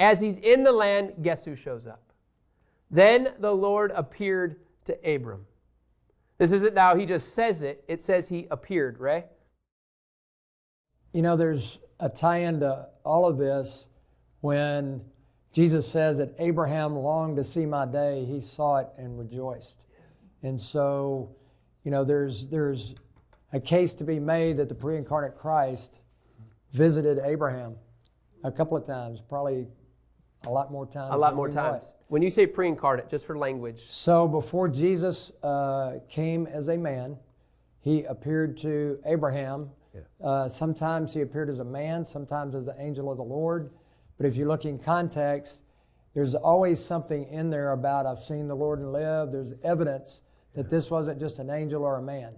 As 0.01 0.19
he's 0.19 0.39
in 0.39 0.63
the 0.63 0.71
land, 0.71 1.13
guess 1.21 1.45
who 1.45 1.55
shows 1.55 1.85
up? 1.85 2.01
Then 2.89 3.33
the 3.37 3.51
Lord 3.51 3.91
appeared 3.93 4.59
to 4.85 4.97
Abram. 5.07 5.45
This 6.39 6.51
isn't 6.51 6.73
now 6.73 6.95
he 6.95 7.05
just 7.05 7.35
says 7.35 7.61
it, 7.61 7.83
it 7.87 8.01
says 8.01 8.27
he 8.27 8.47
appeared, 8.49 8.99
right? 8.99 9.27
You 11.13 11.21
know, 11.21 11.37
there's 11.37 11.81
a 11.99 12.09
tie 12.09 12.39
into 12.39 12.87
all 13.05 13.27
of 13.27 13.37
this 13.37 13.89
when 14.39 15.01
Jesus 15.53 15.87
says 15.87 16.17
that 16.17 16.33
Abraham 16.39 16.95
longed 16.95 17.37
to 17.37 17.43
see 17.43 17.67
my 17.67 17.85
day, 17.85 18.25
he 18.25 18.39
saw 18.39 18.77
it 18.77 18.87
and 18.97 19.19
rejoiced. 19.19 19.85
And 20.41 20.59
so, 20.59 21.35
you 21.83 21.91
know, 21.91 22.03
there's 22.03 22.47
there's 22.47 22.95
a 23.53 23.59
case 23.59 23.93
to 23.95 24.03
be 24.03 24.19
made 24.19 24.57
that 24.57 24.67
the 24.67 24.73
pre-incarnate 24.73 25.37
Christ 25.37 26.01
visited 26.71 27.19
Abraham 27.23 27.75
a 28.43 28.51
couple 28.51 28.75
of 28.75 28.83
times, 28.83 29.21
probably 29.21 29.67
a 30.45 30.49
lot 30.49 30.71
more 30.71 30.85
times. 30.85 31.13
A 31.13 31.17
lot 31.17 31.29
than 31.29 31.37
more 31.37 31.47
we 31.49 31.55
know 31.55 31.71
times. 31.71 31.87
it. 31.87 31.93
When 32.07 32.21
you 32.21 32.31
say 32.31 32.47
pre 32.47 32.67
incarnate, 32.67 33.09
just 33.09 33.25
for 33.25 33.37
language, 33.37 33.83
So 33.87 34.27
before 34.27 34.67
Jesus 34.67 35.31
uh, 35.43 35.99
came 36.09 36.47
as 36.47 36.67
a 36.69 36.77
man, 36.77 37.17
he 37.81 38.03
appeared 38.03 38.57
to 38.57 38.99
Abraham. 39.05 39.69
Uh, 40.23 40.47
sometimes 40.47 41.13
he 41.13 41.21
appeared 41.21 41.49
as 41.49 41.59
a 41.59 41.65
man, 41.65 42.05
sometimes 42.05 42.55
as 42.55 42.65
the 42.65 42.75
angel 42.79 43.11
of 43.11 43.17
the 43.17 43.23
Lord. 43.23 43.71
But 44.17 44.25
if 44.25 44.37
you 44.37 44.45
look 44.45 44.65
in 44.65 44.79
context, 44.79 45.63
there's 46.13 46.35
always 46.35 46.79
something 46.79 47.25
in 47.29 47.49
there 47.49 47.71
about 47.71 48.05
I've 48.05 48.19
seen 48.19 48.47
the 48.47 48.55
Lord 48.55 48.79
and 48.79 48.91
live. 48.93 49.31
There's 49.31 49.53
evidence 49.63 50.21
that 50.55 50.69
this 50.69 50.91
wasn't 50.91 51.19
just 51.19 51.39
an 51.39 51.49
angel 51.49 51.83
or 51.83 51.97
a 51.97 52.01
man, 52.01 52.33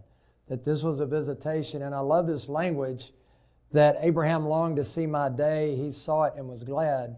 that 0.47 0.64
this 0.64 0.84
was 0.84 0.99
a 0.99 1.06
visitation. 1.06 1.82
And 1.82 1.93
I 1.93 1.99
love 1.99 2.28
this 2.28 2.47
language 2.47 3.12
that 3.72 3.97
Abraham 4.01 4.45
longed 4.45 4.78
to 4.78 4.84
see 4.84 5.06
my 5.06 5.30
day. 5.30 5.76
He 5.76 5.89
saw 5.91 6.24
it 6.24 6.34
and 6.38 6.47
was 6.47 6.64
glad. 6.64 7.18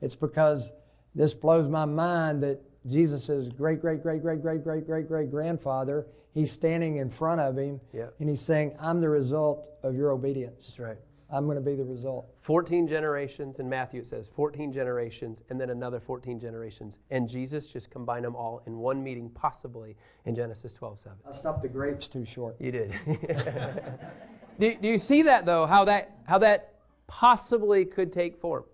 It's 0.00 0.16
because 0.16 0.72
this 1.14 1.34
blows 1.34 1.68
my 1.68 1.84
mind 1.84 2.42
that 2.42 2.60
Jesus' 2.86 3.48
great, 3.48 3.80
great, 3.80 4.02
great, 4.02 4.22
great, 4.22 4.40
great, 4.42 4.64
great, 4.64 4.86
great, 4.86 5.08
great 5.08 5.30
grandfather, 5.30 6.06
he's 6.32 6.50
standing 6.50 6.96
in 6.96 7.10
front 7.10 7.40
of 7.40 7.56
him 7.56 7.80
Yeah. 7.92 8.06
and 8.18 8.28
he's 8.28 8.40
saying, 8.40 8.74
I'm 8.80 9.00
the 9.00 9.08
result 9.08 9.68
of 9.82 9.94
your 9.94 10.12
obedience. 10.12 10.66
that's 10.66 10.78
right. 10.78 10.98
I'm 11.32 11.44
going 11.44 11.56
to 11.56 11.62
be 11.62 11.76
the 11.76 11.84
result. 11.84 12.26
14 12.42 12.88
generations. 12.88 13.60
In 13.60 13.68
Matthew, 13.68 14.00
it 14.00 14.06
says 14.08 14.28
14 14.34 14.72
generations 14.72 15.44
and 15.48 15.60
then 15.60 15.70
another 15.70 16.00
14 16.00 16.40
generations. 16.40 16.98
And 17.10 17.28
Jesus 17.28 17.68
just 17.68 17.88
combined 17.88 18.24
them 18.24 18.34
all 18.34 18.62
in 18.66 18.78
one 18.78 19.00
meeting, 19.00 19.30
possibly 19.30 19.96
in 20.24 20.34
Genesis 20.34 20.72
12 20.72 20.98
7. 20.98 21.18
I 21.28 21.32
stopped 21.32 21.62
the 21.62 21.68
grapes 21.68 22.08
too 22.08 22.24
short. 22.24 22.56
You 22.58 22.72
did. 22.72 22.94
do, 24.58 24.74
do 24.74 24.88
you 24.88 24.98
see 24.98 25.22
that, 25.22 25.46
though, 25.46 25.66
how 25.66 25.84
that, 25.84 26.18
how 26.26 26.38
that 26.38 26.74
possibly 27.06 27.84
could 27.84 28.12
take 28.12 28.40
form? 28.40 28.64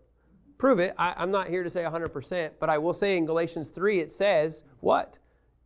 Prove 0.59 0.79
it. 0.79 0.95
I, 0.99 1.15
I'm 1.17 1.31
not 1.31 1.49
here 1.49 1.63
to 1.63 1.71
say 1.71 1.83
100%, 1.83 2.51
but 2.59 2.71
I 2.71 2.79
will 2.79 2.95
say 2.95 3.17
in 3.17 3.27
Galatians 3.27 3.69
3, 3.69 4.01
it 4.01 4.11
says 4.11 4.65
what? 4.81 5.19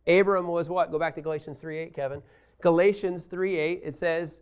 Abram 0.07 0.47
was 0.47 0.69
what? 0.69 0.91
Go 0.91 0.99
back 0.99 1.15
to 1.15 1.21
Galatians 1.21 1.57
3 1.59 1.77
8, 1.77 1.95
Kevin. 1.95 2.21
Galatians 2.61 3.25
3 3.25 3.57
8, 3.57 3.81
it 3.83 3.95
says, 3.95 4.41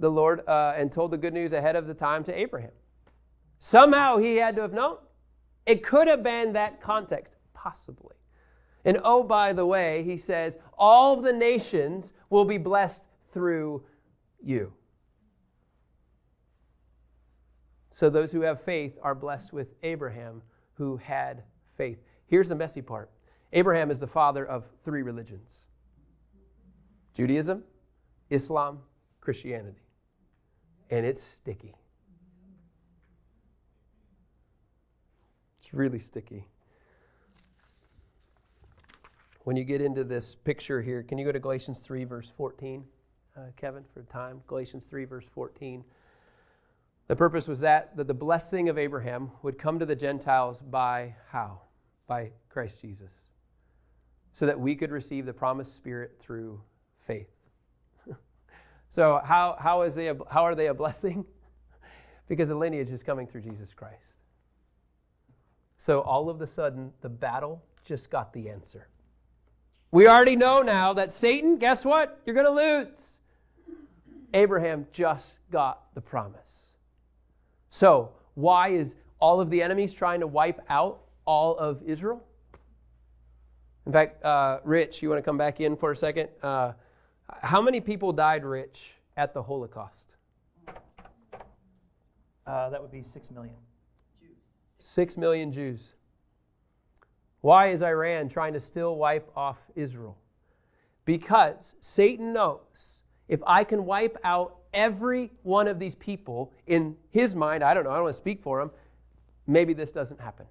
the 0.00 0.10
Lord 0.10 0.46
uh, 0.48 0.74
and 0.76 0.90
told 0.90 1.10
the 1.10 1.16
good 1.16 1.32
news 1.32 1.52
ahead 1.52 1.76
of 1.76 1.86
the 1.86 1.94
time 1.94 2.24
to 2.24 2.36
Abraham. 2.36 2.72
Somehow 3.58 4.18
he 4.18 4.36
had 4.36 4.56
to 4.56 4.62
have 4.62 4.72
known. 4.72 4.98
It 5.66 5.82
could 5.82 6.08
have 6.08 6.22
been 6.22 6.52
that 6.52 6.80
context, 6.82 7.34
possibly. 7.54 8.16
And 8.84 9.00
oh, 9.02 9.22
by 9.22 9.52
the 9.52 9.64
way, 9.64 10.02
he 10.02 10.18
says, 10.18 10.58
all 10.76 11.16
the 11.16 11.32
nations 11.32 12.12
will 12.28 12.44
be 12.44 12.58
blessed 12.58 13.04
through 13.32 13.82
you. 14.42 14.72
So 17.94 18.10
those 18.10 18.32
who 18.32 18.40
have 18.40 18.60
faith 18.60 18.98
are 19.02 19.14
blessed 19.14 19.52
with 19.52 19.68
Abraham, 19.84 20.42
who 20.72 20.96
had 20.96 21.44
faith. 21.76 22.02
Here's 22.26 22.48
the 22.48 22.54
messy 22.56 22.82
part 22.82 23.08
Abraham 23.52 23.88
is 23.88 24.00
the 24.00 24.06
father 24.08 24.44
of 24.44 24.64
three 24.84 25.02
religions 25.02 25.62
Judaism, 27.14 27.62
Islam, 28.30 28.80
Christianity. 29.20 29.78
And 30.90 31.06
it's 31.06 31.22
sticky. 31.22 31.72
It's 35.60 35.72
really 35.72 36.00
sticky. 36.00 36.48
When 39.44 39.54
you 39.54 39.62
get 39.62 39.80
into 39.80 40.02
this 40.02 40.34
picture 40.34 40.82
here, 40.82 41.04
can 41.04 41.16
you 41.16 41.24
go 41.24 41.30
to 41.30 41.38
Galatians 41.38 41.78
3, 41.78 42.02
verse 42.02 42.32
14, 42.36 42.84
uh, 43.36 43.40
Kevin, 43.56 43.84
for 43.94 44.02
time? 44.02 44.42
Galatians 44.48 44.86
3, 44.86 45.04
verse 45.04 45.26
14. 45.32 45.84
The 47.06 47.16
purpose 47.16 47.46
was 47.46 47.60
that, 47.60 47.96
that 47.96 48.06
the 48.06 48.14
blessing 48.14 48.68
of 48.68 48.78
Abraham 48.78 49.30
would 49.42 49.58
come 49.58 49.78
to 49.78 49.86
the 49.86 49.96
Gentiles 49.96 50.62
by 50.62 51.14
how? 51.30 51.60
By 52.06 52.30
Christ 52.48 52.80
Jesus. 52.80 53.12
So 54.32 54.46
that 54.46 54.58
we 54.58 54.74
could 54.74 54.90
receive 54.90 55.26
the 55.26 55.32
promised 55.32 55.76
Spirit 55.76 56.16
through 56.18 56.60
faith. 57.06 57.28
so, 58.88 59.20
how, 59.24 59.56
how, 59.60 59.82
is 59.82 59.94
they 59.94 60.08
a, 60.08 60.16
how 60.30 60.44
are 60.44 60.54
they 60.54 60.68
a 60.68 60.74
blessing? 60.74 61.24
because 62.28 62.48
the 62.48 62.54
lineage 62.54 62.90
is 62.90 63.02
coming 63.02 63.26
through 63.26 63.42
Jesus 63.42 63.74
Christ. 63.74 64.14
So, 65.76 66.00
all 66.00 66.30
of 66.30 66.40
a 66.40 66.46
sudden, 66.46 66.90
the 67.02 67.10
battle 67.10 67.62
just 67.84 68.10
got 68.10 68.32
the 68.32 68.48
answer. 68.48 68.88
We 69.90 70.08
already 70.08 70.36
know 70.36 70.62
now 70.62 70.94
that 70.94 71.12
Satan, 71.12 71.58
guess 71.58 71.84
what? 71.84 72.20
You're 72.24 72.34
going 72.34 72.46
to 72.46 72.86
lose. 72.88 73.18
Abraham 74.32 74.86
just 74.90 75.38
got 75.52 75.94
the 75.94 76.00
promise. 76.00 76.73
So, 77.74 78.12
why 78.34 78.68
is 78.68 78.94
all 79.18 79.40
of 79.40 79.50
the 79.50 79.60
enemies 79.60 79.92
trying 79.92 80.20
to 80.20 80.28
wipe 80.28 80.60
out 80.68 81.00
all 81.24 81.56
of 81.58 81.82
Israel? 81.84 82.22
In 83.84 83.92
fact, 83.92 84.24
uh, 84.24 84.60
Rich, 84.62 85.02
you 85.02 85.08
want 85.08 85.18
to 85.18 85.24
come 85.24 85.36
back 85.36 85.60
in 85.60 85.76
for 85.76 85.90
a 85.90 85.96
second? 85.96 86.28
Uh, 86.40 86.74
how 87.42 87.60
many 87.60 87.80
people 87.80 88.12
died, 88.12 88.44
Rich, 88.44 88.92
at 89.16 89.34
the 89.34 89.42
Holocaust? 89.42 90.06
Uh, 92.46 92.70
that 92.70 92.80
would 92.80 92.92
be 92.92 93.02
6 93.02 93.32
million. 93.32 93.56
Jews. 94.20 94.36
6 94.78 95.16
million 95.16 95.50
Jews. 95.50 95.96
Why 97.40 97.70
is 97.70 97.82
Iran 97.82 98.28
trying 98.28 98.52
to 98.52 98.60
still 98.60 98.94
wipe 98.94 99.28
off 99.36 99.58
Israel? 99.74 100.16
Because 101.04 101.74
Satan 101.80 102.32
knows 102.32 103.00
if 103.26 103.40
I 103.44 103.64
can 103.64 103.84
wipe 103.84 104.16
out 104.22 104.58
every 104.74 105.30
one 105.42 105.68
of 105.68 105.78
these 105.78 105.94
people 105.94 106.52
in 106.66 106.96
his 107.10 107.34
mind, 107.34 107.64
I 107.64 107.72
don't 107.72 107.84
know, 107.84 107.90
I 107.90 107.94
don't 107.94 108.04
want 108.04 108.14
to 108.14 108.18
speak 108.18 108.42
for 108.42 108.60
him, 108.60 108.70
maybe 109.46 109.72
this 109.72 109.92
doesn't 109.92 110.20
happen. 110.20 110.46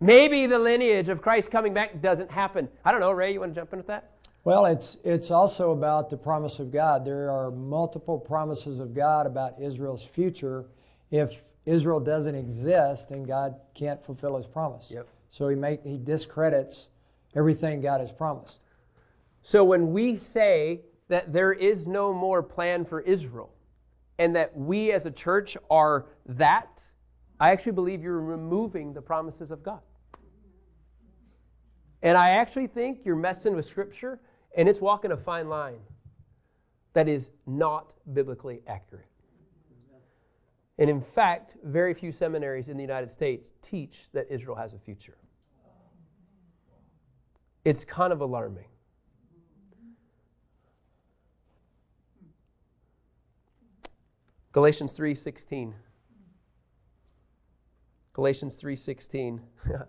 Maybe 0.00 0.46
the 0.46 0.58
lineage 0.58 1.08
of 1.08 1.20
Christ 1.20 1.50
coming 1.50 1.74
back 1.74 2.00
doesn't 2.00 2.30
happen. 2.30 2.68
I 2.84 2.92
don't 2.92 3.00
know, 3.00 3.12
Ray, 3.12 3.32
you 3.32 3.40
want 3.40 3.54
to 3.54 3.60
jump 3.60 3.72
in 3.72 3.78
with 3.78 3.86
that? 3.88 4.12
Well, 4.44 4.64
it's 4.64 4.96
it's 5.04 5.30
also 5.30 5.72
about 5.72 6.08
the 6.08 6.16
promise 6.16 6.60
of 6.60 6.72
God. 6.72 7.04
There 7.04 7.30
are 7.30 7.50
multiple 7.50 8.18
promises 8.18 8.80
of 8.80 8.94
God 8.94 9.26
about 9.26 9.60
Israel's 9.60 10.02
future. 10.02 10.64
If 11.10 11.44
Israel 11.66 12.00
doesn't 12.00 12.34
exist, 12.34 13.10
then 13.10 13.24
God 13.24 13.56
can't 13.74 14.02
fulfill 14.02 14.38
His 14.38 14.46
promise. 14.46 14.90
Yep. 14.90 15.06
So 15.28 15.48
he 15.48 15.56
make 15.56 15.84
he 15.84 15.98
discredits 15.98 16.88
everything 17.36 17.82
God 17.82 18.00
has 18.00 18.12
promised. 18.12 18.60
So 19.42 19.62
when 19.62 19.92
we 19.92 20.16
say 20.16 20.80
that 21.10 21.32
there 21.32 21.52
is 21.52 21.88
no 21.88 22.14
more 22.14 22.42
plan 22.42 22.84
for 22.84 23.00
Israel 23.00 23.52
and 24.18 24.34
that 24.36 24.56
we 24.56 24.92
as 24.92 25.06
a 25.06 25.10
church 25.10 25.56
are 25.68 26.06
that, 26.26 26.86
I 27.40 27.50
actually 27.50 27.72
believe 27.72 28.02
you're 28.02 28.20
removing 28.20 28.92
the 28.92 29.02
promises 29.02 29.50
of 29.50 29.62
God. 29.62 29.80
And 32.02 32.16
I 32.16 32.30
actually 32.30 32.68
think 32.68 33.00
you're 33.04 33.16
messing 33.16 33.56
with 33.56 33.66
Scripture 33.66 34.20
and 34.56 34.68
it's 34.68 34.80
walking 34.80 35.10
a 35.12 35.16
fine 35.16 35.48
line 35.48 35.80
that 36.92 37.08
is 37.08 37.30
not 37.46 37.94
biblically 38.12 38.62
accurate. 38.68 39.06
And 40.78 40.88
in 40.88 41.00
fact, 41.00 41.56
very 41.64 41.92
few 41.92 42.12
seminaries 42.12 42.68
in 42.68 42.76
the 42.76 42.82
United 42.82 43.10
States 43.10 43.52
teach 43.62 44.06
that 44.12 44.26
Israel 44.30 44.56
has 44.56 44.74
a 44.74 44.78
future. 44.78 45.18
It's 47.64 47.84
kind 47.84 48.12
of 48.12 48.20
alarming. 48.20 48.64
Galatians 54.52 54.92
3:16. 54.92 55.72
Galatians 58.12 58.60
3:16. 58.60 59.40
oh 59.68 59.86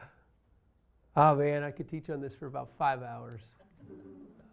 ah, 1.16 1.34
man, 1.34 1.62
I 1.62 1.70
could 1.70 1.88
teach 1.88 2.10
on 2.10 2.20
this 2.20 2.34
for 2.34 2.46
about 2.46 2.70
5 2.76 3.02
hours. 3.02 3.42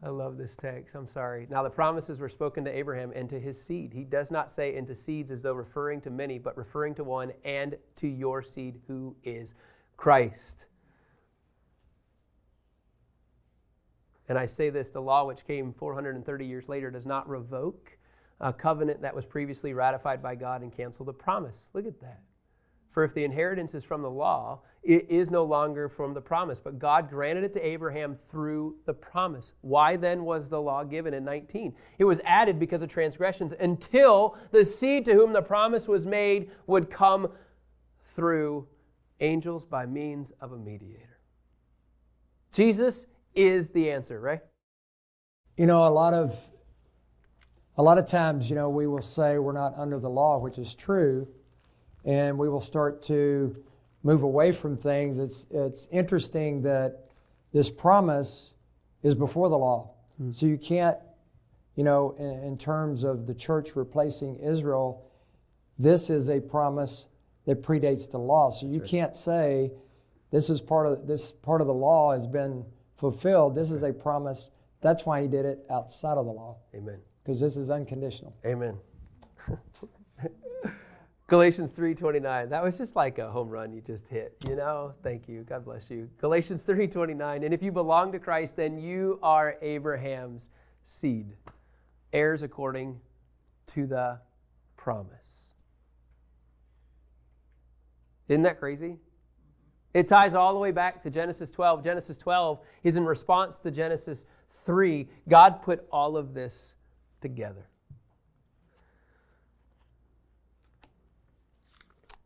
I 0.03 0.09
love 0.09 0.38
this 0.38 0.55
text. 0.55 0.95
I'm 0.95 1.07
sorry. 1.07 1.47
Now, 1.49 1.62
the 1.62 1.70
promises 1.70 2.20
were 2.20 2.30
spoken 2.30 2.64
to 2.66 2.76
Abraham 2.76 3.12
and 3.16 3.30
to 3.30 3.39
his 3.39 3.62
seed. 3.62 3.93
He 3.93 4.03
does 4.03 4.32
not 4.32 4.51
say 4.51 4.76
into 4.76 4.95
seeds 4.95 5.30
as 5.30 5.41
though 5.43 5.53
referring 5.53 6.01
to 6.01 6.09
many, 6.09 6.39
but 6.39 6.57
referring 6.57 6.95
to 6.95 7.03
one 7.03 7.32
and 7.43 7.78
to 7.97 8.07
your 8.07 8.41
seed, 8.41 8.80
who 8.88 9.16
is 9.24 9.53
Christ. 9.97 10.66
And 14.28 14.39
I 14.39 14.47
say 14.47 14.70
this 14.70 14.89
the 14.89 15.01
law, 15.01 15.26
which 15.26 15.45
came 15.45 15.74
430 15.74 16.45
years 16.45 16.68
later, 16.68 16.89
does 16.89 17.05
not 17.05 17.30
revoke 17.30 17.97
a 18.41 18.51
covenant 18.51 19.01
that 19.01 19.15
was 19.15 19.25
previously 19.25 19.73
ratified 19.73 20.21
by 20.21 20.35
God 20.35 20.63
and 20.63 20.75
cancel 20.75 21.05
the 21.05 21.13
promise. 21.13 21.69
Look 21.73 21.85
at 21.85 22.01
that. 22.01 22.21
For 22.89 23.05
if 23.05 23.13
the 23.13 23.23
inheritance 23.23 23.73
is 23.73 23.85
from 23.85 24.01
the 24.01 24.09
law, 24.09 24.61
it 24.83 25.09
is 25.09 25.31
no 25.31 25.45
longer 25.45 25.87
from 25.87 26.13
the 26.13 26.19
promise, 26.19 26.59
but 26.59 26.77
God 26.77 27.09
granted 27.09 27.45
it 27.45 27.53
to 27.53 27.65
Abraham 27.65 28.17
through 28.29 28.75
the 28.85 28.93
promise. 28.93 29.53
Why 29.61 29.95
then 29.95 30.25
was 30.25 30.49
the 30.49 30.59
law 30.59 30.83
given 30.83 31.13
in 31.13 31.23
19? 31.23 31.73
It 31.99 32.03
was 32.03 32.19
added 32.25 32.59
because 32.59 32.81
of 32.81 32.89
transgressions 32.89 33.53
until 33.59 34.35
the 34.51 34.65
seed 34.65 35.05
to 35.05 35.13
whom 35.13 35.31
the 35.31 35.41
promise 35.41 35.87
was 35.87 36.05
made 36.05 36.51
would 36.67 36.89
come 36.89 37.29
through 38.15 38.67
angels 39.21 39.65
by 39.65 39.85
means 39.85 40.33
of 40.41 40.51
a 40.51 40.57
mediator. 40.57 41.19
Jesus 42.51 43.05
is 43.35 43.69
the 43.69 43.89
answer, 43.89 44.19
right? 44.19 44.41
You 45.55 45.67
know, 45.67 45.85
a 45.85 45.89
lot 45.89 46.13
of 46.13 46.51
a 47.78 47.84
lot 47.84 47.97
of 47.97 48.05
times, 48.05 48.49
you 48.49 48.55
know, 48.55 48.69
we 48.69 48.88
will 48.88 49.01
say 49.01 49.38
we're 49.38 49.53
not 49.53 49.74
under 49.78 49.99
the 49.99 50.09
law, 50.09 50.38
which 50.39 50.57
is 50.57 50.76
true, 50.76 51.28
and 52.03 52.38
we 52.38 52.49
will 52.49 52.61
start 52.61 53.01
to 53.03 53.55
move 54.03 54.24
away 54.24 54.51
from 54.51 54.76
things. 54.76 55.19
It's 55.19 55.47
it's 55.51 55.88
interesting 55.91 56.61
that 56.63 57.05
this 57.53 57.69
promise 57.69 58.53
is 59.03 59.15
before 59.15 59.49
the 59.49 59.57
law, 59.57 59.91
hmm. 60.17 60.32
so 60.32 60.45
you 60.45 60.57
can't, 60.57 60.97
you 61.76 61.84
know, 61.84 62.15
in, 62.19 62.43
in 62.43 62.57
terms 62.57 63.03
of 63.03 63.26
the 63.26 63.34
church 63.34 63.76
replacing 63.76 64.36
Israel, 64.38 65.09
this 65.78 66.09
is 66.09 66.30
a 66.30 66.39
promise 66.39 67.07
that 67.45 67.63
predates 67.63 68.09
the 68.09 68.19
law. 68.19 68.51
So 68.51 68.67
you 68.67 68.82
can't 68.82 69.15
say 69.15 69.72
this 70.30 70.49
is 70.49 70.61
part 70.61 70.88
of 70.88 71.07
this 71.07 71.32
part 71.32 71.61
of 71.61 71.67
the 71.67 71.74
law 71.74 72.13
has 72.13 72.28
been 72.28 72.65
fulfilled. 72.95 73.55
This 73.55 73.72
is 73.72 73.84
a 73.84 73.93
promise. 73.93 74.51
That's 74.82 75.05
why 75.05 75.22
he 75.22 75.28
did 75.28 75.45
it 75.45 75.65
outside 75.69 76.17
of 76.17 76.26
the 76.26 76.32
law, 76.32 76.57
Amen. 76.76 76.99
Because 77.24 77.39
this 77.39 77.55
is 77.57 77.69
unconditional. 77.69 78.36
Amen. 78.45 78.78
Galatians 81.28 81.72
3:29. 81.72 82.49
That 82.49 82.61
was 82.61 82.78
just 82.78 82.95
like 82.95 83.17
a 83.17 83.30
home 83.30 83.49
run 83.49 83.72
you 83.72 83.80
just 83.80 84.05
hit, 84.07 84.36
you 84.47 84.55
know? 84.55 84.93
Thank 85.01 85.30
you. 85.30 85.43
God 85.43 85.63
bless 85.63 85.89
you. 85.89 86.09
Galatians 86.19 86.63
3:29. 86.63 87.45
And 87.45 87.53
if 87.53 87.63
you 87.63 87.72
belong 87.72 88.11
to 88.11 88.19
Christ, 88.19 88.57
then 88.57 88.78
you 88.78 89.17
are 89.24 89.57
Abraham's 89.61 90.49
seed, 90.84 91.34
heirs 92.11 92.43
according 92.43 92.99
to 93.67 93.88
the 93.88 94.19
promise. 94.76 95.53
Isn't 98.28 98.43
that 98.43 98.59
crazy? 98.59 98.97
It 99.93 100.07
ties 100.07 100.36
all 100.36 100.53
the 100.53 100.59
way 100.59 100.72
back 100.72 101.03
to 101.03 101.09
Genesis 101.09 101.51
12. 101.51 101.84
Genesis 101.84 102.17
12 102.17 102.59
is 102.84 102.95
in 102.95 103.05
response 103.05 103.59
to 103.61 103.72
Genesis 103.72 104.26
3. 104.65 105.07
God 105.28 105.61
put 105.61 105.86
all 105.91 106.17
of 106.17 106.34
this 106.34 106.76
together. 107.22 107.67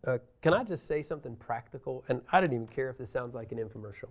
Uh, 0.06 0.18
can 0.42 0.54
I 0.54 0.64
just 0.64 0.86
say 0.86 1.02
something 1.02 1.36
practical? 1.36 2.04
And 2.10 2.22
I 2.32 2.40
didn't 2.40 2.54
even 2.54 2.68
care 2.68 2.90
if 2.90 2.98
this 2.98 3.10
sounds 3.10 3.34
like 3.34 3.52
an 3.52 3.58
infomercial. 3.58 4.10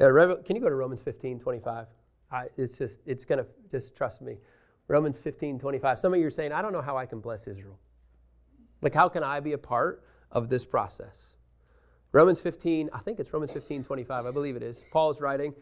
Uh, 0.00 0.36
can 0.44 0.56
you 0.56 0.62
go 0.62 0.68
to 0.68 0.74
Romans 0.74 1.02
15, 1.02 1.38
25? 1.38 1.86
I, 2.30 2.46
it's 2.56 2.76
just, 2.76 3.00
it's 3.06 3.24
going 3.24 3.38
to, 3.38 3.46
just 3.70 3.96
trust 3.96 4.20
me. 4.20 4.36
Romans 4.88 5.20
15, 5.20 5.58
25. 5.58 5.98
Some 5.98 6.14
of 6.14 6.20
you 6.20 6.26
are 6.26 6.30
saying, 6.30 6.52
I 6.52 6.62
don't 6.62 6.72
know 6.72 6.82
how 6.82 6.96
I 6.96 7.06
can 7.06 7.20
bless 7.20 7.46
Israel. 7.46 7.78
Like, 8.80 8.94
how 8.94 9.08
can 9.08 9.22
I 9.22 9.40
be 9.40 9.52
a 9.52 9.58
part 9.58 10.04
of 10.30 10.48
this 10.48 10.64
process? 10.64 11.34
Romans 12.12 12.40
15, 12.40 12.90
I 12.92 12.98
think 13.00 13.20
it's 13.20 13.32
Romans 13.32 13.52
15, 13.52 13.84
25. 13.84 14.26
I 14.26 14.30
believe 14.30 14.56
it 14.56 14.62
is. 14.62 14.84
Paul 14.90 15.10
is 15.10 15.20
writing, 15.20 15.52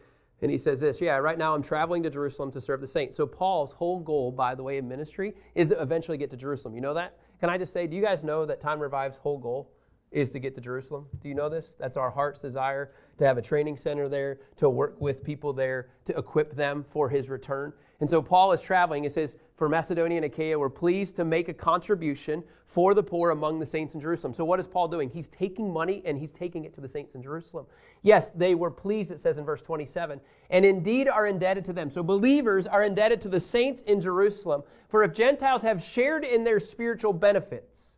and 0.42 0.50
he 0.50 0.58
says 0.58 0.80
this 0.80 1.00
Yeah, 1.00 1.16
right 1.16 1.38
now 1.38 1.54
I'm 1.54 1.62
traveling 1.62 2.02
to 2.02 2.10
Jerusalem 2.10 2.50
to 2.52 2.60
serve 2.60 2.80
the 2.80 2.86
saints. 2.86 3.16
So, 3.16 3.26
Paul's 3.26 3.72
whole 3.72 4.00
goal, 4.00 4.30
by 4.32 4.54
the 4.54 4.62
way, 4.62 4.78
in 4.78 4.88
ministry 4.88 5.34
is 5.54 5.68
to 5.68 5.80
eventually 5.80 6.18
get 6.18 6.30
to 6.30 6.36
Jerusalem. 6.36 6.74
You 6.74 6.80
know 6.80 6.94
that? 6.94 7.18
Can 7.40 7.50
I 7.50 7.58
just 7.58 7.72
say, 7.72 7.86
do 7.86 7.96
you 7.96 8.02
guys 8.02 8.24
know 8.24 8.46
that 8.46 8.60
Time 8.60 8.80
Revive's 8.80 9.16
whole 9.16 9.38
goal 9.38 9.70
is 10.10 10.30
to 10.30 10.38
get 10.38 10.54
to 10.54 10.60
Jerusalem? 10.60 11.06
Do 11.20 11.28
you 11.28 11.34
know 11.34 11.48
this? 11.48 11.76
That's 11.78 11.96
our 11.96 12.10
heart's 12.10 12.40
desire 12.40 12.92
to 13.18 13.26
have 13.26 13.36
a 13.38 13.42
training 13.42 13.76
center 13.76 14.08
there, 14.08 14.40
to 14.56 14.70
work 14.70 15.00
with 15.00 15.22
people 15.22 15.52
there, 15.52 15.88
to 16.06 16.16
equip 16.16 16.54
them 16.54 16.84
for 16.90 17.08
his 17.08 17.28
return. 17.28 17.72
And 18.00 18.08
so 18.08 18.22
Paul 18.22 18.52
is 18.52 18.60
traveling. 18.60 19.04
It 19.04 19.12
says, 19.12 19.36
For 19.56 19.70
Macedonia 19.70 20.18
and 20.18 20.26
Achaia, 20.26 20.58
we're 20.58 20.68
pleased 20.68 21.16
to 21.16 21.24
make 21.24 21.48
a 21.48 21.54
contribution 21.54 22.44
for 22.66 22.92
the 22.92 23.02
poor 23.02 23.30
among 23.30 23.58
the 23.58 23.64
saints 23.64 23.94
in 23.94 24.00
Jerusalem. 24.02 24.34
So 24.34 24.44
what 24.44 24.60
is 24.60 24.66
Paul 24.66 24.86
doing? 24.86 25.08
He's 25.08 25.28
taking 25.28 25.72
money 25.72 26.02
and 26.04 26.18
he's 26.18 26.30
taking 26.30 26.66
it 26.66 26.74
to 26.74 26.82
the 26.82 26.88
saints 26.88 27.14
in 27.14 27.22
Jerusalem. 27.22 27.64
Yes, 28.02 28.30
they 28.32 28.54
were 28.54 28.70
pleased, 28.70 29.10
it 29.10 29.18
says 29.18 29.38
in 29.38 29.46
verse 29.46 29.62
27, 29.62 30.20
and 30.50 30.64
indeed 30.64 31.08
are 31.08 31.26
indebted 31.26 31.64
to 31.66 31.72
them. 31.72 31.90
So 31.90 32.02
believers 32.02 32.66
are 32.66 32.84
indebted 32.84 33.22
to 33.22 33.30
the 33.30 33.40
saints 33.40 33.80
in 33.82 33.98
Jerusalem. 33.98 34.62
For 34.90 35.02
if 35.04 35.14
Gentiles 35.14 35.62
have 35.62 35.82
shared 35.82 36.22
in 36.22 36.44
their 36.44 36.60
spiritual 36.60 37.14
benefits, 37.14 37.96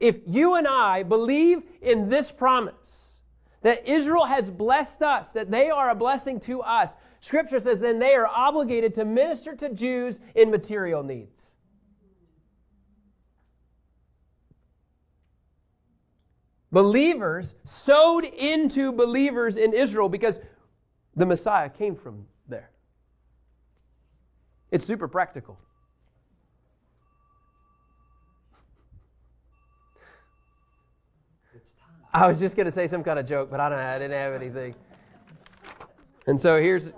if 0.00 0.16
you 0.26 0.56
and 0.56 0.66
I 0.66 1.04
believe 1.04 1.62
in 1.80 2.08
this 2.08 2.32
promise, 2.32 3.20
that 3.62 3.88
Israel 3.88 4.26
has 4.26 4.50
blessed 4.50 5.02
us, 5.02 5.32
that 5.32 5.50
they 5.50 5.70
are 5.70 5.88
a 5.88 5.94
blessing 5.94 6.38
to 6.40 6.60
us, 6.60 6.96
Scripture 7.24 7.58
says 7.58 7.80
then 7.80 7.98
they 7.98 8.12
are 8.12 8.26
obligated 8.26 8.94
to 8.96 9.06
minister 9.06 9.56
to 9.56 9.70
Jews 9.70 10.20
in 10.34 10.50
material 10.50 11.02
needs. 11.02 11.52
Believers 16.70 17.54
sowed 17.64 18.26
into 18.26 18.92
believers 18.92 19.56
in 19.56 19.72
Israel 19.72 20.10
because 20.10 20.38
the 21.16 21.24
Messiah 21.24 21.70
came 21.70 21.96
from 21.96 22.26
there. 22.46 22.70
It's 24.70 24.84
super 24.84 25.08
practical. 25.08 25.58
I 32.12 32.26
was 32.26 32.38
just 32.38 32.54
going 32.54 32.66
to 32.66 32.72
say 32.72 32.86
some 32.86 33.02
kind 33.02 33.18
of 33.18 33.26
joke, 33.26 33.50
but 33.50 33.60
I 33.60 33.70
don't. 33.70 33.78
I 33.78 33.98
didn't 33.98 34.12
have 34.12 34.34
anything. 34.34 34.74
And 36.26 36.38
so 36.38 36.60
here's 36.60 36.92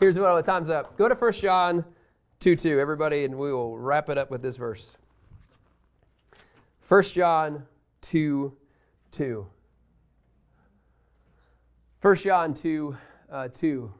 here's 0.00 0.18
what 0.18 0.34
the 0.34 0.42
time's 0.42 0.70
up. 0.70 0.96
Go 0.96 1.08
to 1.08 1.14
1 1.14 1.32
John 1.34 1.84
2 2.40 2.56
2, 2.56 2.80
everybody, 2.80 3.24
and 3.24 3.36
we 3.36 3.52
will 3.52 3.78
wrap 3.78 4.08
it 4.08 4.18
up 4.18 4.30
with 4.30 4.42
this 4.42 4.56
verse. 4.56 4.96
1 6.88 7.02
John 7.04 7.66
2 8.02 8.56
2. 9.12 9.46
1 12.00 12.16
John 12.16 12.54
2 12.54 12.96
uh, 13.30 13.48
2. 13.48 13.92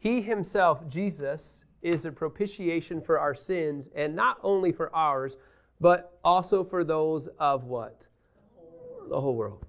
He 0.00 0.20
himself, 0.20 0.86
Jesus, 0.88 1.64
is 1.82 2.04
a 2.04 2.12
propitiation 2.12 3.00
for 3.00 3.18
our 3.18 3.34
sins, 3.34 3.88
and 3.94 4.14
not 4.14 4.38
only 4.42 4.72
for 4.72 4.94
ours, 4.94 5.36
but 5.80 6.18
also 6.24 6.64
for 6.64 6.82
those 6.82 7.28
of 7.38 7.64
what? 7.64 8.08
the 9.08 9.20
whole 9.20 9.34
world. 9.34 9.64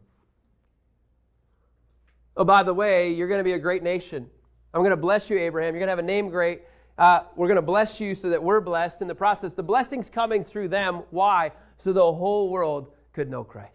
Oh, 2.38 2.43
by 2.43 2.63
the 2.63 2.74
way, 2.74 3.11
you're 3.11 3.28
going 3.28 3.39
to 3.39 3.43
be 3.43 3.53
a 3.53 3.59
great 3.59 3.84
nation. 3.84 4.30
I'm 4.74 4.82
going 4.82 4.91
to 4.91 4.97
bless 4.97 5.30
you, 5.30 5.38
Abraham. 5.38 5.74
You're 5.74 5.80
going 5.80 5.88
to 5.88 5.91
have 5.91 5.99
a 5.99 6.03
name 6.03 6.30
great. 6.30 6.61
Uh, 6.97 7.22
we're 7.36 7.47
going 7.47 7.55
to 7.55 7.61
bless 7.61 7.99
you 7.99 8.13
so 8.13 8.30
that 8.30 8.43
we're 8.43 8.61
blessed 8.61 9.01
in 9.01 9.07
the 9.07 9.15
process. 9.15 9.53
The 9.53 9.63
blessing's 9.63 10.09
coming 10.09 10.43
through 10.43 10.67
them. 10.67 11.03
Why? 11.11 11.51
So 11.78 11.93
the 11.93 12.01
whole 12.01 12.49
world 12.49 12.91
could 13.13 13.30
know 13.30 13.43
Christ. 13.43 13.74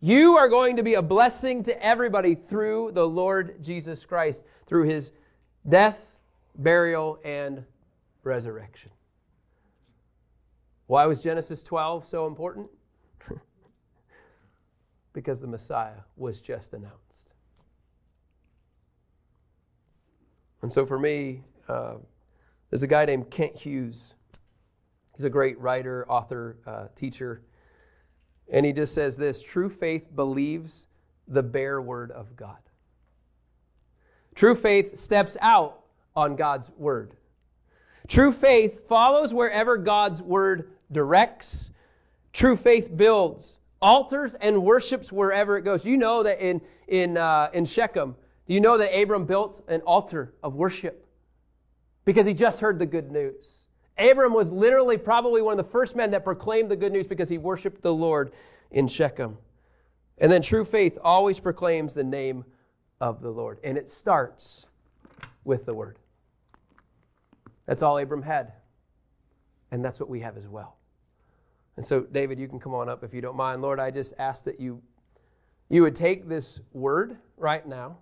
You 0.00 0.36
are 0.36 0.48
going 0.48 0.76
to 0.76 0.82
be 0.82 0.94
a 0.94 1.02
blessing 1.02 1.62
to 1.64 1.84
everybody 1.84 2.34
through 2.34 2.92
the 2.92 3.06
Lord 3.06 3.62
Jesus 3.62 4.04
Christ, 4.04 4.44
through 4.66 4.84
his 4.84 5.12
death, 5.68 5.98
burial, 6.56 7.18
and 7.24 7.64
resurrection. 8.22 8.90
Why 10.86 11.06
was 11.06 11.22
Genesis 11.22 11.62
12 11.62 12.06
so 12.06 12.26
important? 12.26 12.68
because 15.12 15.40
the 15.40 15.46
Messiah 15.46 16.00
was 16.16 16.40
just 16.40 16.72
announced. 16.72 17.25
And 20.62 20.72
so 20.72 20.86
for 20.86 20.98
me, 20.98 21.42
uh, 21.68 21.94
there's 22.70 22.82
a 22.82 22.88
guy 22.88 23.04
named 23.04 23.30
Kent 23.30 23.56
Hughes. 23.56 24.14
He's 25.16 25.24
a 25.24 25.30
great 25.30 25.58
writer, 25.60 26.04
author, 26.08 26.56
uh, 26.66 26.86
teacher. 26.94 27.42
And 28.50 28.64
he 28.64 28.72
just 28.72 28.94
says 28.94 29.16
this 29.16 29.42
true 29.42 29.68
faith 29.68 30.14
believes 30.14 30.86
the 31.28 31.42
bare 31.42 31.80
word 31.80 32.10
of 32.10 32.36
God. 32.36 32.58
True 34.34 34.54
faith 34.54 34.98
steps 34.98 35.36
out 35.40 35.80
on 36.14 36.36
God's 36.36 36.70
word. 36.76 37.14
True 38.08 38.32
faith 38.32 38.86
follows 38.88 39.34
wherever 39.34 39.76
God's 39.76 40.22
word 40.22 40.70
directs. 40.92 41.70
True 42.32 42.56
faith 42.56 42.96
builds 42.96 43.58
altars 43.80 44.34
and 44.34 44.62
worships 44.62 45.10
wherever 45.10 45.56
it 45.56 45.62
goes. 45.62 45.84
You 45.84 45.96
know 45.96 46.22
that 46.22 46.40
in, 46.40 46.60
in, 46.88 47.16
uh, 47.16 47.48
in 47.52 47.64
Shechem, 47.64 48.14
you 48.46 48.60
know 48.60 48.78
that 48.78 48.96
Abram 48.96 49.24
built 49.24 49.64
an 49.68 49.80
altar 49.82 50.34
of 50.42 50.54
worship 50.54 51.06
because 52.04 52.26
he 52.26 52.34
just 52.34 52.60
heard 52.60 52.78
the 52.78 52.86
good 52.86 53.10
news. 53.10 53.66
Abram 53.98 54.32
was 54.32 54.48
literally 54.50 54.98
probably 54.98 55.42
one 55.42 55.58
of 55.58 55.64
the 55.64 55.70
first 55.70 55.96
men 55.96 56.10
that 56.12 56.22
proclaimed 56.22 56.70
the 56.70 56.76
good 56.76 56.92
news 56.92 57.06
because 57.06 57.28
he 57.28 57.38
worshiped 57.38 57.82
the 57.82 57.92
Lord 57.92 58.32
in 58.70 58.86
Shechem. 58.86 59.36
And 60.18 60.30
then 60.30 60.42
true 60.42 60.64
faith 60.64 60.98
always 61.02 61.40
proclaims 61.40 61.94
the 61.94 62.04
name 62.04 62.44
of 63.00 63.20
the 63.20 63.30
Lord. 63.30 63.58
And 63.64 63.76
it 63.76 63.90
starts 63.90 64.66
with 65.44 65.66
the 65.66 65.74
word. 65.74 65.98
That's 67.66 67.82
all 67.82 67.98
Abram 67.98 68.22
had. 68.22 68.52
And 69.70 69.84
that's 69.84 69.98
what 69.98 70.08
we 70.08 70.20
have 70.20 70.36
as 70.36 70.46
well. 70.46 70.76
And 71.76 71.84
so, 71.84 72.00
David, 72.00 72.38
you 72.38 72.48
can 72.48 72.60
come 72.60 72.74
on 72.74 72.88
up 72.88 73.02
if 73.02 73.12
you 73.12 73.20
don't 73.20 73.36
mind. 73.36 73.60
Lord, 73.60 73.80
I 73.80 73.90
just 73.90 74.14
ask 74.18 74.44
that 74.44 74.60
you, 74.60 74.80
you 75.68 75.82
would 75.82 75.96
take 75.96 76.28
this 76.28 76.60
word 76.72 77.16
right 77.36 77.66
now 77.66 77.98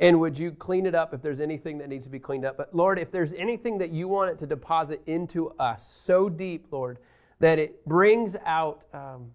and 0.00 0.20
would 0.20 0.38
you 0.38 0.52
clean 0.52 0.86
it 0.86 0.94
up 0.94 1.12
if 1.12 1.20
there's 1.22 1.40
anything 1.40 1.78
that 1.78 1.88
needs 1.88 2.04
to 2.04 2.10
be 2.10 2.20
cleaned 2.20 2.44
up? 2.44 2.56
But 2.56 2.74
Lord, 2.74 2.98
if 2.98 3.10
there's 3.10 3.32
anything 3.32 3.78
that 3.78 3.90
you 3.90 4.06
want 4.06 4.30
it 4.30 4.38
to 4.38 4.46
deposit 4.46 5.02
into 5.06 5.50
us 5.58 5.84
so 5.86 6.28
deep, 6.28 6.66
Lord, 6.70 6.98
that 7.40 7.58
it 7.58 7.84
brings 7.84 8.36
out 8.44 8.84
um, 8.94 9.32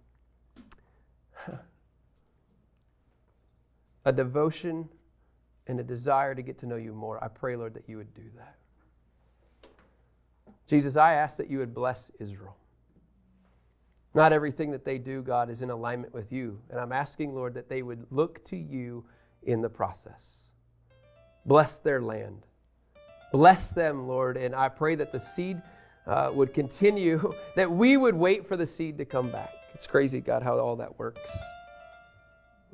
a 4.05 4.13
devotion 4.13 4.87
and 5.67 5.79
a 5.79 5.83
desire 5.83 6.33
to 6.33 6.41
get 6.41 6.57
to 6.59 6.65
know 6.65 6.77
you 6.77 6.93
more, 6.93 7.21
I 7.21 7.27
pray, 7.27 7.55
Lord, 7.57 7.73
that 7.73 7.83
you 7.87 7.97
would 7.97 8.13
do 8.13 8.23
that. 8.37 8.55
Jesus, 10.65 10.95
I 10.95 11.13
ask 11.15 11.35
that 11.37 11.49
you 11.49 11.57
would 11.57 11.73
bless 11.73 12.09
Israel. 12.19 12.55
Not 14.13 14.31
everything 14.31 14.71
that 14.71 14.85
they 14.85 14.97
do, 14.97 15.21
God, 15.21 15.49
is 15.49 15.61
in 15.61 15.71
alignment 15.71 16.13
with 16.13 16.31
you. 16.31 16.61
And 16.69 16.79
I'm 16.79 16.93
asking, 16.93 17.35
Lord, 17.35 17.53
that 17.55 17.67
they 17.67 17.81
would 17.81 18.05
look 18.11 18.43
to 18.45 18.55
you 18.55 19.03
in 19.43 19.61
the 19.61 19.69
process. 19.69 20.52
Bless 21.45 21.77
their 21.77 22.01
land. 22.01 22.45
Bless 23.31 23.71
them, 23.71 24.07
Lord. 24.07 24.37
And 24.37 24.55
I 24.55 24.69
pray 24.69 24.95
that 24.95 25.11
the 25.11 25.19
seed 25.19 25.61
uh, 26.07 26.31
would 26.33 26.53
continue, 26.53 27.33
that 27.55 27.69
we 27.69 27.97
would 27.97 28.15
wait 28.15 28.47
for 28.47 28.57
the 28.57 28.65
seed 28.65 28.97
to 28.99 29.05
come 29.05 29.31
back. 29.31 29.53
It's 29.73 29.87
crazy, 29.87 30.21
God, 30.21 30.43
how 30.43 30.57
all 30.59 30.75
that 30.75 30.99
works. 30.99 31.31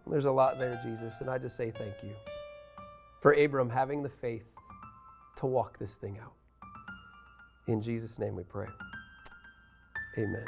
There's 0.05 0.25
a 0.25 0.31
lot 0.31 0.59
there, 0.59 0.79
Jesus. 0.83 1.15
And 1.21 1.29
I 1.29 1.37
just 1.37 1.55
say 1.55 1.71
thank 1.71 1.93
you 2.03 2.13
for 3.21 3.33
Abram 3.33 3.69
having 3.69 4.01
the 4.03 4.09
faith 4.09 4.45
to 5.37 5.45
walk 5.45 5.77
this 5.77 5.95
thing 5.95 6.17
out. 6.21 6.33
In 7.67 7.81
Jesus' 7.81 8.17
name 8.17 8.35
we 8.35 8.43
pray. 8.43 8.67
Amen. 10.17 10.45